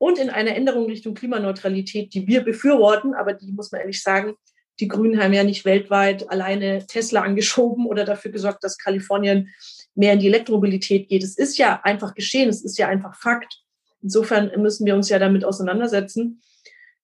und 0.00 0.18
in 0.18 0.30
einer 0.30 0.56
Änderung 0.56 0.86
Richtung 0.86 1.12
Klimaneutralität, 1.12 2.14
die 2.14 2.26
wir 2.26 2.42
befürworten, 2.42 3.12
aber 3.12 3.34
die 3.34 3.52
muss 3.52 3.70
man 3.70 3.82
ehrlich 3.82 4.02
sagen, 4.02 4.34
die 4.80 4.88
Grünen 4.88 5.22
haben 5.22 5.34
ja 5.34 5.44
nicht 5.44 5.66
weltweit 5.66 6.30
alleine 6.30 6.86
Tesla 6.86 7.20
angeschoben 7.20 7.84
oder 7.84 8.06
dafür 8.06 8.30
gesorgt, 8.30 8.64
dass 8.64 8.78
Kalifornien 8.78 9.50
mehr 9.94 10.14
in 10.14 10.20
die 10.20 10.28
Elektromobilität 10.28 11.10
geht. 11.10 11.22
Es 11.22 11.36
ist 11.36 11.58
ja 11.58 11.82
einfach 11.84 12.14
geschehen, 12.14 12.48
es 12.48 12.64
ist 12.64 12.78
ja 12.78 12.88
einfach 12.88 13.14
Fakt. 13.14 13.60
Insofern 14.00 14.50
müssen 14.62 14.86
wir 14.86 14.94
uns 14.94 15.10
ja 15.10 15.18
damit 15.18 15.44
auseinandersetzen. 15.44 16.40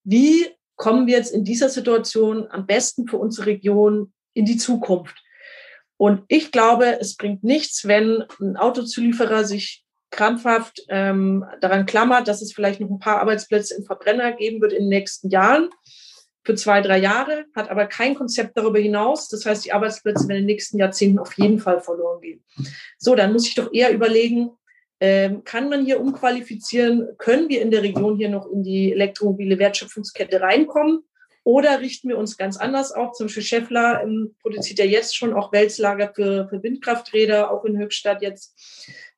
Wie 0.02 0.46
kommen 0.76 1.06
wir 1.06 1.18
jetzt 1.18 1.34
in 1.34 1.44
dieser 1.44 1.68
Situation 1.68 2.46
am 2.50 2.66
besten 2.66 3.06
für 3.06 3.18
unsere 3.18 3.48
Region 3.48 4.14
in 4.32 4.46
die 4.46 4.56
Zukunft? 4.56 5.22
Und 5.98 6.22
ich 6.28 6.50
glaube, 6.50 6.98
es 6.98 7.16
bringt 7.16 7.44
nichts, 7.44 7.86
wenn 7.86 8.24
ein 8.40 8.56
Autozulieferer 8.56 9.44
sich 9.44 9.85
krampfhaft 10.16 10.82
ähm, 10.88 11.44
daran 11.60 11.86
klammert, 11.86 12.26
dass 12.26 12.42
es 12.42 12.52
vielleicht 12.52 12.80
noch 12.80 12.90
ein 12.90 12.98
paar 12.98 13.20
Arbeitsplätze 13.20 13.76
im 13.76 13.84
Verbrenner 13.84 14.32
geben 14.32 14.60
wird 14.60 14.72
in 14.72 14.84
den 14.84 14.88
nächsten 14.88 15.28
Jahren 15.28 15.68
für 16.46 16.54
zwei, 16.54 16.80
drei 16.80 16.98
Jahre, 16.98 17.44
hat 17.54 17.70
aber 17.70 17.86
kein 17.86 18.14
Konzept 18.14 18.56
darüber 18.56 18.78
hinaus. 18.78 19.28
Das 19.28 19.44
heißt, 19.44 19.64
die 19.64 19.72
Arbeitsplätze 19.72 20.28
werden 20.28 20.38
in 20.38 20.42
den 20.44 20.54
nächsten 20.54 20.78
Jahrzehnten 20.78 21.18
auf 21.18 21.36
jeden 21.36 21.58
Fall 21.58 21.80
verloren 21.80 22.20
gehen. 22.20 22.44
So, 22.98 23.14
dann 23.14 23.32
muss 23.32 23.48
ich 23.48 23.56
doch 23.56 23.72
eher 23.72 23.92
überlegen, 23.92 24.50
ähm, 25.00 25.44
kann 25.44 25.68
man 25.68 25.84
hier 25.84 26.00
umqualifizieren? 26.00 27.08
Können 27.18 27.48
wir 27.48 27.60
in 27.60 27.70
der 27.70 27.82
Region 27.82 28.16
hier 28.16 28.30
noch 28.30 28.50
in 28.50 28.62
die 28.62 28.92
elektromobile 28.92 29.58
Wertschöpfungskette 29.58 30.40
reinkommen? 30.40 31.02
Oder 31.44 31.80
richten 31.80 32.08
wir 32.08 32.18
uns 32.18 32.36
ganz 32.36 32.56
anders 32.56 32.92
auf? 32.92 33.12
Zum 33.12 33.26
Beispiel 33.26 33.42
Scheffler 33.42 34.02
ähm, 34.02 34.34
produziert 34.40 34.78
ja 34.78 34.84
jetzt 34.84 35.16
schon 35.16 35.34
auch 35.34 35.52
Wälzlager 35.52 36.12
für, 36.14 36.48
für 36.48 36.62
Windkrafträder, 36.62 37.52
auch 37.52 37.64
in 37.64 37.78
Höchstadt 37.78 38.22
jetzt. 38.22 38.56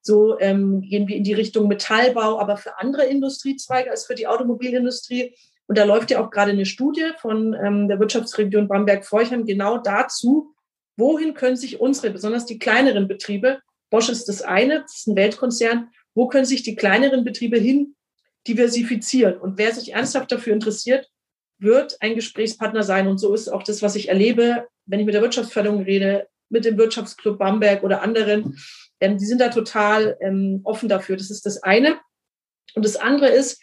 So 0.02 0.38
ähm, 0.38 0.80
gehen 0.82 1.08
wir 1.08 1.16
in 1.16 1.24
die 1.24 1.34
Richtung 1.34 1.68
Metallbau, 1.68 2.38
aber 2.38 2.56
für 2.56 2.78
andere 2.78 3.04
Industriezweige 3.04 3.90
als 3.90 4.06
für 4.06 4.14
die 4.14 4.26
Automobilindustrie. 4.26 5.34
Und 5.66 5.76
da 5.76 5.84
läuft 5.84 6.10
ja 6.10 6.24
auch 6.24 6.30
gerade 6.30 6.52
eine 6.52 6.66
Studie 6.66 7.10
von 7.18 7.54
ähm, 7.54 7.88
der 7.88 7.98
Wirtschaftsregion 7.98 8.68
Bamberg-Forchheim 8.68 9.44
genau 9.44 9.78
dazu, 9.78 10.54
wohin 10.96 11.34
können 11.34 11.56
sich 11.56 11.80
unsere, 11.80 12.10
besonders 12.10 12.46
die 12.46 12.58
kleineren 12.58 13.06
Betriebe, 13.06 13.60
Bosch 13.90 14.08
ist 14.08 14.28
das 14.28 14.42
eine, 14.42 14.82
das 14.82 14.98
ist 14.98 15.08
ein 15.08 15.16
Weltkonzern, 15.16 15.90
wo 16.14 16.28
können 16.28 16.44
sich 16.44 16.62
die 16.62 16.76
kleineren 16.76 17.24
Betriebe 17.24 17.58
hin 17.58 17.94
diversifizieren? 18.46 19.38
Und 19.38 19.58
wer 19.58 19.72
sich 19.72 19.94
ernsthaft 19.94 20.30
dafür 20.32 20.52
interessiert, 20.52 21.08
wird 21.58 21.96
ein 22.00 22.14
Gesprächspartner 22.14 22.82
sein. 22.82 23.08
Und 23.08 23.18
so 23.18 23.34
ist 23.34 23.48
auch 23.48 23.62
das, 23.62 23.82
was 23.82 23.96
ich 23.96 24.08
erlebe, 24.08 24.66
wenn 24.86 25.00
ich 25.00 25.06
mit 25.06 25.14
der 25.14 25.22
Wirtschaftsförderung 25.22 25.82
rede, 25.82 26.28
mit 26.50 26.64
dem 26.64 26.78
Wirtschaftsclub 26.78 27.38
Bamberg 27.38 27.82
oder 27.82 28.02
anderen. 28.02 28.58
Ähm, 29.00 29.18
die 29.18 29.24
sind 29.24 29.40
da 29.40 29.48
total 29.48 30.16
ähm, 30.20 30.60
offen 30.64 30.88
dafür. 30.88 31.16
Das 31.16 31.30
ist 31.30 31.46
das 31.46 31.62
eine. 31.62 31.98
Und 32.74 32.84
das 32.84 32.96
andere 32.96 33.28
ist, 33.28 33.60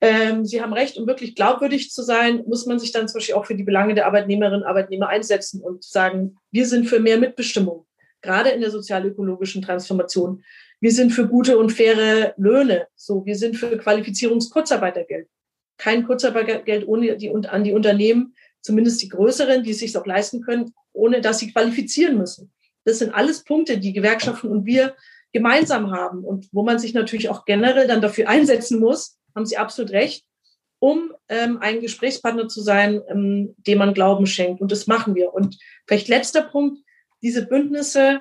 ähm, 0.00 0.44
Sie 0.44 0.60
haben 0.60 0.72
recht, 0.72 0.98
um 0.98 1.06
wirklich 1.06 1.34
glaubwürdig 1.34 1.90
zu 1.90 2.02
sein, 2.02 2.44
muss 2.46 2.66
man 2.66 2.78
sich 2.78 2.92
dann 2.92 3.08
zum 3.08 3.18
Beispiel 3.18 3.34
auch 3.34 3.46
für 3.46 3.54
die 3.54 3.62
Belange 3.62 3.94
der 3.94 4.06
Arbeitnehmerinnen 4.06 4.62
und 4.62 4.68
Arbeitnehmer 4.68 5.08
einsetzen 5.08 5.60
und 5.60 5.82
sagen, 5.84 6.36
wir 6.50 6.66
sind 6.66 6.86
für 6.86 7.00
mehr 7.00 7.18
Mitbestimmung, 7.18 7.86
gerade 8.20 8.50
in 8.50 8.60
der 8.60 8.70
sozialökologischen 8.70 9.62
Transformation. 9.62 10.44
Wir 10.80 10.92
sind 10.92 11.12
für 11.12 11.26
gute 11.26 11.58
und 11.58 11.70
faire 11.70 12.34
Löhne. 12.36 12.88
So, 12.96 13.24
wir 13.24 13.36
sind 13.36 13.56
für 13.56 13.76
Qualifizierungskurzarbeitergeld 13.78 15.28
kein 15.78 16.06
Kurzarbeitergeld 16.06 16.86
ohne 16.86 17.16
die, 17.16 17.30
an 17.30 17.64
die 17.64 17.72
Unternehmen, 17.72 18.34
zumindest 18.60 19.02
die 19.02 19.08
größeren, 19.08 19.62
die 19.62 19.70
es 19.70 19.78
sich 19.78 19.96
auch 19.96 20.06
leisten 20.06 20.40
können, 20.40 20.72
ohne 20.92 21.20
dass 21.20 21.38
sie 21.38 21.52
qualifizieren 21.52 22.16
müssen. 22.16 22.52
Das 22.84 22.98
sind 22.98 23.14
alles 23.14 23.44
Punkte, 23.44 23.78
die 23.78 23.92
Gewerkschaften 23.92 24.48
und 24.48 24.66
wir 24.66 24.94
gemeinsam 25.32 25.90
haben 25.90 26.24
und 26.24 26.48
wo 26.52 26.62
man 26.62 26.78
sich 26.78 26.94
natürlich 26.94 27.28
auch 27.28 27.44
generell 27.44 27.88
dann 27.88 28.00
dafür 28.00 28.28
einsetzen 28.28 28.78
muss, 28.78 29.18
haben 29.34 29.46
Sie 29.46 29.56
absolut 29.56 29.90
recht, 29.90 30.24
um 30.78 31.12
ähm, 31.28 31.58
ein 31.60 31.80
Gesprächspartner 31.80 32.46
zu 32.46 32.60
sein, 32.60 33.02
ähm, 33.08 33.54
dem 33.58 33.78
man 33.78 33.94
Glauben 33.94 34.26
schenkt. 34.26 34.60
Und 34.60 34.70
das 34.70 34.86
machen 34.86 35.14
wir. 35.14 35.34
Und 35.34 35.58
vielleicht 35.86 36.08
letzter 36.08 36.42
Punkt, 36.42 36.78
diese 37.22 37.46
Bündnisse 37.46 38.20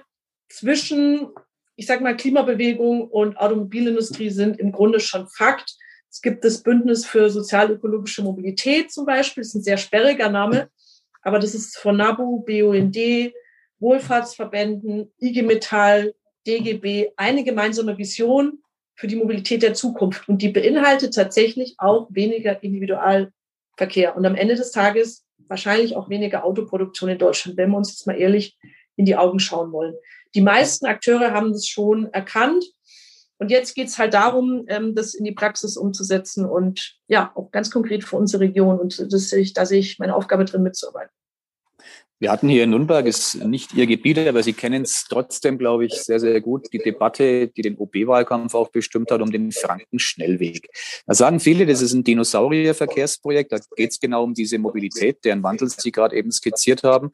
zwischen, 0.50 1.28
ich 1.76 1.86
sage 1.86 2.04
mal, 2.04 2.18
Klimabewegung 2.18 3.08
und 3.10 3.38
Automobilindustrie 3.38 4.30
sind 4.30 4.60
im 4.60 4.72
Grunde 4.72 5.00
schon 5.00 5.28
Fakt. 5.28 5.76
Es 6.10 6.22
gibt 6.22 6.44
das 6.46 6.64
Bündnis 6.64 7.06
für 7.06 7.30
sozialökologische 7.30 8.24
Mobilität 8.24 8.92
zum 8.92 9.06
Beispiel, 9.06 9.42
das 9.42 9.50
ist 9.50 9.56
ein 9.56 9.64
sehr 9.64 9.78
sperriger 9.78 10.30
Name, 10.30 10.70
aber 11.22 11.40
das 11.40 11.54
ist 11.54 11.78
von 11.78 11.98
NABU, 11.98 12.44
BUND, 12.46 13.34
Wohlfahrtsverbänden, 13.84 15.14
IG 15.22 15.44
Metall, 15.44 16.16
DGB 16.48 17.12
eine 17.16 17.44
gemeinsame 17.44 17.98
Vision 17.98 18.64
für 18.96 19.08
die 19.08 19.16
Mobilität 19.16 19.62
der 19.62 19.74
Zukunft. 19.74 20.28
Und 20.28 20.42
die 20.42 20.50
beinhaltet 20.50 21.14
tatsächlich 21.14 21.76
auch 21.78 22.08
weniger 22.10 22.64
Individualverkehr 22.64 24.16
und 24.16 24.26
am 24.26 24.36
Ende 24.36 24.56
des 24.56 24.72
Tages 24.72 25.26
wahrscheinlich 25.48 25.96
auch 25.96 26.10
weniger 26.10 26.44
Autoproduktion 26.44 27.10
in 27.10 27.18
Deutschland, 27.18 27.58
wenn 27.58 27.70
wir 27.70 27.78
uns 27.78 27.92
jetzt 27.92 28.08
mal 28.08 28.20
ehrlich 28.20 28.58
in 28.96 29.06
die 29.06 29.16
Augen 29.16 29.40
schauen 29.40 29.72
wollen. 29.72 29.96
Die 30.36 30.42
meisten 30.42 30.86
Akteure 30.86 31.32
haben 31.32 31.52
das 31.52 31.68
schon 31.68 32.12
erkannt 32.14 32.66
und 33.38 33.50
jetzt 33.52 33.76
geht 33.76 33.88
es 33.88 34.00
halt 34.00 34.14
darum, 34.14 34.66
ähm, 34.68 34.96
das 34.96 35.14
in 35.14 35.26
die 35.26 35.34
Praxis 35.34 35.76
umzusetzen 35.76 36.46
und 36.46 36.98
ja, 37.08 37.32
auch 37.36 37.52
ganz 37.52 37.70
konkret 37.72 38.04
für 38.04 38.16
unsere 38.16 38.44
Region. 38.44 38.80
Und 38.80 38.98
das 39.12 39.34
da 39.54 39.66
sehe 39.66 39.80
ich 39.80 40.00
meine 40.00 40.16
Aufgabe 40.16 40.46
drin 40.46 40.64
mitzuarbeiten. 40.64 41.14
Wir 42.24 42.32
hatten 42.32 42.48
hier 42.48 42.64
in 42.64 42.70
Nürnberg, 42.70 43.06
ist 43.06 43.44
nicht 43.44 43.74
Ihr 43.74 43.86
Gebiet, 43.86 44.18
aber 44.18 44.42
Sie 44.44 44.54
kennen 44.54 44.84
es 44.84 45.08
trotzdem, 45.10 45.58
glaube 45.58 45.84
ich, 45.84 45.92
sehr, 45.92 46.22
sehr 46.22 46.40
gut, 46.40 46.72
die 46.72 46.78
Debatte, 46.78 47.50
die 47.50 47.62
den 47.62 47.78
OB-Wahlkampf 47.78 48.56
auch 48.56 48.70
bestimmt 48.70 49.12
hat, 49.12 49.20
um 49.20 49.30
den 49.30 49.52
Frankenschnellweg. 49.52 50.70
Da 51.06 51.16
sagen 51.16 51.42
viele, 51.42 51.66
das 51.66 51.82
ist 51.82 51.92
ein 51.92 52.06
Dinosaurier-Verkehrsprojekt, 52.06 53.52
da 53.52 53.58
geht 53.76 53.92
es 53.92 54.00
genau 54.00 54.24
um 54.24 54.34
diese 54.34 54.58
Mobilität, 54.58 55.26
deren 55.26 55.44
Wandel 55.44 55.68
Sie 55.68 55.92
gerade 55.92 56.16
eben 56.16 56.32
skizziert 56.32 56.84
haben. 56.84 57.12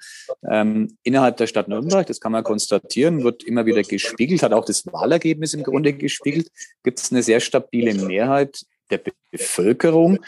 Ähm, 0.47 0.95
innerhalb 1.01 1.37
der 1.37 1.47
Stadt 1.47 1.69
Nürnberg, 1.69 2.05
das 2.05 2.19
kann 2.19 2.31
man 2.31 2.43
konstatieren, 2.43 3.23
wird 3.23 3.43
immer 3.43 3.65
wieder 3.65 3.81
gespiegelt, 3.81 4.43
hat 4.43 4.53
auch 4.53 4.65
das 4.65 4.85
Wahlergebnis 4.85 5.55
im 5.55 5.63
Grunde 5.63 5.93
gespiegelt, 5.93 6.51
gibt 6.83 6.99
es 6.99 7.11
eine 7.11 7.23
sehr 7.23 7.39
stabile 7.39 7.95
Mehrheit 7.95 8.63
der 8.91 9.01
Bevölkerung, 9.31 10.19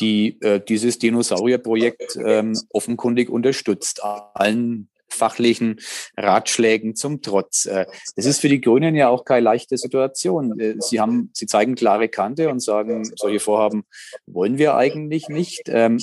die 0.00 0.40
äh, 0.40 0.60
dieses 0.60 0.98
Dinosaurierprojekt 0.98 2.16
ähm, 2.24 2.58
offenkundig 2.70 3.30
unterstützt, 3.30 4.02
allen 4.02 4.88
fachlichen 5.14 5.80
Ratschlägen 6.16 6.94
zum 6.94 7.22
Trotz. 7.22 7.66
Äh, 7.66 7.86
das 8.16 8.26
ist 8.26 8.40
für 8.40 8.48
die 8.48 8.60
Grünen 8.60 8.94
ja 8.94 9.08
auch 9.08 9.24
keine 9.24 9.40
leichte 9.40 9.78
Situation. 9.78 10.58
Äh, 10.58 10.76
sie 10.80 11.00
haben, 11.00 11.30
sie 11.32 11.46
zeigen 11.46 11.74
klare 11.74 12.08
Kante 12.08 12.50
und 12.50 12.60
sagen, 12.60 13.04
solche 13.16 13.40
Vorhaben 13.40 13.84
wollen 14.26 14.58
wir 14.58 14.74
eigentlich 14.76 15.28
nicht. 15.28 15.62
Ähm, 15.68 15.98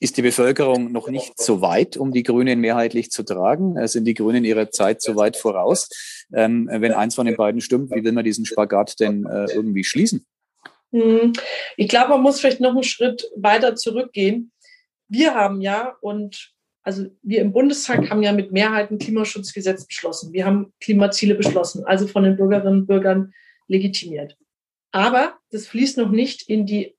ist 0.00 0.16
die 0.16 0.22
Bevölkerung 0.22 0.90
noch 0.90 1.08
nicht 1.08 1.40
so 1.40 1.60
weit, 1.60 1.96
um 1.96 2.12
die 2.12 2.22
Grünen 2.22 2.60
mehrheitlich 2.60 3.10
zu 3.10 3.22
tragen? 3.22 3.76
Äh, 3.76 3.88
sind 3.88 4.04
die 4.04 4.14
Grünen 4.14 4.44
ihrer 4.44 4.70
Zeit 4.70 5.00
so 5.00 5.16
weit 5.16 5.36
voraus? 5.36 5.88
Ähm, 6.34 6.68
wenn 6.70 6.92
eins 6.92 7.14
von 7.14 7.26
den 7.26 7.36
beiden 7.36 7.60
stimmt, 7.60 7.90
wie 7.94 8.04
will 8.04 8.12
man 8.12 8.24
diesen 8.24 8.46
Spagat 8.46 9.00
denn 9.00 9.26
irgendwie 9.52 9.84
schließen? 9.84 10.24
Hm. 10.92 11.32
Ich 11.76 11.88
glaube, 11.88 12.10
man 12.10 12.22
muss 12.22 12.40
vielleicht 12.40 12.60
noch 12.60 12.70
einen 12.70 12.82
Schritt 12.82 13.30
weiter 13.36 13.76
zurückgehen. 13.76 14.52
Wir 15.08 15.34
haben 15.34 15.60
ja 15.60 15.96
und 16.00 16.52
also 16.82 17.06
wir 17.22 17.40
im 17.40 17.52
Bundestag 17.52 18.10
haben 18.10 18.22
ja 18.22 18.32
mit 18.32 18.52
Mehrheit 18.52 18.90
ein 18.90 18.98
Klimaschutzgesetz 18.98 19.86
beschlossen. 19.86 20.32
Wir 20.32 20.46
haben 20.46 20.72
Klimaziele 20.80 21.34
beschlossen, 21.34 21.84
also 21.84 22.06
von 22.06 22.24
den 22.24 22.36
Bürgerinnen 22.36 22.80
und 22.80 22.86
Bürgern 22.86 23.32
legitimiert. 23.68 24.36
Aber 24.92 25.38
das 25.50 25.66
fließt 25.66 25.98
noch 25.98 26.10
nicht 26.10 26.48
in 26.48 26.66
die 26.66 26.96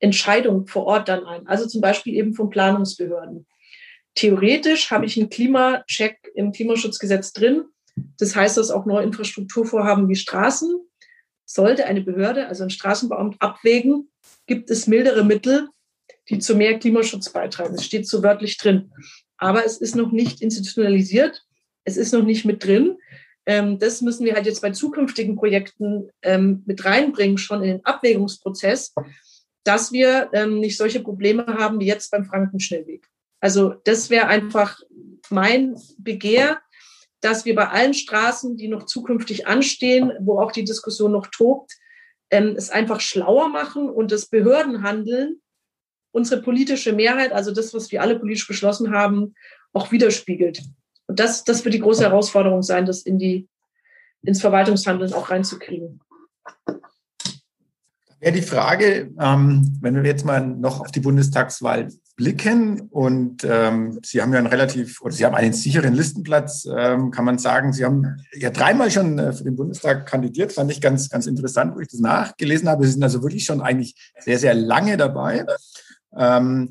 Entscheidung 0.00 0.66
vor 0.66 0.86
Ort 0.86 1.08
dann 1.08 1.24
ein. 1.24 1.46
Also 1.46 1.66
zum 1.66 1.80
Beispiel 1.80 2.14
eben 2.14 2.34
von 2.34 2.50
Planungsbehörden. 2.50 3.46
Theoretisch 4.14 4.90
habe 4.90 5.06
ich 5.06 5.18
einen 5.18 5.28
Klimacheck 5.28 6.18
im 6.34 6.52
Klimaschutzgesetz 6.52 7.32
drin. 7.32 7.64
Das 8.18 8.34
heißt, 8.34 8.56
dass 8.56 8.70
auch 8.70 8.86
neue 8.86 9.04
Infrastrukturvorhaben 9.04 10.08
wie 10.08 10.16
Straßen 10.16 10.87
sollte 11.48 11.86
eine 11.86 12.02
Behörde, 12.02 12.46
also 12.46 12.64
ein 12.64 12.70
Straßenbeamt, 12.70 13.36
abwägen, 13.40 14.10
gibt 14.46 14.70
es 14.70 14.86
mildere 14.86 15.24
Mittel, 15.24 15.68
die 16.28 16.38
zu 16.38 16.54
mehr 16.54 16.78
Klimaschutz 16.78 17.30
beitragen. 17.30 17.74
Es 17.74 17.84
steht 17.84 18.06
so 18.06 18.22
wörtlich 18.22 18.58
drin. 18.58 18.92
Aber 19.38 19.64
es 19.64 19.78
ist 19.78 19.96
noch 19.96 20.12
nicht 20.12 20.42
institutionalisiert. 20.42 21.42
Es 21.84 21.96
ist 21.96 22.12
noch 22.12 22.24
nicht 22.24 22.44
mit 22.44 22.64
drin. 22.64 22.98
Ähm, 23.46 23.78
das 23.78 24.02
müssen 24.02 24.26
wir 24.26 24.34
halt 24.34 24.44
jetzt 24.44 24.60
bei 24.60 24.72
zukünftigen 24.72 25.36
Projekten 25.36 26.10
ähm, 26.22 26.62
mit 26.66 26.84
reinbringen, 26.84 27.38
schon 27.38 27.62
in 27.62 27.68
den 27.78 27.84
Abwägungsprozess, 27.84 28.92
dass 29.64 29.90
wir 29.90 30.28
ähm, 30.34 30.60
nicht 30.60 30.76
solche 30.76 31.00
Probleme 31.00 31.46
haben 31.46 31.80
wie 31.80 31.86
jetzt 31.86 32.10
beim 32.10 32.26
Frankenschnellweg. 32.26 33.08
Also 33.40 33.74
das 33.84 34.10
wäre 34.10 34.26
einfach 34.26 34.80
mein 35.30 35.76
Begehr, 35.96 36.60
dass 37.20 37.44
wir 37.44 37.54
bei 37.54 37.68
allen 37.68 37.94
Straßen, 37.94 38.56
die 38.56 38.68
noch 38.68 38.86
zukünftig 38.86 39.46
anstehen, 39.46 40.12
wo 40.20 40.40
auch 40.40 40.52
die 40.52 40.64
Diskussion 40.64 41.12
noch 41.12 41.26
tobt, 41.28 41.72
ähm, 42.30 42.54
es 42.56 42.70
einfach 42.70 43.00
schlauer 43.00 43.48
machen 43.48 43.88
und 43.88 44.12
das 44.12 44.26
Behördenhandeln 44.26 45.40
unsere 46.12 46.42
politische 46.42 46.92
Mehrheit, 46.92 47.32
also 47.32 47.52
das, 47.52 47.74
was 47.74 47.92
wir 47.92 48.02
alle 48.02 48.18
politisch 48.18 48.46
beschlossen 48.46 48.92
haben, 48.92 49.34
auch 49.72 49.92
widerspiegelt. 49.92 50.62
Und 51.06 51.20
das, 51.20 51.44
das 51.44 51.64
wird 51.64 51.74
die 51.74 51.80
große 51.80 52.02
Herausforderung 52.02 52.62
sein, 52.62 52.86
das 52.86 53.02
in 53.02 53.18
die, 53.18 53.48
ins 54.22 54.40
Verwaltungshandeln 54.40 55.12
auch 55.12 55.30
reinzukriegen. 55.30 56.00
Ja, 58.20 58.32
die 58.32 58.42
Frage, 58.42 59.12
ähm, 59.20 59.78
wenn 59.80 59.94
wir 59.94 60.04
jetzt 60.04 60.24
mal 60.24 60.44
noch 60.44 60.80
auf 60.80 60.90
die 60.90 61.00
Bundestagswahl 61.00 61.88
blicken 62.18 62.80
und 62.90 63.44
ähm, 63.44 64.00
Sie 64.04 64.20
haben 64.20 64.32
ja 64.32 64.40
einen 64.40 64.48
relativ, 64.48 65.00
oder 65.00 65.14
Sie 65.14 65.24
haben 65.24 65.36
einen 65.36 65.52
sicheren 65.52 65.94
Listenplatz, 65.94 66.68
ähm, 66.76 67.12
kann 67.12 67.24
man 67.24 67.38
sagen. 67.38 67.72
Sie 67.72 67.84
haben 67.84 68.16
ja 68.32 68.50
dreimal 68.50 68.90
schon 68.90 69.20
äh, 69.20 69.32
für 69.32 69.44
den 69.44 69.54
Bundestag 69.54 70.04
kandidiert, 70.04 70.52
fand 70.52 70.70
ich 70.72 70.80
ganz, 70.80 71.08
ganz 71.08 71.28
interessant, 71.28 71.76
wo 71.76 71.80
ich 71.80 71.86
das 71.86 72.00
nachgelesen 72.00 72.68
habe. 72.68 72.84
Sie 72.84 72.90
sind 72.90 73.04
also 73.04 73.22
wirklich 73.22 73.44
schon 73.44 73.60
eigentlich 73.60 73.94
sehr, 74.18 74.40
sehr 74.40 74.54
lange 74.54 74.96
dabei. 74.96 75.46
Ähm, 76.16 76.68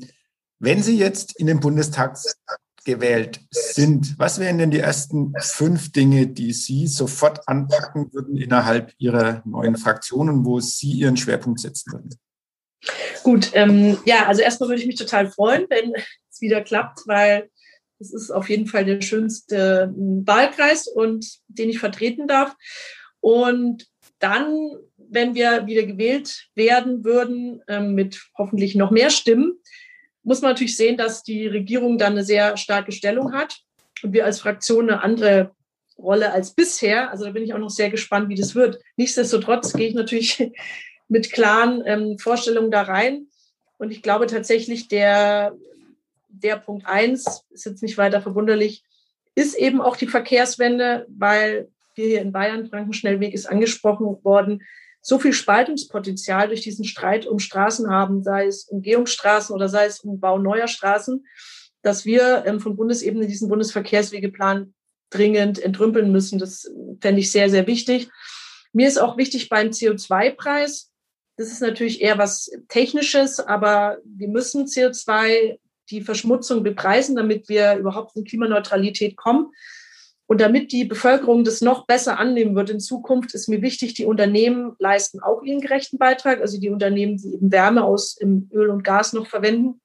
wenn 0.58 0.82
Sie 0.82 0.98
jetzt 0.98 1.40
in 1.40 1.46
den 1.46 1.60
Bundestag 1.60 2.18
gewählt 2.84 3.40
sind, 3.50 4.18
was 4.18 4.38
wären 4.38 4.58
denn 4.58 4.70
die 4.70 4.80
ersten 4.80 5.32
fünf 5.40 5.92
Dinge, 5.92 6.26
die 6.26 6.52
Sie 6.52 6.86
sofort 6.86 7.48
anpacken 7.48 8.12
würden 8.12 8.36
innerhalb 8.36 8.92
Ihrer 8.98 9.40
neuen 9.46 9.78
Fraktionen, 9.78 10.44
wo 10.44 10.60
Sie 10.60 10.92
Ihren 10.92 11.16
Schwerpunkt 11.16 11.60
setzen 11.60 11.92
würden? 11.92 12.10
Gut, 13.22 13.50
ähm, 13.54 13.98
ja, 14.04 14.26
also 14.26 14.42
erstmal 14.42 14.68
würde 14.68 14.80
ich 14.80 14.86
mich 14.86 14.96
total 14.96 15.30
freuen, 15.30 15.66
wenn 15.68 15.92
es 16.30 16.40
wieder 16.40 16.60
klappt, 16.60 17.00
weil 17.06 17.50
es 17.98 18.12
ist 18.12 18.30
auf 18.30 18.48
jeden 18.48 18.66
Fall 18.66 18.84
der 18.84 19.00
schönste 19.00 19.92
hm, 19.94 20.26
Wahlkreis 20.26 20.86
und 20.86 21.26
den 21.48 21.68
ich 21.70 21.78
vertreten 21.78 22.28
darf. 22.28 22.54
Und 23.20 23.86
dann, 24.18 24.72
wenn 24.96 25.34
wir 25.34 25.66
wieder 25.66 25.84
gewählt 25.84 26.48
werden 26.54 27.04
würden, 27.04 27.62
ähm, 27.68 27.94
mit 27.94 28.20
hoffentlich 28.36 28.74
noch 28.74 28.90
mehr 28.90 29.10
Stimmen, 29.10 29.58
muss 30.22 30.42
man 30.42 30.52
natürlich 30.52 30.76
sehen, 30.76 30.96
dass 30.96 31.22
die 31.22 31.46
Regierung 31.46 31.98
dann 31.98 32.12
eine 32.12 32.24
sehr 32.24 32.56
starke 32.56 32.92
Stellung 32.92 33.32
hat 33.32 33.60
und 34.02 34.12
wir 34.12 34.24
als 34.24 34.40
Fraktion 34.40 34.90
eine 34.90 35.02
andere 35.02 35.52
Rolle 35.96 36.32
als 36.32 36.54
bisher. 36.54 37.10
Also 37.10 37.24
da 37.24 37.30
bin 37.30 37.42
ich 37.42 37.54
auch 37.54 37.58
noch 37.58 37.70
sehr 37.70 37.90
gespannt, 37.90 38.28
wie 38.28 38.34
das 38.34 38.54
wird. 38.54 38.78
Nichtsdestotrotz 38.96 39.72
gehe 39.72 39.88
ich 39.88 39.94
natürlich 39.94 40.52
mit 41.08 41.32
klaren 41.32 41.82
ähm, 41.86 42.18
Vorstellungen 42.18 42.70
da 42.70 42.82
rein. 42.82 43.26
Und 43.78 43.90
ich 43.90 44.02
glaube 44.02 44.26
tatsächlich, 44.26 44.88
der, 44.88 45.56
der 46.28 46.56
Punkt 46.56 46.86
eins 46.86 47.44
ist 47.50 47.66
jetzt 47.66 47.82
nicht 47.82 47.98
weiter 47.98 48.20
verwunderlich, 48.20 48.84
ist 49.34 49.56
eben 49.56 49.80
auch 49.80 49.96
die 49.96 50.08
Verkehrswende, 50.08 51.06
weil 51.08 51.68
wir 51.94 52.06
hier 52.06 52.20
in 52.20 52.32
Bayern, 52.32 52.68
Frankenschnellweg 52.68 53.32
ist 53.34 53.46
angesprochen 53.46 54.18
worden, 54.24 54.62
so 55.00 55.18
viel 55.18 55.32
Spaltungspotenzial 55.32 56.48
durch 56.48 56.60
diesen 56.60 56.84
Streit 56.84 57.26
um 57.26 57.38
Straßen 57.38 57.90
haben, 57.90 58.22
sei 58.22 58.46
es 58.46 58.64
Umgehungsstraßen 58.64 59.54
oder 59.54 59.68
sei 59.68 59.86
es 59.86 60.00
um 60.00 60.20
Bau 60.20 60.38
neuer 60.38 60.68
Straßen, 60.68 61.24
dass 61.82 62.04
wir 62.04 62.44
ähm, 62.46 62.60
von 62.60 62.76
Bundesebene 62.76 63.26
diesen 63.26 63.48
Bundesverkehrswegeplan 63.48 64.74
dringend 65.10 65.58
entrümpeln 65.58 66.12
müssen. 66.12 66.38
Das 66.38 66.70
fände 67.00 67.20
ich 67.20 67.30
sehr, 67.30 67.48
sehr 67.48 67.66
wichtig. 67.66 68.08
Mir 68.72 68.88
ist 68.88 68.98
auch 68.98 69.16
wichtig 69.16 69.48
beim 69.48 69.68
CO2-Preis. 69.68 70.90
Das 71.38 71.52
ist 71.52 71.62
natürlich 71.62 72.02
eher 72.02 72.18
was 72.18 72.50
Technisches, 72.68 73.38
aber 73.38 73.98
wir 74.04 74.28
müssen 74.28 74.66
CO2, 74.66 75.58
die 75.88 76.02
Verschmutzung 76.02 76.64
bepreisen, 76.64 77.14
damit 77.14 77.48
wir 77.48 77.76
überhaupt 77.76 78.16
in 78.16 78.24
Klimaneutralität 78.24 79.16
kommen. 79.16 79.52
Und 80.26 80.40
damit 80.40 80.72
die 80.72 80.84
Bevölkerung 80.84 81.44
das 81.44 81.62
noch 81.62 81.86
besser 81.86 82.18
annehmen 82.18 82.54
wird 82.54 82.70
in 82.70 82.80
Zukunft, 82.80 83.32
ist 83.34 83.48
mir 83.48 83.62
wichtig, 83.62 83.94
die 83.94 84.04
Unternehmen 84.04 84.74
leisten 84.80 85.20
auch 85.20 85.42
ihren 85.42 85.60
gerechten 85.60 85.96
Beitrag. 85.96 86.42
Also 86.42 86.60
die 86.60 86.68
Unternehmen, 86.68 87.16
die 87.16 87.32
eben 87.32 87.50
Wärme 87.50 87.84
aus 87.84 88.18
Öl 88.20 88.68
und 88.68 88.82
Gas 88.82 89.12
noch 89.12 89.28
verwenden, 89.28 89.80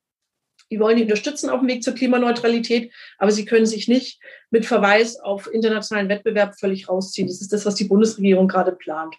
die 0.72 0.80
wollen 0.80 0.98
die 0.98 1.04
unterstützen 1.04 1.52
auf 1.52 1.60
dem 1.60 1.70
Weg 1.70 1.84
zur 1.84 1.94
Klimaneutralität, 1.94 2.92
aber 3.20 3.32
sie 3.32 3.46
können 3.46 3.68
sich 3.68 3.88
nicht 3.88 4.20
mit 4.50 4.66
Verweis 4.66 5.20
auf 5.20 5.48
internationalen 5.54 6.10
Wettbewerb 6.10 6.60
völlig 6.60 6.90
rausziehen. 6.90 7.28
Das 7.28 7.42
ist 7.42 7.54
das, 7.54 7.66
was 7.68 7.76
die 7.76 7.84
Bundesregierung 7.84 8.48
gerade 8.48 8.72
plant. 8.72 9.16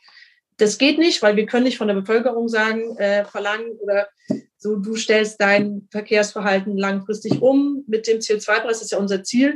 Das 0.64 0.78
geht 0.78 0.98
nicht, 0.98 1.20
weil 1.20 1.36
wir 1.36 1.44
können 1.44 1.64
nicht 1.64 1.76
von 1.76 1.88
der 1.88 1.94
Bevölkerung 1.94 2.48
sagen, 2.48 2.96
äh, 2.96 3.26
verlangen 3.26 3.72
oder 3.82 4.08
so, 4.56 4.76
du 4.76 4.96
stellst 4.96 5.38
dein 5.38 5.86
Verkehrsverhalten 5.90 6.78
langfristig 6.78 7.42
um 7.42 7.84
mit 7.86 8.06
dem 8.06 8.20
CO2-Preis, 8.20 8.78
das 8.78 8.82
ist 8.82 8.92
ja 8.92 8.98
unser 8.98 9.22
Ziel, 9.22 9.54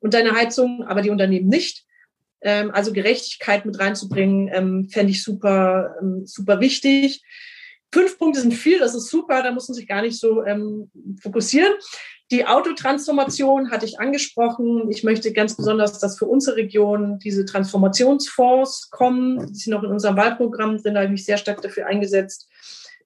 und 0.00 0.14
deine 0.14 0.32
Heizung, 0.32 0.82
aber 0.82 1.00
die 1.00 1.10
Unternehmen 1.10 1.48
nicht. 1.48 1.84
Ähm, 2.40 2.72
also 2.72 2.92
Gerechtigkeit 2.92 3.66
mit 3.66 3.78
reinzubringen, 3.78 4.50
ähm, 4.52 4.88
fände 4.90 5.12
ich 5.12 5.22
super, 5.22 5.94
ähm, 6.02 6.26
super 6.26 6.58
wichtig. 6.58 7.22
Fünf 7.94 8.18
Punkte 8.18 8.40
sind 8.40 8.52
viel, 8.52 8.80
das 8.80 8.96
ist 8.96 9.10
super, 9.10 9.44
da 9.44 9.52
muss 9.52 9.68
man 9.68 9.76
sich 9.76 9.86
gar 9.86 10.02
nicht 10.02 10.18
so 10.18 10.44
ähm, 10.44 10.90
fokussieren. 11.22 11.72
Die 12.30 12.46
Autotransformation 12.46 13.70
hatte 13.70 13.86
ich 13.86 14.00
angesprochen. 14.00 14.90
Ich 14.90 15.02
möchte 15.02 15.32
ganz 15.32 15.56
besonders, 15.56 15.98
dass 15.98 16.18
für 16.18 16.26
unsere 16.26 16.56
Region 16.56 17.18
diese 17.18 17.46
Transformationsfonds 17.46 18.90
kommen. 18.90 19.46
Die 19.52 19.58
sind 19.58 19.72
auch 19.72 19.82
in 19.82 19.90
unserem 19.90 20.16
Wahlprogramm 20.16 20.76
drin, 20.76 20.94
da 20.94 21.00
habe 21.00 21.06
ich 21.06 21.12
mich 21.12 21.24
sehr 21.24 21.38
stark 21.38 21.62
dafür 21.62 21.86
eingesetzt 21.86 22.48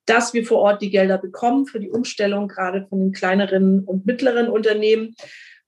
dass 0.07 0.35
wir 0.35 0.45
vor 0.45 0.59
Ort 0.59 0.83
die 0.83 0.91
Gelder 0.91 1.19
bekommen 1.19 1.67
für 1.67 1.81
die 1.81 1.91
Umstellung, 1.91 2.49
gerade 2.49 2.87
von 2.89 2.99
den 2.99 3.13
kleineren 3.13 3.85
und 3.85 4.07
mittleren 4.07 4.49
Unternehmen 4.49 5.15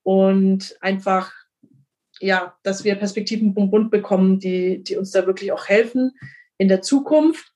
und 0.03 0.77
einfach, 0.81 1.33
ja, 2.21 2.57
dass 2.63 2.85
wir 2.85 2.95
Perspektiven 2.97 3.55
vom 3.55 3.71
Bund 3.71 3.91
bekommen, 3.91 4.39
die, 4.39 4.83
die 4.83 4.97
uns 4.97 5.13
da 5.13 5.27
wirklich 5.27 5.53
auch 5.53 5.67
helfen 5.67 6.13
in 6.59 6.69
der 6.69 6.83
Zukunft. 6.83 7.53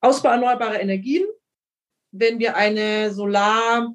Ausbau 0.00 0.30
erneuerbarer 0.30 0.80
Energien. 0.80 1.26
Wenn 2.12 2.38
wir 2.38 2.56
eine 2.56 3.12
Solar, 3.12 3.94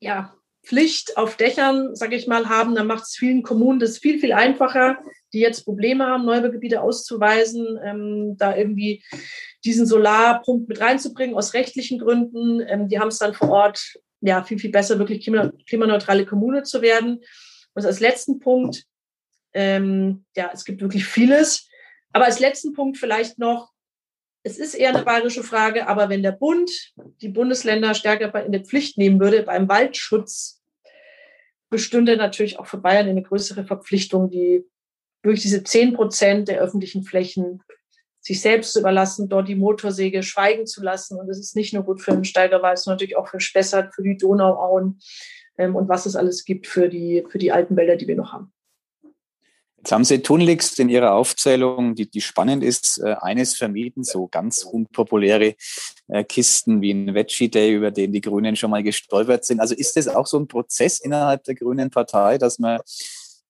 ja, 0.00 0.34
Pflicht 0.64 1.16
auf 1.16 1.36
Dächern, 1.36 1.94
sage 1.94 2.16
ich 2.16 2.26
mal, 2.26 2.48
haben, 2.48 2.74
dann 2.74 2.86
macht 2.86 3.04
es 3.04 3.16
vielen 3.16 3.42
Kommunen 3.42 3.80
das 3.80 3.98
viel, 3.98 4.18
viel 4.18 4.32
einfacher, 4.32 4.98
die 5.32 5.40
jetzt 5.40 5.64
Probleme 5.64 6.06
haben, 6.06 6.24
Neubaugebiete 6.24 6.80
auszuweisen, 6.80 7.78
ähm, 7.84 8.36
da 8.38 8.56
irgendwie 8.56 9.02
diesen 9.64 9.86
Solarpunkt 9.86 10.68
mit 10.68 10.80
reinzubringen 10.80 11.36
aus 11.36 11.54
rechtlichen 11.54 11.98
Gründen. 11.98 12.60
Ähm, 12.66 12.88
die 12.88 12.98
haben 12.98 13.08
es 13.08 13.18
dann 13.18 13.34
vor 13.34 13.50
Ort 13.50 13.98
ja 14.20 14.42
viel, 14.42 14.58
viel 14.58 14.70
besser, 14.70 14.98
wirklich 14.98 15.24
klimaneutrale 15.66 16.24
Kommune 16.24 16.62
zu 16.62 16.80
werden. 16.82 17.20
Und 17.74 17.84
als 17.84 18.00
letzten 18.00 18.38
Punkt, 18.38 18.84
ähm, 19.52 20.24
ja, 20.36 20.50
es 20.52 20.64
gibt 20.64 20.80
wirklich 20.80 21.04
vieles. 21.04 21.68
Aber 22.12 22.24
als 22.26 22.38
letzten 22.38 22.72
Punkt 22.72 22.96
vielleicht 22.96 23.38
noch, 23.38 23.72
es 24.44 24.58
ist 24.58 24.74
eher 24.74 24.90
eine 24.90 25.02
bayerische 25.02 25.42
Frage, 25.42 25.88
aber 25.88 26.10
wenn 26.10 26.22
der 26.22 26.32
Bund 26.32 26.70
die 27.22 27.28
Bundesländer 27.28 27.94
stärker 27.94 28.44
in 28.44 28.52
der 28.52 28.64
Pflicht 28.64 28.98
nehmen 28.98 29.18
würde 29.18 29.42
beim 29.42 29.68
Waldschutz, 29.68 30.53
bestünde 31.74 32.16
natürlich 32.16 32.60
auch 32.60 32.66
für 32.66 32.78
Bayern 32.78 33.08
eine 33.08 33.22
größere 33.22 33.64
Verpflichtung, 33.64 34.30
die 34.30 34.64
durch 35.22 35.40
diese 35.40 35.64
zehn 35.64 35.92
Prozent 35.92 36.46
der 36.46 36.60
öffentlichen 36.60 37.02
Flächen 37.02 37.62
sich 38.20 38.40
selbst 38.40 38.74
zu 38.74 38.78
überlassen, 38.78 39.28
dort 39.28 39.48
die 39.48 39.56
Motorsäge 39.56 40.22
schweigen 40.22 40.66
zu 40.66 40.84
lassen. 40.84 41.18
Und 41.18 41.26
das 41.26 41.40
ist 41.40 41.56
nicht 41.56 41.74
nur 41.74 41.82
gut 41.82 42.00
für 42.00 42.12
den 42.12 42.24
Steigerwald, 42.24 42.78
sondern 42.78 42.96
natürlich 42.96 43.16
auch 43.16 43.26
für 43.26 43.40
Spessart, 43.40 43.92
für 43.92 44.04
die 44.04 44.16
Donauauen 44.16 45.00
ähm, 45.58 45.74
und 45.74 45.88
was 45.88 46.06
es 46.06 46.14
alles 46.14 46.44
gibt 46.44 46.68
für 46.68 46.88
die, 46.88 47.26
für 47.28 47.38
die 47.38 47.50
alten 47.50 47.76
Wälder, 47.76 47.96
die 47.96 48.06
wir 48.06 48.16
noch 48.16 48.32
haben. 48.32 48.52
Jetzt 49.84 49.92
haben 49.92 50.04
Sie 50.04 50.22
tunlichst 50.22 50.80
in 50.80 50.88
Ihrer 50.88 51.12
Aufzählung, 51.12 51.94
die, 51.94 52.10
die 52.10 52.22
spannend 52.22 52.64
ist, 52.64 53.02
äh, 53.04 53.16
eines 53.20 53.54
vermieden, 53.54 54.02
so 54.02 54.28
ganz 54.28 54.62
unpopuläre 54.62 55.56
äh, 56.08 56.24
Kisten 56.24 56.80
wie 56.80 56.92
ein 56.92 57.14
Veggie 57.14 57.50
Day, 57.50 57.74
über 57.74 57.90
den 57.90 58.10
die 58.10 58.22
Grünen 58.22 58.56
schon 58.56 58.70
mal 58.70 58.82
gestolpert 58.82 59.44
sind. 59.44 59.60
Also 59.60 59.74
ist 59.74 59.98
das 59.98 60.08
auch 60.08 60.26
so 60.26 60.38
ein 60.38 60.48
Prozess 60.48 61.00
innerhalb 61.00 61.44
der 61.44 61.54
Grünen 61.54 61.90
Partei, 61.90 62.38
dass 62.38 62.58
man 62.58 62.80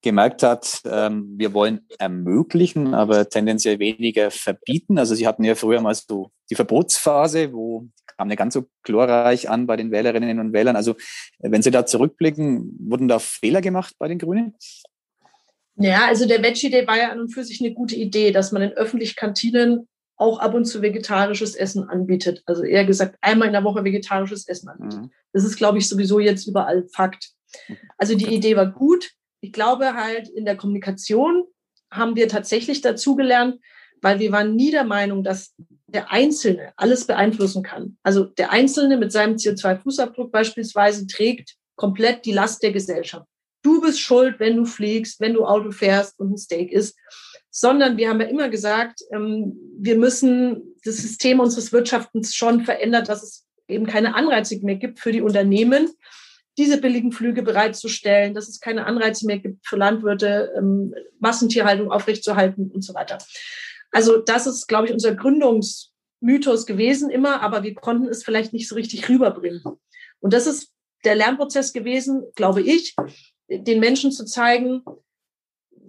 gemerkt 0.02 0.42
hat, 0.42 0.80
ähm, 0.86 1.34
wir 1.36 1.54
wollen 1.54 1.86
ermöglichen, 2.00 2.94
aber 2.94 3.28
tendenziell 3.28 3.78
weniger 3.78 4.32
verbieten. 4.32 4.98
Also 4.98 5.14
Sie 5.14 5.28
hatten 5.28 5.44
ja 5.44 5.54
früher 5.54 5.80
mal 5.80 5.94
so 5.94 6.32
die 6.50 6.56
Verbotsphase, 6.56 7.52
wo 7.52 7.86
kam 8.16 8.26
nicht 8.26 8.38
ganz 8.38 8.54
so 8.54 8.64
glorreich 8.82 9.48
an 9.48 9.68
bei 9.68 9.76
den 9.76 9.92
Wählerinnen 9.92 10.40
und 10.40 10.52
Wählern. 10.52 10.74
Also 10.74 10.96
wenn 11.38 11.62
Sie 11.62 11.70
da 11.70 11.86
zurückblicken, 11.86 12.76
wurden 12.80 13.06
da 13.06 13.20
Fehler 13.20 13.60
gemacht 13.60 13.94
bei 14.00 14.08
den 14.08 14.18
Grünen? 14.18 14.56
Ja, 15.76 16.06
also 16.06 16.26
der 16.26 16.42
Veggie 16.42 16.70
Day 16.70 16.86
war 16.86 16.96
ja 16.96 17.10
an 17.10 17.20
und 17.20 17.30
für 17.30 17.44
sich 17.44 17.60
eine 17.60 17.74
gute 17.74 17.96
Idee, 17.96 18.30
dass 18.30 18.52
man 18.52 18.62
in 18.62 18.72
öffentlichen 18.72 19.16
Kantinen 19.16 19.88
auch 20.16 20.38
ab 20.38 20.54
und 20.54 20.64
zu 20.64 20.82
vegetarisches 20.82 21.56
Essen 21.56 21.88
anbietet. 21.88 22.42
Also 22.46 22.62
eher 22.62 22.84
gesagt, 22.84 23.16
einmal 23.20 23.48
in 23.48 23.52
der 23.52 23.64
Woche 23.64 23.82
vegetarisches 23.82 24.46
Essen 24.46 24.68
anbietet. 24.68 25.00
Mhm. 25.00 25.10
Das 25.32 25.44
ist, 25.44 25.56
glaube 25.56 25.78
ich, 25.78 25.88
sowieso 25.88 26.20
jetzt 26.20 26.46
überall 26.46 26.86
Fakt. 26.94 27.30
Also 27.98 28.14
die 28.14 28.32
Idee 28.32 28.56
war 28.56 28.70
gut 28.70 29.10
ich 29.44 29.52
glaube 29.52 29.92
halt 29.92 30.30
in 30.30 30.46
der 30.46 30.56
Kommunikation 30.56 31.44
haben 31.90 32.16
wir 32.16 32.28
tatsächlich 32.28 32.80
dazugelernt, 32.80 33.60
weil 34.00 34.18
wir 34.18 34.32
waren 34.32 34.56
nie 34.56 34.70
der 34.70 34.84
Meinung, 34.84 35.22
dass 35.22 35.54
der 35.86 36.10
Einzelne 36.10 36.72
alles 36.76 37.06
beeinflussen 37.06 37.62
kann. 37.62 37.98
Also 38.02 38.24
der 38.24 38.52
Einzelne 38.52 38.96
mit 38.96 39.12
seinem 39.12 39.36
CO2-Fußabdruck 39.36 40.30
beispielsweise 40.30 41.06
trägt 41.06 41.56
komplett 41.76 42.24
die 42.24 42.32
Last 42.32 42.62
der 42.62 42.72
Gesellschaft. 42.72 43.26
Du 43.64 43.80
bist 43.80 44.00
schuld, 44.00 44.38
wenn 44.38 44.56
du 44.56 44.64
fliegst, 44.64 45.20
wenn 45.20 45.34
du 45.34 45.44
Auto 45.44 45.72
fährst 45.72 46.20
und 46.20 46.32
ein 46.32 46.38
Steak 46.38 46.70
isst, 46.70 46.96
sondern 47.50 47.96
wir 47.96 48.08
haben 48.08 48.20
ja 48.20 48.26
immer 48.26 48.48
gesagt, 48.48 49.00
ähm, 49.12 49.56
wir 49.78 49.96
müssen 49.96 50.76
das 50.84 50.98
System 50.98 51.40
unseres 51.40 51.72
Wirtschaftens 51.72 52.34
schon 52.34 52.64
verändern, 52.64 53.04
dass 53.04 53.22
es 53.22 53.46
eben 53.68 53.86
keine 53.86 54.14
Anreize 54.14 54.58
mehr 54.60 54.76
gibt 54.76 55.00
für 55.00 55.12
die 55.12 55.22
Unternehmen, 55.22 55.90
diese 56.58 56.80
billigen 56.80 57.10
Flüge 57.10 57.42
bereitzustellen, 57.42 58.34
dass 58.34 58.48
es 58.48 58.60
keine 58.60 58.86
Anreize 58.86 59.26
mehr 59.26 59.38
gibt 59.38 59.66
für 59.66 59.76
Landwirte, 59.76 60.52
ähm, 60.56 60.94
Massentierhaltung 61.18 61.90
aufrechtzuerhalten 61.90 62.70
und 62.70 62.82
so 62.82 62.94
weiter. 62.94 63.18
Also 63.90 64.18
das 64.18 64.46
ist, 64.46 64.66
glaube 64.66 64.86
ich, 64.86 64.92
unser 64.92 65.14
Gründungsmythos 65.14 66.66
gewesen 66.66 67.10
immer, 67.10 67.40
aber 67.40 67.62
wir 67.62 67.74
konnten 67.74 68.08
es 68.08 68.24
vielleicht 68.24 68.52
nicht 68.52 68.68
so 68.68 68.74
richtig 68.74 69.08
rüberbringen. 69.08 69.62
Und 70.20 70.32
das 70.32 70.46
ist 70.46 70.70
der 71.04 71.14
Lernprozess 71.14 71.72
gewesen, 71.72 72.24
glaube 72.34 72.62
ich, 72.62 72.94
den 73.48 73.80
Menschen 73.80 74.12
zu 74.12 74.24
zeigen, 74.24 74.82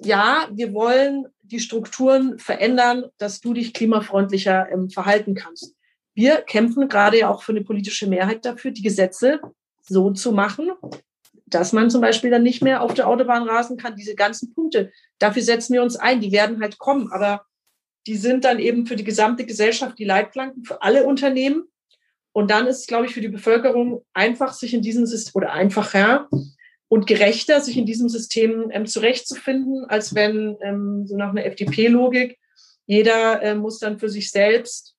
ja, 0.03 0.47
wir 0.51 0.73
wollen 0.73 1.27
die 1.41 1.59
Strukturen 1.59 2.39
verändern, 2.39 3.05
dass 3.17 3.39
du 3.39 3.53
dich 3.53 3.73
klimafreundlicher 3.73 4.69
ähm, 4.71 4.89
verhalten 4.89 5.35
kannst. 5.35 5.75
Wir 6.13 6.37
kämpfen 6.37 6.87
gerade 6.87 7.19
ja 7.19 7.29
auch 7.29 7.43
für 7.43 7.51
eine 7.51 7.63
politische 7.63 8.07
Mehrheit 8.07 8.45
dafür, 8.45 8.71
die 8.71 8.81
Gesetze 8.81 9.39
so 9.81 10.11
zu 10.11 10.31
machen, 10.31 10.71
dass 11.45 11.73
man 11.73 11.89
zum 11.89 12.01
Beispiel 12.01 12.31
dann 12.31 12.43
nicht 12.43 12.63
mehr 12.63 12.81
auf 12.81 12.93
der 12.93 13.07
Autobahn 13.07 13.47
rasen 13.47 13.77
kann. 13.77 13.95
Diese 13.95 14.15
ganzen 14.15 14.53
Punkte, 14.53 14.91
dafür 15.19 15.41
setzen 15.41 15.73
wir 15.73 15.83
uns 15.83 15.95
ein. 15.95 16.21
Die 16.21 16.31
werden 16.31 16.61
halt 16.61 16.77
kommen, 16.77 17.11
aber 17.11 17.45
die 18.07 18.15
sind 18.15 18.45
dann 18.45 18.59
eben 18.59 18.85
für 18.87 18.95
die 18.95 19.03
gesamte 19.03 19.45
Gesellschaft 19.45 19.99
die 19.99 20.05
Leitplanken 20.05 20.63
für 20.63 20.81
alle 20.81 21.05
Unternehmen. 21.05 21.65
Und 22.31 22.51
dann 22.51 22.67
ist, 22.67 22.87
glaube 22.87 23.05
ich, 23.05 23.13
für 23.13 23.21
die 23.21 23.29
Bevölkerung 23.29 24.03
einfach, 24.13 24.53
sich 24.53 24.73
in 24.73 24.81
diesem 24.81 25.05
System 25.05 25.33
oder 25.35 25.53
einfacher 25.53 26.27
und 26.95 27.07
gerechter, 27.07 27.59
sich 27.59 27.77
in 27.77 27.85
diesem 27.85 28.07
System 28.07 28.71
ähm, 28.71 28.85
zurechtzufinden, 28.85 29.83
als 29.83 30.15
wenn 30.15 30.55
ähm, 30.61 31.05
so 31.05 31.17
nach 31.17 31.31
einer 31.31 31.45
FDP-Logik 31.45 32.39
jeder 32.85 33.41
äh, 33.41 33.53
muss 33.53 33.79
dann 33.79 33.99
für 33.99 34.07
sich 34.07 34.31
selbst 34.31 34.95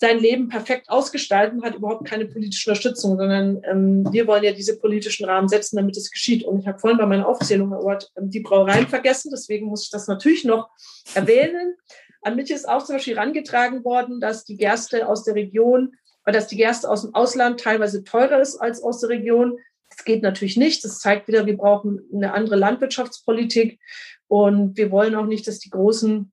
sein 0.00 0.18
Leben 0.18 0.48
perfekt 0.48 0.88
ausgestalten, 0.88 1.62
hat 1.62 1.76
überhaupt 1.76 2.04
keine 2.04 2.26
politische 2.26 2.70
Unterstützung, 2.70 3.16
sondern 3.16 3.62
ähm, 3.64 4.08
wir 4.10 4.26
wollen 4.26 4.42
ja 4.42 4.50
diese 4.50 4.76
politischen 4.76 5.24
Rahmen 5.24 5.48
setzen, 5.48 5.76
damit 5.76 5.96
es 5.96 6.10
geschieht. 6.10 6.42
Und 6.42 6.58
ich 6.58 6.66
habe 6.66 6.80
vorhin 6.80 6.98
bei 6.98 7.06
meiner 7.06 7.28
Aufzählung 7.28 7.70
Herr 7.70 7.84
Ort, 7.84 8.10
ähm, 8.16 8.30
die 8.30 8.40
Brauereien 8.40 8.88
vergessen, 8.88 9.30
deswegen 9.32 9.66
muss 9.66 9.84
ich 9.84 9.90
das 9.90 10.08
natürlich 10.08 10.44
noch 10.44 10.68
erwähnen. 11.14 11.76
An 12.22 12.34
mich 12.34 12.50
ist 12.50 12.68
auch 12.68 12.84
zum 12.84 12.96
Beispiel 12.96 13.14
herangetragen 13.14 13.84
worden, 13.84 14.20
dass 14.20 14.44
die 14.44 14.56
Gerste 14.56 15.08
aus 15.08 15.22
der 15.22 15.36
Region, 15.36 15.94
weil 16.24 16.34
dass 16.34 16.48
die 16.48 16.56
Gerste 16.56 16.90
aus 16.90 17.02
dem 17.02 17.14
Ausland 17.14 17.60
teilweise 17.60 18.02
teurer 18.02 18.40
ist 18.40 18.56
als 18.56 18.82
aus 18.82 18.98
der 18.98 19.10
Region. 19.10 19.58
Das 19.90 20.04
geht 20.04 20.22
natürlich 20.22 20.56
nicht. 20.56 20.84
Das 20.84 21.00
zeigt 21.00 21.28
wieder, 21.28 21.46
wir 21.46 21.56
brauchen 21.56 22.00
eine 22.12 22.32
andere 22.32 22.56
Landwirtschaftspolitik. 22.56 23.80
Und 24.26 24.76
wir 24.76 24.90
wollen 24.90 25.14
auch 25.14 25.26
nicht, 25.26 25.46
dass 25.46 25.58
die 25.58 25.70
großen 25.70 26.32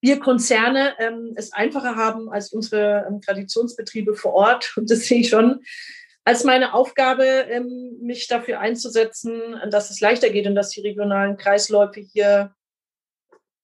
Bierkonzerne 0.00 0.94
ähm, 0.98 1.32
es 1.36 1.52
einfacher 1.52 1.96
haben 1.96 2.30
als 2.30 2.52
unsere 2.52 3.06
ähm, 3.08 3.20
Traditionsbetriebe 3.20 4.14
vor 4.14 4.32
Ort. 4.32 4.72
Und 4.76 4.90
das 4.90 5.06
sehe 5.06 5.20
ich 5.20 5.28
schon 5.28 5.60
als 6.24 6.42
meine 6.42 6.74
Aufgabe, 6.74 7.24
ähm, 7.24 7.98
mich 8.00 8.26
dafür 8.26 8.58
einzusetzen, 8.60 9.40
dass 9.70 9.90
es 9.90 10.00
leichter 10.00 10.28
geht 10.28 10.48
und 10.48 10.56
dass 10.56 10.70
die 10.70 10.80
regionalen 10.80 11.36
Kreisläufe 11.36 12.00
hier 12.00 12.52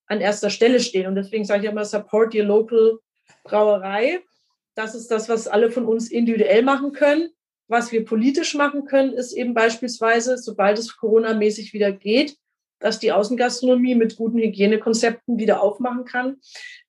an 0.07 0.21
erster 0.21 0.49
Stelle 0.49 0.79
stehen. 0.79 1.07
Und 1.07 1.15
deswegen 1.15 1.43
sage 1.43 1.63
ich 1.63 1.69
immer, 1.69 1.83
support 1.83 2.33
your 2.33 2.45
local 2.45 2.99
Brauerei. 3.43 4.21
Das 4.75 4.95
ist 4.95 5.11
das, 5.11 5.27
was 5.27 5.47
alle 5.47 5.71
von 5.71 5.85
uns 5.85 6.09
individuell 6.09 6.63
machen 6.63 6.93
können. 6.93 7.31
Was 7.73 7.91
wir 7.91 8.05
politisch 8.05 8.53
machen 8.53 8.85
können, 8.85 9.13
ist 9.13 9.33
eben 9.33 9.55
beispielsweise, 9.55 10.37
sobald 10.37 10.77
es 10.77 10.95
Corona-mäßig 10.95 11.73
wieder 11.73 11.91
geht, 11.91 12.37
dass 12.77 12.99
die 12.99 13.11
Außengastronomie 13.11 13.95
mit 13.95 14.15
guten 14.15 14.37
Hygienekonzepten 14.37 15.39
wieder 15.39 15.59
aufmachen 15.59 16.05
kann, 16.05 16.35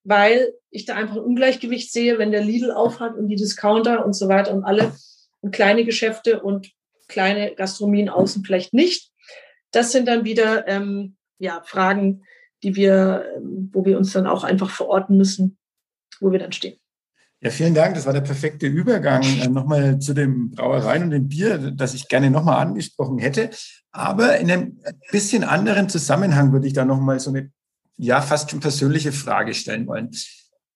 weil 0.03 0.53
ich 0.68 0.85
da 0.85 0.95
einfach 0.95 1.16
ein 1.16 1.22
Ungleichgewicht 1.22 1.91
sehe, 1.91 2.18
wenn 2.18 2.32
der 2.32 2.45
Lidl 2.45 2.70
aufhat 2.70 3.16
und 3.16 3.28
die 3.28 3.37
Discounter 3.37 4.05
und 4.05 4.12
so 4.12 4.28
weiter 4.28 4.53
und 4.53 4.64
alle 4.64 4.95
und 5.41 5.53
kleine 5.53 5.87
Geschäfte 5.87 6.43
und 6.43 6.70
kleine 7.09 7.55
Gastronomien 7.55 8.11
außen 8.11 8.45
vielleicht 8.45 8.74
nicht. 8.74 9.11
Das 9.70 9.91
sind 9.91 10.07
dann 10.07 10.26
wieder 10.26 10.68
ähm, 10.68 11.16
ja, 11.39 11.62
Fragen, 11.64 12.24
die 12.62 12.76
wir, 12.76 13.24
ähm, 13.37 13.70
wo 13.72 13.87
wir 13.87 13.97
uns 13.97 14.12
dann 14.12 14.26
auch 14.26 14.45
einfach 14.45 14.68
verorten 14.68 15.16
müssen, 15.16 15.57
wo 16.20 16.30
wir 16.30 16.41
dann 16.41 16.53
stehen. 16.53 16.78
Ja, 17.45 17.51
vielen 17.51 17.74
Dank. 17.74 17.95
Das 17.95 18.07
war 18.07 18.14
der 18.14 18.22
perfekte 18.22 18.66
Übergang 18.66 19.22
äh, 19.22 19.49
nochmal 19.49 19.99
zu 19.99 20.14
dem 20.14 20.53
Brauereien 20.53 21.03
und 21.03 21.11
dem 21.11 21.28
Bier, 21.28 21.59
das 21.72 21.92
ich 21.92 22.09
gerne 22.09 22.30
nochmal 22.30 22.57
angesprochen 22.66 23.18
hätte. 23.18 23.51
Aber 23.92 24.38
in 24.38 24.51
einem 24.51 24.80
bisschen 25.11 25.45
anderen 25.45 25.90
Zusammenhang 25.90 26.53
würde 26.53 26.66
ich 26.66 26.72
da 26.72 26.86
nochmal 26.86 27.20
so 27.20 27.28
eine, 27.28 27.51
ja, 27.99 28.22
fast 28.22 28.51
schon 28.51 28.61
persönliche 28.61 29.12
Frage 29.12 29.53
stellen 29.53 29.86
wollen. 29.86 30.11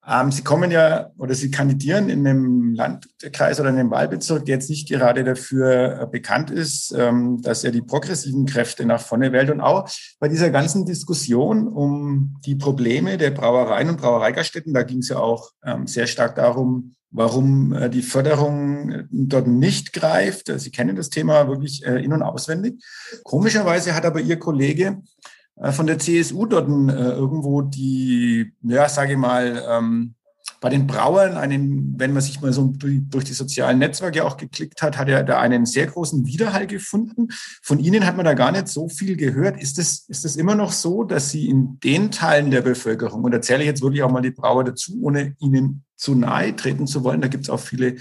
Ähm, 0.09 0.33
Sie 0.33 0.43
kommen 0.43 0.71
ja 0.71 1.11
oder 1.19 1.35
Sie 1.35 1.51
kandidieren 1.51 2.09
in 2.09 2.27
einem 2.27 2.75
Landkreis 2.75 3.61
oder 3.61 3.69
in 3.69 3.79
einem 3.79 3.91
Wahlbezirk, 3.91 4.47
der 4.47 4.55
jetzt 4.55 4.71
nicht 4.71 4.89
gerade 4.89 5.23
dafür 5.23 6.01
äh, 6.01 6.07
bekannt 6.07 6.51
ist, 6.51 6.95
ähm, 6.97 7.43
dass 7.43 7.63
er 7.63 7.73
die 7.73 7.83
progressiven 7.83 8.47
Kräfte 8.47 8.87
nach 8.87 9.01
vorne 9.01 9.33
wählt. 9.33 9.51
Und 9.51 9.61
auch 9.61 9.89
bei 10.19 10.29
dieser 10.29 10.51
ganzen 10.51 10.87
Diskussion 10.87 11.69
um 11.69 12.37
die 12.47 12.55
Probleme 12.55 13.19
der 13.19 13.33
Brauereien 13.33 13.91
und 13.91 14.01
Brauereigaststätten, 14.01 14.73
da 14.73 14.83
ging 14.83 14.99
es 14.99 15.11
ja 15.11 15.19
auch 15.19 15.51
ähm, 15.63 15.87
sehr 15.87 16.07
stark 16.07 16.37
darum, 16.37 16.95
warum 17.11 17.75
äh, 17.75 17.91
die 17.91 18.03
Förderung 18.03 18.91
äh, 18.91 19.05
dort 19.11 19.47
nicht 19.47 19.93
greift. 19.93 20.51
Sie 20.59 20.71
kennen 20.71 20.97
das 20.97 21.11
Thema 21.11 21.49
wirklich 21.49 21.83
in- 21.85 22.13
und 22.15 22.23
auswendig. 22.23 22.83
Komischerweise 23.25 23.95
hat 23.95 24.07
aber 24.07 24.21
Ihr 24.21 24.39
Kollege 24.39 24.87
äh, 24.87 25.38
von 25.73 25.87
der 25.87 25.99
CSU 25.99 26.47
dort 26.47 26.69
äh, 26.69 26.93
irgendwo 26.93 27.63
die, 27.63 28.53
ja, 28.63 28.89
sage 28.89 29.13
ich 29.13 29.19
mal, 29.19 29.63
ähm, 29.69 30.15
bei 30.61 30.71
den 30.71 30.87
Brauern 30.87 31.37
einen, 31.37 31.95
wenn 31.99 32.13
man 32.13 32.23
sich 32.23 32.41
mal 32.41 32.53
so 32.53 32.73
durch 32.75 33.25
die 33.25 33.33
sozialen 33.33 33.79
Netzwerke 33.79 34.25
auch 34.25 34.37
geklickt 34.37 34.83
hat, 34.83 34.99
hat 34.99 35.09
er 35.09 35.23
da 35.23 35.41
einen 35.41 35.67
sehr 35.67 35.87
großen 35.87 36.27
Widerhall 36.27 36.67
gefunden. 36.67 37.29
Von 37.63 37.79
Ihnen 37.79 38.05
hat 38.05 38.17
man 38.17 38.25
da 38.25 38.35
gar 38.35 38.51
nicht 38.51 38.69
so 38.69 38.89
viel 38.89 39.17
gehört. 39.17 39.61
Ist 39.61 39.79
es 39.79 40.05
ist 40.09 40.25
das 40.25 40.37
immer 40.37 40.57
noch 40.57 40.73
so, 40.73 41.05
dass 41.05 41.31
Sie 41.31 41.49
in 41.49 41.79
den 41.81 42.11
Teilen 42.11 42.51
der 42.51 42.63
Bevölkerung, 42.63 43.23
und 43.23 43.33
da 43.33 43.41
zähle 43.41 43.61
ich 43.61 43.67
jetzt 43.67 43.83
wirklich 43.83 44.03
auch 44.03 44.11
mal 44.11 44.21
die 44.21 44.33
Brauer 44.33 44.65
dazu, 44.65 44.99
ohne 45.01 45.37
Ihnen 45.39 45.85
zu 45.97 46.15
nahe 46.15 46.55
treten 46.57 46.87
zu 46.87 47.05
wollen, 47.05 47.21
da 47.21 47.29
gibt 47.29 47.45
es 47.45 47.51
auch 47.51 47.61
viele 47.61 47.97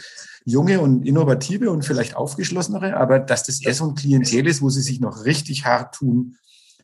junge 0.45 0.80
und 0.80 1.05
innovative 1.05 1.72
und 1.72 1.84
vielleicht 1.84 2.16
aufgeschlossenere, 2.16 2.97
aber 2.97 3.20
dass 3.20 3.43
das 3.43 3.62
eher 3.62 3.74
so 3.74 3.88
ein 3.88 3.95
Klientel 3.95 4.47
ist, 4.47 4.62
wo 4.62 4.70
Sie 4.70 4.82
sich 4.82 4.99
noch 4.99 5.26
richtig 5.26 5.66
hart 5.66 5.95
tun, 5.95 6.38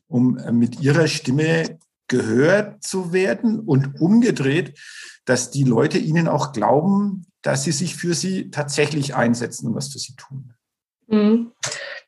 um 0.08 0.38
äh, 0.38 0.52
mit 0.52 0.80
ihrer 0.80 1.06
Stimme 1.06 1.78
gehört 2.08 2.82
zu 2.82 3.12
werden 3.12 3.60
und 3.60 4.00
umgedreht, 4.00 4.78
dass 5.24 5.50
die 5.50 5.64
Leute 5.64 5.98
ihnen 5.98 6.28
auch 6.28 6.52
glauben, 6.52 7.26
dass 7.42 7.64
sie 7.64 7.72
sich 7.72 7.96
für 7.96 8.14
sie 8.14 8.50
tatsächlich 8.50 9.14
einsetzen 9.14 9.68
und 9.68 9.74
was 9.74 9.88
für 9.88 9.98
sie 9.98 10.14
tun. 10.16 10.52
Mhm. 11.06 11.52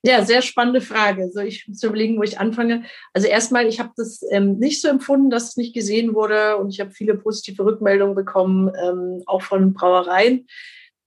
Ja, 0.03 0.25
sehr 0.25 0.43
spannende 0.43 0.81
Frage. 0.81 1.31
So, 1.33 1.41
ich 1.41 1.67
muss 1.67 1.83
überlegen, 1.83 2.19
wo 2.19 2.23
ich 2.23 2.39
anfange. 2.39 2.85
Also 3.13 3.27
erstmal, 3.27 3.67
ich 3.67 3.81
habe 3.81 3.91
das 3.97 4.21
ähm, 4.31 4.59
nicht 4.59 4.81
so 4.81 4.89
empfunden, 4.89 5.31
dass 5.31 5.51
es 5.51 5.57
nicht 5.57 5.75
gesehen 5.75 6.15
wurde 6.15 6.57
und 6.59 6.71
ich 6.71 6.81
habe 6.81 6.91
viele 6.91 7.17
positive 7.17 7.65
Rückmeldungen 7.65 8.15
bekommen, 8.15 8.71
ähm, 8.81 9.23
auch 9.27 9.43
von 9.43 9.75
Brauereien, 9.75 10.47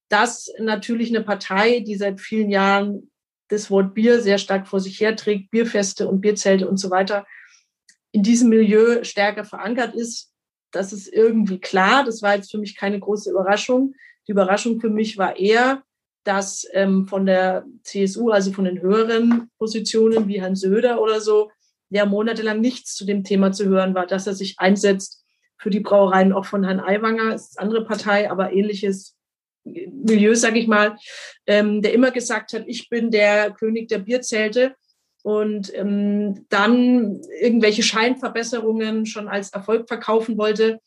dass 0.09 0.51
natürlich 0.59 1.09
eine 1.09 1.23
Partei, 1.23 1.79
die 1.79 1.95
seit 1.95 2.19
vielen 2.19 2.49
Jahren 2.49 3.09
das 3.49 3.69
Wort 3.69 3.93
Bier 3.93 4.21
sehr 4.21 4.37
stark 4.37 4.67
vor 4.67 4.79
sich 4.79 4.99
herträgt, 4.99 5.51
Bierfeste 5.51 6.07
und 6.07 6.21
Bierzelte 6.21 6.67
und 6.67 6.77
so 6.77 6.89
weiter, 6.89 7.25
in 8.11 8.23
diesem 8.23 8.49
Milieu 8.49 9.03
stärker 9.03 9.43
verankert 9.43 9.95
ist. 9.95 10.31
Das 10.71 10.93
ist 10.93 11.07
irgendwie 11.07 11.59
klar. 11.59 12.03
Das 12.03 12.21
war 12.21 12.35
jetzt 12.35 12.51
für 12.51 12.57
mich 12.57 12.75
keine 12.75 12.99
große 12.99 13.29
Überraschung. 13.29 13.95
Die 14.27 14.31
Überraschung 14.31 14.79
für 14.79 14.89
mich 14.89 15.17
war 15.17 15.37
eher, 15.37 15.83
dass 16.23 16.67
ähm, 16.73 17.07
von 17.07 17.25
der 17.25 17.65
CSU, 17.83 18.29
also 18.29 18.51
von 18.51 18.65
den 18.65 18.81
höheren 18.81 19.49
Positionen 19.57 20.27
wie 20.27 20.41
Herrn 20.41 20.55
Söder 20.55 21.01
oder 21.01 21.21
so, 21.21 21.51
ja 21.89 22.05
monatelang 22.05 22.61
nichts 22.61 22.95
zu 22.95 23.05
dem 23.05 23.23
Thema 23.23 23.51
zu 23.51 23.65
hören 23.65 23.95
war, 23.95 24.05
dass 24.05 24.27
er 24.27 24.35
sich 24.35 24.59
einsetzt 24.59 25.25
für 25.57 25.71
die 25.71 25.79
Brauereien, 25.79 26.33
auch 26.33 26.45
von 26.45 26.63
Herrn 26.63 26.79
Aiwanger, 26.79 27.33
ist 27.33 27.59
andere 27.59 27.83
Partei, 27.83 28.29
aber 28.29 28.53
ähnliches 28.53 29.17
Milieu, 29.64 30.36
sage 30.36 30.60
ich 30.60 30.68
mal, 30.68 30.97
ähm, 31.45 31.82
der 31.82 31.93
immer 31.93 32.12
gesagt 32.12 32.53
hat, 32.53 32.64
ich 32.68 32.89
bin 32.89 33.12
der 33.12 33.51
König 33.51 33.88
der 33.88 33.99
Bierzelte 33.99 34.76
und 35.24 35.74
ähm, 35.76 36.45
dann 36.49 37.22
irgendwelche 37.41 37.84
Scheinverbesserungen 37.84 39.05
schon 39.05 39.28
als 39.28 39.51
Erfolg 39.51 39.88
verkaufen 39.88 40.38
wollte. 40.38 40.80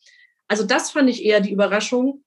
Also 0.47 0.63
das 0.63 0.91
fand 0.91 1.09
ich 1.09 1.23
eher 1.23 1.39
die 1.39 1.51
Überraschung, 1.51 2.23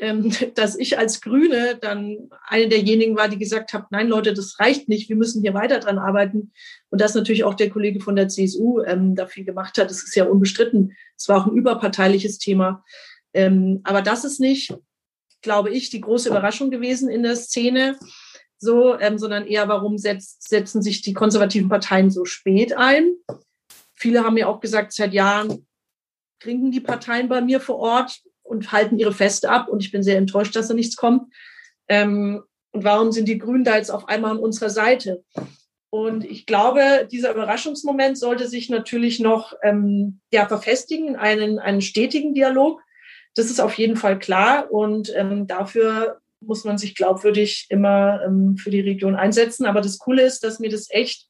ähm, 0.00 0.32
dass 0.54 0.76
ich 0.76 0.98
als 0.98 1.20
Grüne 1.20 1.78
dann 1.80 2.30
eine 2.46 2.68
derjenigen 2.68 3.16
war, 3.16 3.28
die 3.28 3.38
gesagt 3.38 3.72
hat, 3.72 3.90
nein 3.90 4.08
Leute, 4.08 4.32
das 4.32 4.58
reicht 4.58 4.88
nicht, 4.88 5.08
wir 5.08 5.16
müssen 5.16 5.42
hier 5.42 5.54
weiter 5.54 5.80
dran 5.80 5.98
arbeiten. 5.98 6.52
Und 6.90 7.00
das 7.00 7.14
natürlich 7.14 7.44
auch 7.44 7.54
der 7.54 7.70
Kollege 7.70 8.00
von 8.00 8.16
der 8.16 8.28
CSU 8.28 8.80
ähm, 8.80 9.14
da 9.14 9.26
viel 9.26 9.44
gemacht 9.44 9.76
hat. 9.78 9.90
Das 9.90 10.02
ist 10.02 10.16
ja 10.16 10.24
unbestritten. 10.24 10.96
Es 11.16 11.28
war 11.28 11.42
auch 11.42 11.46
ein 11.46 11.56
überparteiliches 11.56 12.38
Thema. 12.38 12.84
Ähm, 13.34 13.80
aber 13.84 14.00
das 14.00 14.24
ist 14.24 14.40
nicht 14.40 14.74
glaube 15.42 15.70
ich, 15.70 15.90
die 15.90 16.00
große 16.00 16.28
Überraschung 16.28 16.70
gewesen 16.70 17.08
in 17.08 17.22
der 17.22 17.36
Szene. 17.36 17.98
so, 18.60 18.98
ähm, 18.98 19.18
sondern 19.18 19.46
eher, 19.46 19.68
warum 19.68 19.98
setzt, 19.98 20.48
setzen 20.48 20.82
sich 20.82 21.00
die 21.02 21.12
konservativen 21.12 21.68
Parteien 21.68 22.10
so 22.10 22.24
spät 22.24 22.76
ein? 22.76 23.12
Viele 23.94 24.24
haben 24.24 24.34
mir 24.34 24.48
auch 24.48 24.60
gesagt, 24.60 24.92
seit 24.92 25.12
Jahren 25.12 25.66
trinken 26.40 26.70
die 26.70 26.80
Parteien 26.80 27.28
bei 27.28 27.40
mir 27.40 27.60
vor 27.60 27.76
Ort 27.76 28.20
und 28.42 28.72
halten 28.72 28.98
ihre 28.98 29.12
Feste 29.12 29.50
ab. 29.50 29.68
Und 29.68 29.82
ich 29.84 29.92
bin 29.92 30.02
sehr 30.02 30.18
enttäuscht, 30.18 30.56
dass 30.56 30.68
da 30.68 30.74
nichts 30.74 30.96
kommt. 30.96 31.32
Ähm, 31.88 32.42
und 32.72 32.84
warum 32.84 33.12
sind 33.12 33.28
die 33.28 33.38
Grünen 33.38 33.64
da 33.64 33.76
jetzt 33.76 33.90
auf 33.90 34.08
einmal 34.08 34.32
an 34.32 34.38
unserer 34.38 34.70
Seite? 34.70 35.24
Und 35.90 36.24
ich 36.24 36.44
glaube, 36.44 37.08
dieser 37.10 37.32
Überraschungsmoment 37.32 38.18
sollte 38.18 38.46
sich 38.46 38.68
natürlich 38.68 39.20
noch 39.20 39.54
ähm, 39.62 40.20
ja, 40.30 40.46
verfestigen 40.46 41.08
in 41.08 41.16
einen, 41.16 41.58
einen 41.58 41.80
stetigen 41.80 42.34
Dialog. 42.34 42.82
Das 43.38 43.50
ist 43.50 43.60
auf 43.60 43.74
jeden 43.74 43.94
Fall 43.94 44.18
klar. 44.18 44.68
Und 44.72 45.12
ähm, 45.14 45.46
dafür 45.46 46.20
muss 46.40 46.64
man 46.64 46.76
sich 46.76 46.96
glaubwürdig 46.96 47.66
immer 47.68 48.20
ähm, 48.24 48.56
für 48.56 48.70
die 48.70 48.80
Region 48.80 49.14
einsetzen. 49.14 49.64
Aber 49.64 49.80
das 49.80 49.98
Coole 49.98 50.22
ist, 50.22 50.42
dass 50.42 50.58
mir 50.58 50.70
das 50.70 50.90
echt 50.90 51.28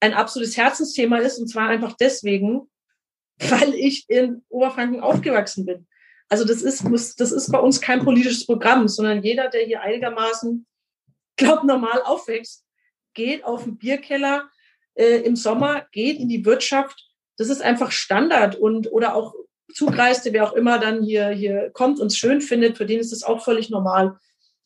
ein 0.00 0.12
absolutes 0.12 0.58
Herzensthema 0.58 1.16
ist. 1.16 1.38
Und 1.38 1.48
zwar 1.48 1.68
einfach 1.70 1.94
deswegen, 1.98 2.70
weil 3.38 3.72
ich 3.72 4.04
in 4.10 4.44
Oberfranken 4.50 5.00
aufgewachsen 5.00 5.64
bin. 5.64 5.86
Also 6.28 6.44
das 6.44 6.60
ist, 6.60 6.84
das 7.18 7.32
ist 7.32 7.50
bei 7.50 7.58
uns 7.58 7.80
kein 7.80 8.04
politisches 8.04 8.44
Programm, 8.44 8.86
sondern 8.86 9.22
jeder, 9.22 9.48
der 9.48 9.64
hier 9.64 9.80
einigermaßen, 9.80 10.66
glaubt, 11.36 11.64
normal 11.64 12.02
aufwächst, 12.04 12.66
geht 13.14 13.44
auf 13.44 13.64
den 13.64 13.78
Bierkeller 13.78 14.50
äh, 14.92 15.22
im 15.22 15.36
Sommer, 15.36 15.86
geht 15.90 16.20
in 16.20 16.28
die 16.28 16.44
Wirtschaft. 16.44 17.08
Das 17.38 17.48
ist 17.48 17.62
einfach 17.62 17.92
Standard 17.92 18.56
und 18.56 18.92
oder 18.92 19.14
auch 19.14 19.34
Zugreiste, 19.72 20.32
wer 20.32 20.48
auch 20.48 20.52
immer 20.52 20.78
dann 20.78 21.02
hier, 21.02 21.28
hier 21.28 21.70
kommt 21.72 22.00
und 22.00 22.08
es 22.08 22.16
schön 22.16 22.40
findet, 22.40 22.76
für 22.76 22.86
den 22.86 23.00
ist 23.00 23.12
das 23.12 23.22
auch 23.22 23.42
völlig 23.42 23.70
normal. 23.70 24.16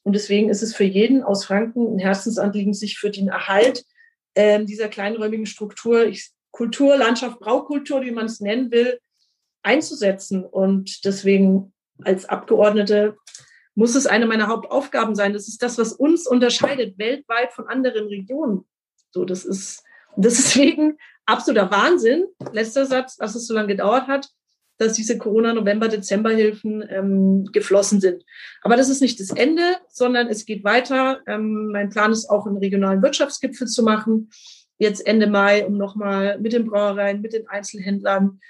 Und 0.03 0.13
deswegen 0.13 0.51
ist 0.51 0.63
es 0.63 0.75
für 0.75 0.85
jeden 0.85 1.23
aus 1.23 1.45
Franken 1.45 1.97
ein 1.97 1.99
Herzensanliegen, 1.99 2.75
sich 2.75 2.99
für 2.99 3.11
den 3.11 3.29
Erhalt 3.29 3.85
äh, 4.35 4.65
dieser 4.65 4.89
kleinräumigen 4.89 5.47
Struktur, 5.47 6.07
ich, 6.07 6.31
Kultur, 6.53 6.97
Landschaft, 6.97 7.41
Braukultur, 7.41 8.03
wie 8.03 8.13
man 8.13 8.27
es 8.27 8.41
nennen 8.41 8.71
will, 8.71 9.01
einzusetzen. 9.63 10.45
Und 10.45 11.05
deswegen 11.05 11.73
als 12.03 12.25
Abgeordnete 12.27 13.17
muss 13.75 13.95
es 13.95 14.07
eine 14.07 14.27
meiner 14.27 14.49
Hauptaufgaben 14.49 15.15
sein. 15.15 15.33
Das 15.33 15.49
ist 15.49 15.63
das, 15.63 15.77
was 15.77 15.93
uns 15.93 16.27
unterscheidet 16.27 16.99
weltweit 16.99 17.53
von 17.53 17.69
anderen 17.69 18.07
Regionen. 18.07 18.65
So, 19.11 19.25
das 19.25 19.45
ist, 19.45 19.83
das 20.17 20.35
ist 20.39 20.55
deswegen 20.55 20.99
absoluter 21.27 21.71
Wahnsinn. 21.71 22.27
Letzter 22.53 22.87
Satz, 22.87 23.17
dass 23.17 23.35
es 23.35 23.47
so 23.47 23.55
lange 23.55 23.69
gedauert 23.69 24.07
hat, 24.07 24.29
dass 24.79 24.93
diese 24.95 25.18
Corona-November-Dezember-Hilfen 25.18 26.85
ähm, 26.89 27.45
geflossen 27.53 28.01
sind. 28.01 28.24
Aber 28.62 28.77
das 28.77 28.89
ist 28.89 29.01
nicht 29.01 29.20
das 29.20 29.31
Ende, 29.31 29.62
sondern 29.89 30.29
es 30.29 30.45
geht 30.45 30.64
weiter. 30.64 31.20
Ähm, 31.27 31.70
mein 31.72 31.89
Plan 31.89 32.12
ist 32.12 32.29
auch 32.29 32.47
einen 32.47 32.59
regionalen 32.59 33.03
Wirtschaftsgipfel 33.03 33.66
zu 33.66 33.83
machen, 33.83 34.31
jetzt 34.79 35.07
Ende 35.07 35.27
Mai, 35.27 35.64
um 35.64 35.77
nochmal 35.77 36.39
mit 36.39 36.53
den 36.53 36.66
Brauereien, 36.66 37.22
mit 37.22 37.33
den 37.33 37.49
Einzelhändlern, 37.49 38.41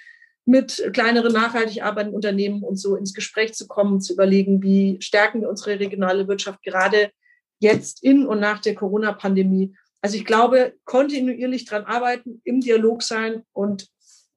mit 0.45 0.91
kleineren 0.93 1.33
nachhaltig 1.33 1.83
arbeitenden 1.83 2.15
Unternehmen 2.15 2.63
und 2.63 2.77
so 2.77 2.97
ins 2.97 3.15
Gespräch 3.15 3.55
zu 3.55 3.67
kommen, 3.67 4.01
zu 4.01 4.13
überlegen, 4.13 4.63
wie 4.63 4.97
stärken 5.01 5.41
wir 5.41 5.49
unsere 5.49 5.79
regionale 5.79 6.29
Wirtschaft 6.29 6.63
gerade 6.63 7.11
jetzt 7.59 8.03
in 8.03 8.27
und 8.27 8.41
nach 8.41 8.61
der 8.61 8.75
Corona-Pandemie. 8.75 9.75
Also 10.03 10.17
ich 10.17 10.25
glaube, 10.25 10.75
kontinuierlich 10.85 11.65
dran 11.65 11.85
arbeiten, 11.85 12.41
im 12.45 12.61
Dialog 12.61 13.03
sein 13.03 13.43
und 13.53 13.89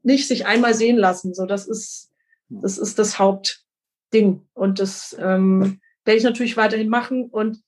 nicht 0.04 0.28
sich 0.28 0.46
einmal 0.46 0.74
sehen 0.74 0.98
lassen. 0.98 1.34
So, 1.34 1.46
das 1.46 1.68
ist, 1.68 2.12
das 2.50 2.78
ist 2.78 3.00
das 3.00 3.20
Hauptding. 3.20 4.48
Und 4.54 4.80
das 4.80 5.16
ähm, 5.20 5.80
werde 6.06 6.18
ich 6.18 6.24
natürlich 6.24 6.58
weiterhin 6.58 6.90
machen. 6.90 7.26
Und 7.26 7.62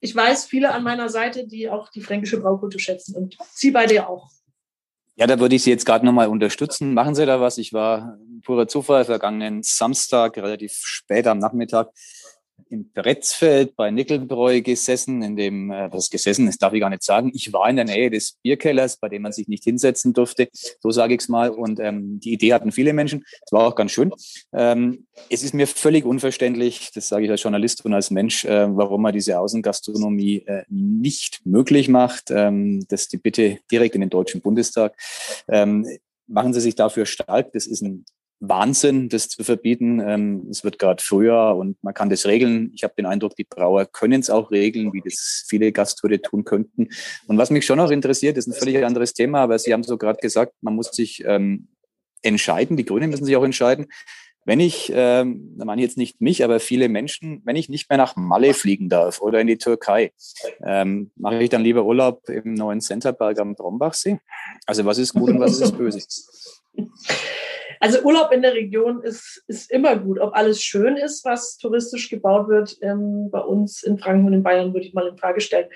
ich 0.00 0.14
weiß 0.14 0.46
viele 0.46 0.72
an 0.72 0.82
meiner 0.82 1.08
Seite, 1.08 1.46
die 1.46 1.68
auch 1.68 1.90
die 1.90 2.02
fränkische 2.02 2.40
Braukultur 2.40 2.80
schätzen. 2.80 3.16
Und 3.16 3.36
Sie 3.54 3.70
beide 3.70 3.94
ja 3.94 4.06
auch. 4.06 4.30
Ja, 5.16 5.26
da 5.26 5.40
würde 5.40 5.56
ich 5.56 5.62
Sie 5.62 5.70
jetzt 5.70 5.86
gerade 5.86 6.04
nochmal 6.04 6.28
unterstützen. 6.28 6.92
Machen 6.92 7.14
Sie 7.14 7.24
da 7.24 7.40
was. 7.40 7.56
Ich 7.56 7.72
war 7.72 8.18
purer 8.42 8.68
Zufall 8.68 9.04
vergangenen 9.04 9.62
Samstag, 9.62 10.36
relativ 10.36 10.72
spät 10.72 11.26
am 11.26 11.38
Nachmittag, 11.38 11.90
in 12.68 12.90
Bretzfeld 12.92 13.76
bei 13.76 13.90
Nickelbräu 13.90 14.60
gesessen, 14.60 15.22
in 15.22 15.36
dem, 15.36 15.70
äh, 15.70 15.88
das 15.90 16.10
gesessen, 16.10 16.46
das 16.46 16.58
darf 16.58 16.72
ich 16.72 16.80
gar 16.80 16.90
nicht 16.90 17.02
sagen. 17.02 17.30
Ich 17.34 17.52
war 17.52 17.68
in 17.68 17.76
der 17.76 17.84
Nähe 17.84 18.10
des 18.10 18.38
Bierkellers, 18.42 18.96
bei 18.96 19.08
dem 19.08 19.22
man 19.22 19.32
sich 19.32 19.48
nicht 19.48 19.64
hinsetzen 19.64 20.12
durfte, 20.12 20.48
so 20.80 20.90
sage 20.90 21.14
ich 21.14 21.20
es 21.20 21.28
mal. 21.28 21.50
Und 21.50 21.80
ähm, 21.80 22.20
die 22.20 22.32
Idee 22.32 22.52
hatten 22.52 22.72
viele 22.72 22.92
Menschen. 22.92 23.24
Es 23.44 23.52
war 23.52 23.66
auch 23.66 23.74
ganz 23.74 23.92
schön. 23.92 24.12
Ähm, 24.52 25.06
es 25.30 25.42
ist 25.42 25.54
mir 25.54 25.66
völlig 25.66 26.04
unverständlich, 26.04 26.90
das 26.94 27.08
sage 27.08 27.24
ich 27.24 27.30
als 27.30 27.42
Journalist 27.42 27.84
und 27.84 27.94
als 27.94 28.10
Mensch, 28.10 28.44
äh, 28.44 28.66
warum 28.76 29.02
man 29.02 29.12
diese 29.12 29.38
Außengastronomie 29.38 30.44
äh, 30.46 30.64
nicht 30.68 31.44
möglich 31.44 31.88
macht. 31.88 32.30
Ähm, 32.30 32.84
das 32.88 33.08
die 33.08 33.18
Bitte 33.18 33.58
direkt 33.70 33.94
in 33.94 34.00
den 34.00 34.10
Deutschen 34.10 34.40
Bundestag. 34.40 34.96
Ähm, 35.48 35.86
machen 36.26 36.52
Sie 36.52 36.60
sich 36.60 36.74
dafür 36.74 37.06
stark. 37.06 37.52
Das 37.52 37.66
ist 37.66 37.82
ein 37.82 38.04
Wahnsinn, 38.40 39.08
das 39.08 39.28
zu 39.28 39.44
verbieten. 39.44 40.00
Ähm, 40.00 40.46
es 40.50 40.62
wird 40.62 40.78
gerade 40.78 41.02
früher 41.02 41.54
und 41.56 41.82
man 41.82 41.94
kann 41.94 42.10
das 42.10 42.26
regeln. 42.26 42.70
Ich 42.74 42.84
habe 42.84 42.94
den 42.96 43.06
Eindruck, 43.06 43.34
die 43.36 43.44
Brauer 43.44 43.86
können 43.86 44.20
es 44.20 44.30
auch 44.30 44.50
regeln, 44.50 44.92
wie 44.92 45.00
das 45.00 45.44
viele 45.48 45.72
Gastwirte 45.72 46.20
tun 46.20 46.44
könnten. 46.44 46.88
Und 47.26 47.38
was 47.38 47.50
mich 47.50 47.64
schon 47.64 47.78
noch 47.78 47.90
interessiert, 47.90 48.36
ist 48.36 48.46
ein 48.46 48.52
völlig 48.52 48.84
anderes 48.84 49.14
Thema, 49.14 49.40
aber 49.40 49.58
Sie 49.58 49.72
haben 49.72 49.84
so 49.84 49.96
gerade 49.96 50.20
gesagt, 50.20 50.52
man 50.60 50.74
muss 50.74 50.88
sich 50.92 51.24
ähm, 51.26 51.68
entscheiden, 52.22 52.76
die 52.76 52.84
Grünen 52.84 53.10
müssen 53.10 53.24
sich 53.24 53.36
auch 53.36 53.44
entscheiden. 53.44 53.86
Wenn 54.44 54.60
ich, 54.60 54.92
ähm, 54.94 55.54
da 55.56 55.64
meine 55.64 55.82
ich 55.82 55.88
jetzt 55.88 55.98
nicht 55.98 56.20
mich, 56.20 56.44
aber 56.44 56.60
viele 56.60 56.88
Menschen, 56.88 57.42
wenn 57.44 57.56
ich 57.56 57.68
nicht 57.68 57.90
mehr 57.90 57.96
nach 57.96 58.14
Malle 58.14 58.54
fliegen 58.54 58.88
darf 58.88 59.20
oder 59.20 59.40
in 59.40 59.48
die 59.48 59.58
Türkei, 59.58 60.12
ähm, 60.64 61.10
mache 61.16 61.42
ich 61.42 61.50
dann 61.50 61.64
lieber 61.64 61.84
Urlaub 61.84 62.28
im 62.28 62.54
neuen 62.54 62.80
Centerberg 62.80 63.40
am 63.40 63.56
Brombachsee? 63.56 64.20
Also 64.64 64.84
was 64.84 64.98
ist 64.98 65.14
gut 65.14 65.30
und 65.30 65.40
was 65.40 65.60
ist 65.60 65.76
böse? 65.76 66.00
Also 67.80 68.00
Urlaub 68.02 68.32
in 68.32 68.42
der 68.42 68.54
Region 68.54 69.02
ist, 69.02 69.42
ist 69.46 69.70
immer 69.70 69.96
gut. 69.96 70.18
Ob 70.18 70.34
alles 70.34 70.62
schön 70.62 70.96
ist, 70.96 71.24
was 71.24 71.56
touristisch 71.58 72.10
gebaut 72.10 72.48
wird, 72.48 72.76
ähm, 72.82 73.30
bei 73.30 73.40
uns 73.40 73.82
in 73.82 73.98
Franken 73.98 74.26
und 74.26 74.32
in 74.32 74.42
Bayern, 74.42 74.72
würde 74.72 74.86
ich 74.86 74.94
mal 74.94 75.08
in 75.08 75.18
Frage 75.18 75.40
stellen. 75.40 75.68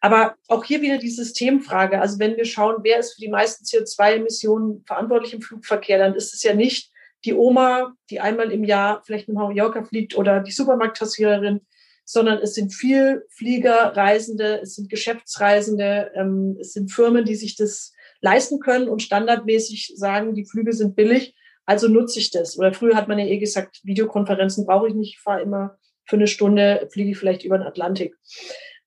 Aber 0.00 0.34
auch 0.48 0.64
hier 0.64 0.82
wieder 0.82 0.98
die 0.98 1.10
Systemfrage. 1.10 2.00
Also 2.00 2.18
wenn 2.18 2.36
wir 2.36 2.44
schauen, 2.44 2.76
wer 2.82 2.98
ist 2.98 3.14
für 3.14 3.20
die 3.20 3.30
meisten 3.30 3.64
CO2-Emissionen 3.64 4.84
verantwortlich 4.86 5.34
im 5.34 5.42
Flugverkehr, 5.42 5.98
dann 5.98 6.14
ist 6.14 6.34
es 6.34 6.42
ja 6.42 6.54
nicht 6.54 6.90
die 7.24 7.34
Oma, 7.34 7.94
die 8.10 8.20
einmal 8.20 8.52
im 8.52 8.64
Jahr 8.64 9.02
vielleicht 9.04 9.28
nach 9.28 9.48
Mallorca 9.48 9.82
fliegt 9.82 10.16
oder 10.16 10.40
die 10.40 10.52
Supermarktkassiererin, 10.52 11.60
sondern 12.04 12.38
es 12.38 12.54
sind 12.54 12.74
viel 12.74 13.24
Flieger, 13.30 13.96
Reisende, 13.96 14.60
es 14.62 14.74
sind 14.74 14.90
Geschäftsreisende, 14.90 16.12
ähm, 16.14 16.58
es 16.60 16.72
sind 16.72 16.92
Firmen, 16.92 17.24
die 17.24 17.34
sich 17.34 17.56
das 17.56 17.92
leisten 18.20 18.60
können 18.60 18.88
und 18.88 19.02
standardmäßig 19.02 19.94
sagen, 19.96 20.34
die 20.34 20.46
Flüge 20.46 20.72
sind 20.72 20.96
billig. 20.96 21.34
Also 21.66 21.88
nutze 21.88 22.18
ich 22.18 22.30
das. 22.30 22.58
Oder 22.58 22.72
früher 22.72 22.94
hat 22.94 23.08
man 23.08 23.18
ja 23.18 23.26
eh 23.26 23.38
gesagt, 23.38 23.80
Videokonferenzen 23.84 24.66
brauche 24.66 24.88
ich 24.88 24.94
nicht, 24.94 25.14
ich 25.14 25.20
fahre 25.20 25.42
immer 25.42 25.78
für 26.04 26.16
eine 26.16 26.26
Stunde, 26.26 26.88
fliege 26.92 27.10
ich 27.10 27.18
vielleicht 27.18 27.44
über 27.44 27.58
den 27.58 27.66
Atlantik. 27.66 28.16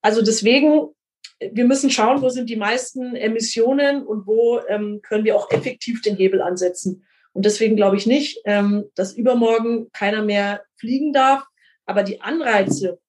Also 0.01 0.21
deswegen, 0.21 0.89
wir 1.39 1.65
müssen 1.65 1.89
schauen, 1.89 2.21
wo 2.21 2.29
sind 2.29 2.49
die 2.49 2.55
meisten 2.55 3.15
Emissionen 3.15 4.05
und 4.05 4.27
wo 4.27 4.59
ähm, 4.67 5.01
können 5.01 5.25
wir 5.25 5.35
auch 5.35 5.49
effektiv 5.51 6.01
den 6.01 6.15
Hebel 6.15 6.41
ansetzen. 6.41 7.05
Und 7.33 7.45
deswegen 7.45 7.75
glaube 7.75 7.97
ich 7.97 8.05
nicht, 8.05 8.41
ähm, 8.45 8.85
dass 8.95 9.13
übermorgen 9.13 9.91
keiner 9.91 10.23
mehr 10.23 10.63
fliegen 10.75 11.13
darf. 11.13 11.43
Aber 11.85 12.03
die 12.03 12.21
Anreize, 12.21 12.99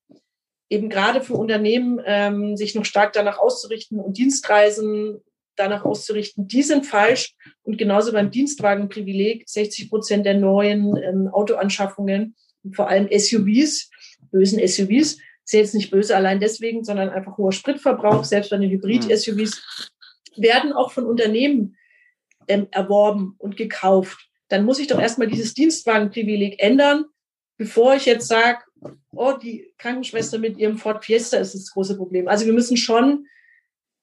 eben 0.71 0.89
gerade 0.89 1.23
für 1.23 1.35
Unternehmen, 1.35 2.01
ähm, 2.05 2.57
sich 2.57 2.75
noch 2.75 2.85
stark 2.85 3.13
danach 3.13 3.39
auszurichten 3.39 4.01
und 4.01 4.19
Dienstreisen 4.19 5.23
danach 5.59 5.85
auszurichten, 5.85 6.49
die 6.49 6.63
sind 6.63 6.87
falsch. 6.87 7.35
Und 7.63 7.79
genauso 7.79 8.13
beim 8.13 8.31
Dienstwagenprivileg, 8.31 9.49
60 9.49 9.91
Prozent 9.91 10.27
der 10.27 10.35
neuen 10.35 10.97
ähm, 10.97 11.29
Autoanschaffungen, 11.29 12.37
vor 12.73 12.89
allem 12.89 13.09
SUVs, 13.11 13.91
bösen 14.31 14.67
SUVs, 14.67 15.19
ist 15.45 15.53
jetzt 15.53 15.75
nicht 15.75 15.91
böse 15.91 16.15
allein 16.15 16.41
deswegen, 16.41 16.85
sondern 16.85 17.09
einfach 17.09 17.39
hoher 17.39 17.53
Spritverbrauch, 17.53 18.25
selbst 18.25 18.51
bei 18.51 18.59
den 18.59 18.71
Hybrid-SUVs, 18.71 19.63
werden 20.37 20.73
auch 20.73 20.93
von 20.93 21.07
Unternehmen 21.07 21.77
ähm, 22.49 22.69
erworben 22.71 23.35
und 23.39 23.57
gekauft. 23.57 24.29
Dann 24.49 24.65
muss 24.65 24.79
ich 24.79 24.87
doch 24.87 25.01
erstmal 25.01 25.29
dieses 25.29 25.55
Dienstwagenprivileg 25.55 26.63
ändern, 26.63 27.07
bevor 27.57 27.95
ich 27.95 28.07
jetzt 28.07 28.29
sage, 28.29 28.59
oh, 29.13 29.33
die 29.33 29.73
Krankenschwester 29.79 30.39
mit 30.39 30.59
ihrem 30.59 30.79
Ford 30.79 31.05
Fiesta 31.05 31.39
ist 31.39 31.55
das 31.55 31.71
große 31.73 31.97
Problem. 31.97 32.29
Also 32.29 32.47
wir 32.47 32.53
müssen 32.53 32.77
schon 32.77 33.27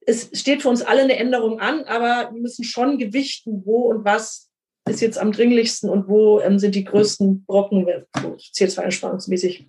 es 0.05 0.29
steht 0.33 0.61
für 0.61 0.69
uns 0.69 0.81
alle 0.81 1.01
eine 1.01 1.17
Änderung 1.17 1.59
an, 1.59 1.83
aber 1.85 2.31
wir 2.33 2.41
müssen 2.41 2.63
schon 2.63 2.97
gewichten, 2.97 3.63
wo 3.65 3.89
und 3.89 4.05
was 4.05 4.49
ist 4.87 5.01
jetzt 5.01 5.17
am 5.17 5.31
dringlichsten 5.31 5.89
und 5.89 6.07
wo 6.07 6.39
ähm, 6.41 6.59
sind 6.59 6.75
die 6.75 6.83
größten 6.83 7.45
Brocken 7.45 7.87
CO2-einsparungsmäßig. 8.13 9.67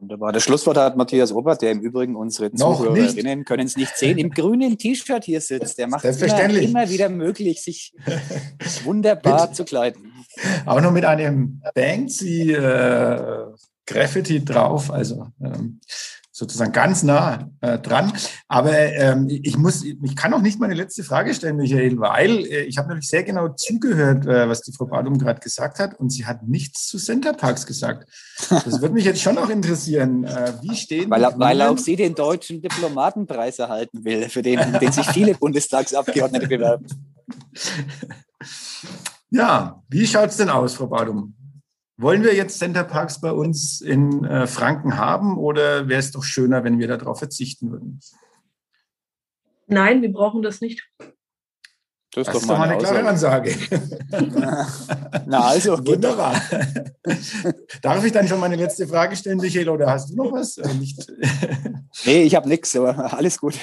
Wunderbar. 0.00 0.32
Das 0.32 0.44
Schlusswort 0.44 0.76
hat 0.76 0.96
Matthias 0.96 1.32
Obert, 1.32 1.60
der 1.60 1.72
im 1.72 1.80
Übrigen 1.80 2.14
unsere 2.14 2.52
Zuhörerinnen 2.52 3.44
können 3.44 3.66
es 3.66 3.76
nicht 3.76 3.96
sehen, 3.96 4.16
im 4.18 4.30
grünen 4.30 4.78
T-Shirt 4.78 5.24
hier 5.24 5.40
sitzt. 5.40 5.76
Der 5.76 5.88
macht 5.88 6.04
es 6.04 6.22
immer, 6.22 6.50
immer, 6.50 6.88
wieder 6.88 7.08
möglich, 7.08 7.62
sich 7.62 7.92
wunderbar 8.84 9.52
zu 9.52 9.64
kleiden. 9.64 10.12
Auch 10.66 10.80
noch 10.80 10.92
mit 10.92 11.04
einem 11.04 11.62
Banksy 11.74 12.52
äh, 12.52 13.46
Graffiti 13.86 14.44
drauf. 14.44 14.92
Also 14.92 15.26
ähm, 15.42 15.80
sozusagen 16.38 16.72
ganz 16.72 17.02
nah 17.02 17.50
äh, 17.60 17.78
dran. 17.78 18.12
Aber 18.46 18.72
ähm, 18.72 19.28
ich 19.28 19.58
muss, 19.58 19.82
ich 19.82 20.16
kann 20.16 20.32
auch 20.32 20.40
nicht 20.40 20.60
meine 20.60 20.74
letzte 20.74 21.02
Frage 21.02 21.34
stellen, 21.34 21.56
Michael, 21.56 21.98
weil 21.98 22.46
äh, 22.46 22.62
ich 22.62 22.78
habe 22.78 22.88
natürlich 22.88 23.08
sehr 23.08 23.24
genau 23.24 23.48
zugehört, 23.48 24.26
äh, 24.26 24.48
was 24.48 24.62
die 24.62 24.72
Frau 24.72 24.86
Badum 24.86 25.18
gerade 25.18 25.40
gesagt 25.40 25.80
hat, 25.80 25.98
und 25.98 26.10
sie 26.10 26.26
hat 26.26 26.46
nichts 26.46 26.86
zu 26.86 26.98
Centerparks 26.98 27.66
gesagt. 27.66 28.08
Das 28.48 28.80
würde 28.80 28.94
mich 28.94 29.04
jetzt 29.04 29.20
schon 29.20 29.36
auch 29.36 29.50
interessieren. 29.50 30.24
Äh, 30.24 30.52
wie 30.62 30.76
stehen 30.76 31.10
weil, 31.10 31.26
weil 31.36 31.60
auch 31.62 31.78
sie 31.78 31.96
den 31.96 32.14
deutschen 32.14 32.62
Diplomatenpreis 32.62 33.58
erhalten 33.58 34.04
will, 34.04 34.28
für 34.28 34.42
den, 34.42 34.60
den 34.80 34.92
sich 34.92 35.06
viele 35.08 35.34
Bundestagsabgeordnete 35.38 36.46
bewerben. 36.46 36.86
Ja, 39.30 39.82
wie 39.88 40.06
schaut 40.06 40.30
es 40.30 40.36
denn 40.36 40.48
aus, 40.48 40.74
Frau 40.74 40.86
Badum? 40.86 41.34
Wollen 42.00 42.22
wir 42.22 42.34
jetzt 42.34 42.60
Centerparks 42.60 43.20
bei 43.20 43.32
uns 43.32 43.80
in 43.80 44.24
äh, 44.24 44.46
Franken 44.46 44.96
haben 44.98 45.36
oder 45.36 45.88
wäre 45.88 45.98
es 45.98 46.12
doch 46.12 46.22
schöner, 46.22 46.62
wenn 46.62 46.78
wir 46.78 46.86
darauf 46.86 47.18
verzichten 47.18 47.72
würden? 47.72 47.98
Nein, 49.66 50.00
wir 50.00 50.12
brauchen 50.12 50.42
das 50.42 50.60
nicht. 50.60 50.88
Das 52.14 52.26
ist, 52.26 52.34
das 52.34 52.42
doch, 52.42 52.48
mal 52.48 52.68
eine 52.68 52.78
klare 52.78 53.06
Ansage. 53.06 53.54
Na 55.26 55.40
also, 55.40 55.78
wunderbar. 55.86 56.40
Darf 57.82 58.02
ich 58.02 58.12
dann 58.12 58.26
schon 58.26 58.40
meine 58.40 58.56
letzte 58.56 58.88
Frage 58.88 59.14
stellen, 59.14 59.38
Michael, 59.38 59.68
oder 59.68 59.90
hast 59.90 60.10
du 60.10 60.16
noch 60.16 60.32
was? 60.32 60.56
Äh, 60.56 60.72
nicht. 60.74 61.06
nee, 62.06 62.22
ich 62.22 62.34
habe 62.34 62.48
nichts, 62.48 62.74
aber 62.74 63.12
alles 63.12 63.38
gut. 63.38 63.54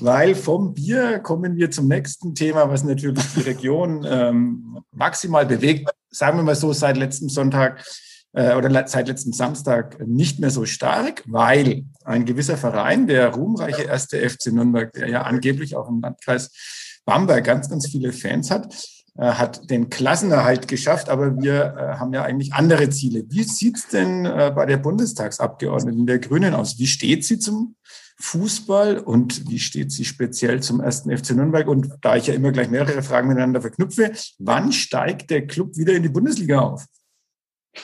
Weil 0.00 0.34
vom 0.34 0.74
Bier 0.74 1.20
kommen 1.20 1.56
wir 1.56 1.70
zum 1.70 1.88
nächsten 1.88 2.34
Thema, 2.34 2.68
was 2.68 2.84
natürlich 2.84 3.24
die 3.34 3.40
Region 3.40 4.06
ähm, 4.06 4.78
maximal 4.92 5.46
bewegt. 5.46 5.90
Sagen 6.10 6.36
wir 6.36 6.42
mal 6.42 6.54
so, 6.54 6.74
seit 6.74 6.98
letztem 6.98 7.30
Sonntag 7.30 7.82
äh, 8.32 8.54
oder 8.54 8.86
seit 8.86 9.08
letztem 9.08 9.32
Samstag 9.32 10.06
nicht 10.06 10.40
mehr 10.40 10.50
so 10.50 10.66
stark, 10.66 11.24
weil 11.26 11.84
ein 12.04 12.26
gewisser 12.26 12.58
Verein, 12.58 13.06
der 13.06 13.28
ruhmreiche 13.28 13.82
erste 13.82 14.28
FC 14.28 14.52
Nürnberg, 14.52 14.92
der 14.92 15.08
ja 15.08 15.22
angeblich 15.22 15.74
auch 15.74 15.88
im 15.88 16.00
Landkreis 16.00 16.50
Bamberg 17.04 17.44
ganz, 17.44 17.68
ganz 17.68 17.88
viele 17.88 18.12
Fans 18.12 18.50
hat, 18.50 18.74
äh, 19.16 19.32
hat 19.32 19.68
den 19.70 19.90
Klassenerhalt 19.90 20.68
geschafft, 20.68 21.08
aber 21.08 21.40
wir 21.40 21.74
äh, 21.76 21.98
haben 21.98 22.12
ja 22.12 22.22
eigentlich 22.22 22.52
andere 22.54 22.90
Ziele. 22.90 23.24
Wie 23.28 23.42
sieht's 23.42 23.88
denn 23.88 24.24
äh, 24.24 24.52
bei 24.54 24.66
der 24.66 24.76
Bundestagsabgeordneten 24.76 26.06
der 26.06 26.18
Grünen 26.18 26.54
aus? 26.54 26.78
Wie 26.78 26.86
steht 26.86 27.24
sie 27.24 27.38
zum 27.38 27.76
Fußball 28.20 28.98
und 28.98 29.50
wie 29.50 29.58
steht 29.58 29.92
sie 29.92 30.04
speziell 30.04 30.62
zum 30.62 30.80
ersten 30.80 31.16
FC 31.16 31.30
Nürnberg? 31.30 31.68
Und 31.68 31.90
da 32.02 32.16
ich 32.16 32.28
ja 32.28 32.34
immer 32.34 32.52
gleich 32.52 32.70
mehrere 32.70 33.02
Fragen 33.02 33.28
miteinander 33.28 33.60
verknüpfe, 33.60 34.12
wann 34.38 34.72
steigt 34.72 35.30
der 35.30 35.46
Club 35.46 35.76
wieder 35.76 35.94
in 35.94 36.02
die 36.02 36.08
Bundesliga 36.08 36.60
auf? 36.60 36.84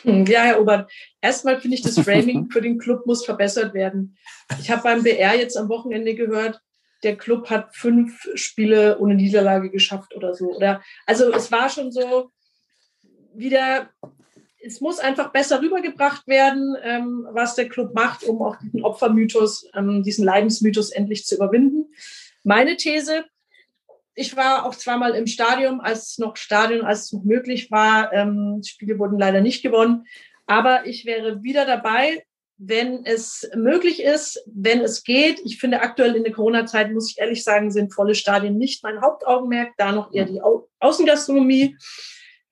Ja, 0.04 0.42
Herr 0.42 0.60
Obert, 0.60 0.90
erstmal 1.20 1.60
finde 1.60 1.76
ich, 1.76 1.82
das 1.82 1.98
Framing 1.98 2.50
für 2.50 2.60
den 2.60 2.78
Club 2.78 3.06
muss 3.06 3.24
verbessert 3.24 3.72
werden. 3.72 4.16
Ich 4.60 4.70
habe 4.70 4.82
beim 4.82 5.02
BR 5.02 5.36
jetzt 5.36 5.56
am 5.56 5.68
Wochenende 5.68 6.14
gehört, 6.14 6.60
der 7.07 7.16
Club 7.16 7.48
hat 7.48 7.76
fünf 7.76 8.28
Spiele 8.34 8.98
ohne 8.98 9.14
Niederlage 9.14 9.70
geschafft 9.70 10.14
oder 10.16 10.34
so. 10.34 10.57
Oder, 10.57 10.82
also 11.07 11.32
es 11.32 11.52
war 11.52 11.68
schon 11.70 11.92
so 11.92 12.32
wieder, 13.32 13.90
es 14.61 14.80
muss 14.80 14.98
einfach 14.98 15.30
besser 15.30 15.62
rübergebracht 15.62 16.26
werden, 16.26 16.76
ähm, 16.82 17.28
was 17.30 17.54
der 17.54 17.68
Club 17.68 17.94
macht, 17.94 18.24
um 18.24 18.42
auch 18.42 18.57
diesen 18.57 18.82
Opfermythos, 18.82 19.70
ähm, 19.74 20.02
diesen 20.02 20.24
Leidensmythos 20.24 20.90
endlich 20.90 21.24
zu 21.24 21.36
überwinden. 21.36 21.94
Meine 22.42 22.76
These, 22.76 23.24
ich 24.16 24.36
war 24.36 24.66
auch 24.66 24.74
zweimal 24.74 25.14
im 25.14 25.28
Stadion, 25.28 25.80
als 25.80 26.11
es 26.11 26.18
noch 26.18 26.36
Stadion, 26.36 26.84
als 26.84 27.04
es 27.04 27.12
noch 27.12 27.22
möglich 27.22 27.70
war. 27.70 28.12
Ähm, 28.12 28.62
Spiele 28.64 28.98
wurden 28.98 29.18
leider 29.18 29.40
nicht 29.40 29.62
gewonnen. 29.62 30.07
Aber 30.46 30.86
ich 30.86 31.04
wäre 31.04 31.44
wieder 31.44 31.66
dabei, 31.66 32.24
wenn 32.59 33.04
es 33.04 33.48
möglich 33.54 34.02
ist, 34.02 34.42
wenn 34.46 34.80
es 34.80 35.04
geht. 35.04 35.40
Ich 35.44 35.59
finde 35.59 35.82
aktuell 35.82 36.16
in 36.16 36.24
der 36.24 36.32
Corona-Zeit, 36.32 36.92
muss 36.92 37.11
ich 37.11 37.18
ehrlich 37.18 37.44
sagen, 37.44 37.70
sind 37.70 37.92
volle 37.92 38.14
Stadien 38.14 38.57
nicht 38.57 38.82
mein 38.82 39.00
Hauptaugenmerk, 39.00 39.72
da 39.76 39.92
noch 39.92 40.12
eher 40.12 40.24
die 40.24 40.40
Au 40.40 40.68
Außengastronomie. 40.80 41.76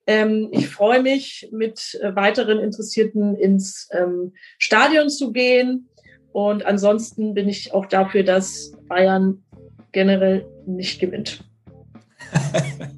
Ähm, 0.07 0.48
ich 0.52 0.68
freue 0.68 1.02
mich, 1.02 1.48
mit 1.52 1.98
äh, 2.02 2.14
weiteren 2.14 2.59
Interessierten 2.59 3.34
ins 3.36 3.88
ähm, 3.92 4.34
Stadion 4.59 5.09
zu 5.09 5.32
gehen. 5.32 5.88
Und 6.32 6.66
ansonsten 6.66 7.32
bin 7.32 7.48
ich 7.48 7.72
auch 7.72 7.86
dafür, 7.86 8.22
dass 8.22 8.72
Bayern 8.88 9.44
generell 9.92 10.46
nicht 10.66 11.00
gewinnt. 11.00 11.44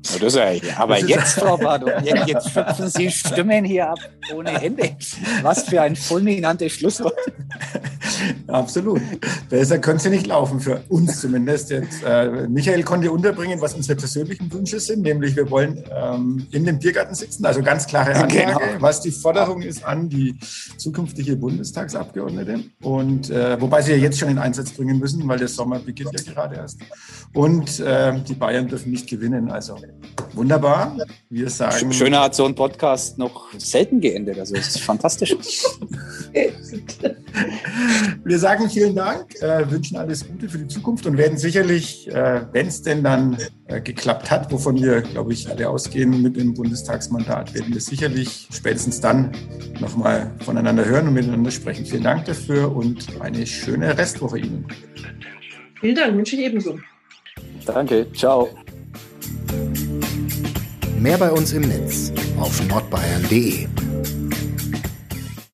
Das 0.02 0.36
aber 0.76 0.98
jetzt, 0.98 1.40
Frau 1.40 1.56
Bardo, 1.56 1.88
jetzt, 2.04 2.26
jetzt 2.28 2.50
schöpfen 2.50 2.88
Sie 2.88 3.10
Stimmen 3.10 3.64
hier 3.64 3.90
ab 3.90 3.98
ohne 4.34 4.58
Hände. 4.58 4.96
Was 5.42 5.64
für 5.64 5.82
ein 5.82 5.96
fulminantes 5.96 6.72
Schlusswort. 6.72 7.18
Absolut. 8.46 9.00
Besser 9.48 9.78
können 9.78 9.98
Sie 9.98 10.10
nicht 10.10 10.26
laufen, 10.26 10.60
für 10.60 10.82
uns 10.88 11.20
zumindest. 11.20 11.70
Jetzt, 11.70 12.02
äh, 12.04 12.46
Michael 12.48 12.82
konnte 12.82 13.10
unterbringen, 13.10 13.60
was 13.60 13.74
unsere 13.74 13.96
persönlichen 13.96 14.52
Wünsche 14.52 14.80
sind, 14.80 15.02
nämlich 15.02 15.36
wir 15.36 15.50
wollen 15.50 15.82
ähm, 15.94 16.46
in 16.50 16.64
dem 16.64 16.78
Biergarten 16.78 17.14
sitzen, 17.14 17.44
also 17.44 17.62
ganz 17.62 17.86
klare 17.86 18.14
Ansage, 18.14 18.46
genau. 18.46 18.60
was 18.80 19.00
die 19.00 19.10
Forderung 19.10 19.62
ist 19.62 19.84
an 19.84 20.08
die 20.08 20.38
zukünftige 20.76 21.36
Bundestagsabgeordnete. 21.36 22.64
Und 22.82 23.30
äh, 23.30 23.60
wobei 23.60 23.82
sie 23.82 23.92
ja 23.92 23.98
jetzt 23.98 24.18
schon 24.18 24.28
in 24.28 24.38
Einsatz 24.38 24.70
bringen 24.70 24.98
müssen, 24.98 25.26
weil 25.28 25.38
der 25.38 25.48
Sommer 25.48 25.78
beginnt 25.78 26.10
ja 26.12 26.32
gerade 26.32 26.56
erst. 26.56 26.80
Und 27.34 27.80
äh, 27.80 28.18
die 28.20 28.34
Bayern 28.34 28.68
dürfen 28.68 28.90
nicht 28.90 29.08
gewinnen. 29.08 29.50
Also 29.50 29.76
wunderbar. 30.32 30.96
Wir 31.28 31.50
sagen. 31.50 31.92
Schöner 31.92 32.22
hat 32.22 32.34
so 32.34 32.44
ein 32.44 32.54
Podcast 32.54 33.18
noch 33.18 33.48
selten 33.58 34.00
geendet. 34.00 34.38
Also 34.38 34.54
es 34.54 34.68
ist 34.68 34.80
fantastisch. 34.80 35.34
Wir 38.24 38.38
sagen 38.38 38.68
vielen 38.68 38.94
Dank, 38.94 39.40
äh, 39.40 39.70
wünschen 39.70 39.96
alles 39.96 40.26
Gute 40.26 40.48
für 40.48 40.58
die 40.58 40.68
Zukunft 40.68 41.06
und 41.06 41.16
werden 41.16 41.38
sicherlich, 41.38 42.08
äh, 42.08 42.42
wenn 42.52 42.66
es 42.66 42.82
denn 42.82 43.04
dann 43.04 43.36
äh, 43.66 43.80
geklappt 43.80 44.30
hat, 44.30 44.50
wovon 44.50 44.76
wir, 44.82 45.02
glaube 45.02 45.32
ich, 45.32 45.48
alle 45.48 45.68
ausgehen 45.68 46.22
mit 46.22 46.36
dem 46.36 46.54
Bundestagsmandat, 46.54 47.54
werden 47.54 47.72
wir 47.72 47.80
sicherlich 47.80 48.48
spätestens 48.52 49.00
dann 49.00 49.32
nochmal 49.80 50.32
voneinander 50.44 50.84
hören 50.84 51.08
und 51.08 51.14
miteinander 51.14 51.50
sprechen. 51.50 51.86
Vielen 51.86 52.04
Dank 52.04 52.24
dafür 52.24 52.74
und 52.74 53.06
eine 53.20 53.46
schöne 53.46 53.96
Restwoche 53.96 54.38
Ihnen. 54.38 54.66
Vielen 55.80 55.94
Dank, 55.94 56.16
wünsche 56.16 56.36
ich 56.36 56.42
ebenso. 56.42 56.78
Danke, 57.64 58.06
ciao. 58.12 58.48
Mehr 60.98 61.18
bei 61.18 61.30
uns 61.30 61.52
im 61.52 61.62
Netz 61.62 62.12
auf 62.38 62.66
nordbayern.de 62.66 63.85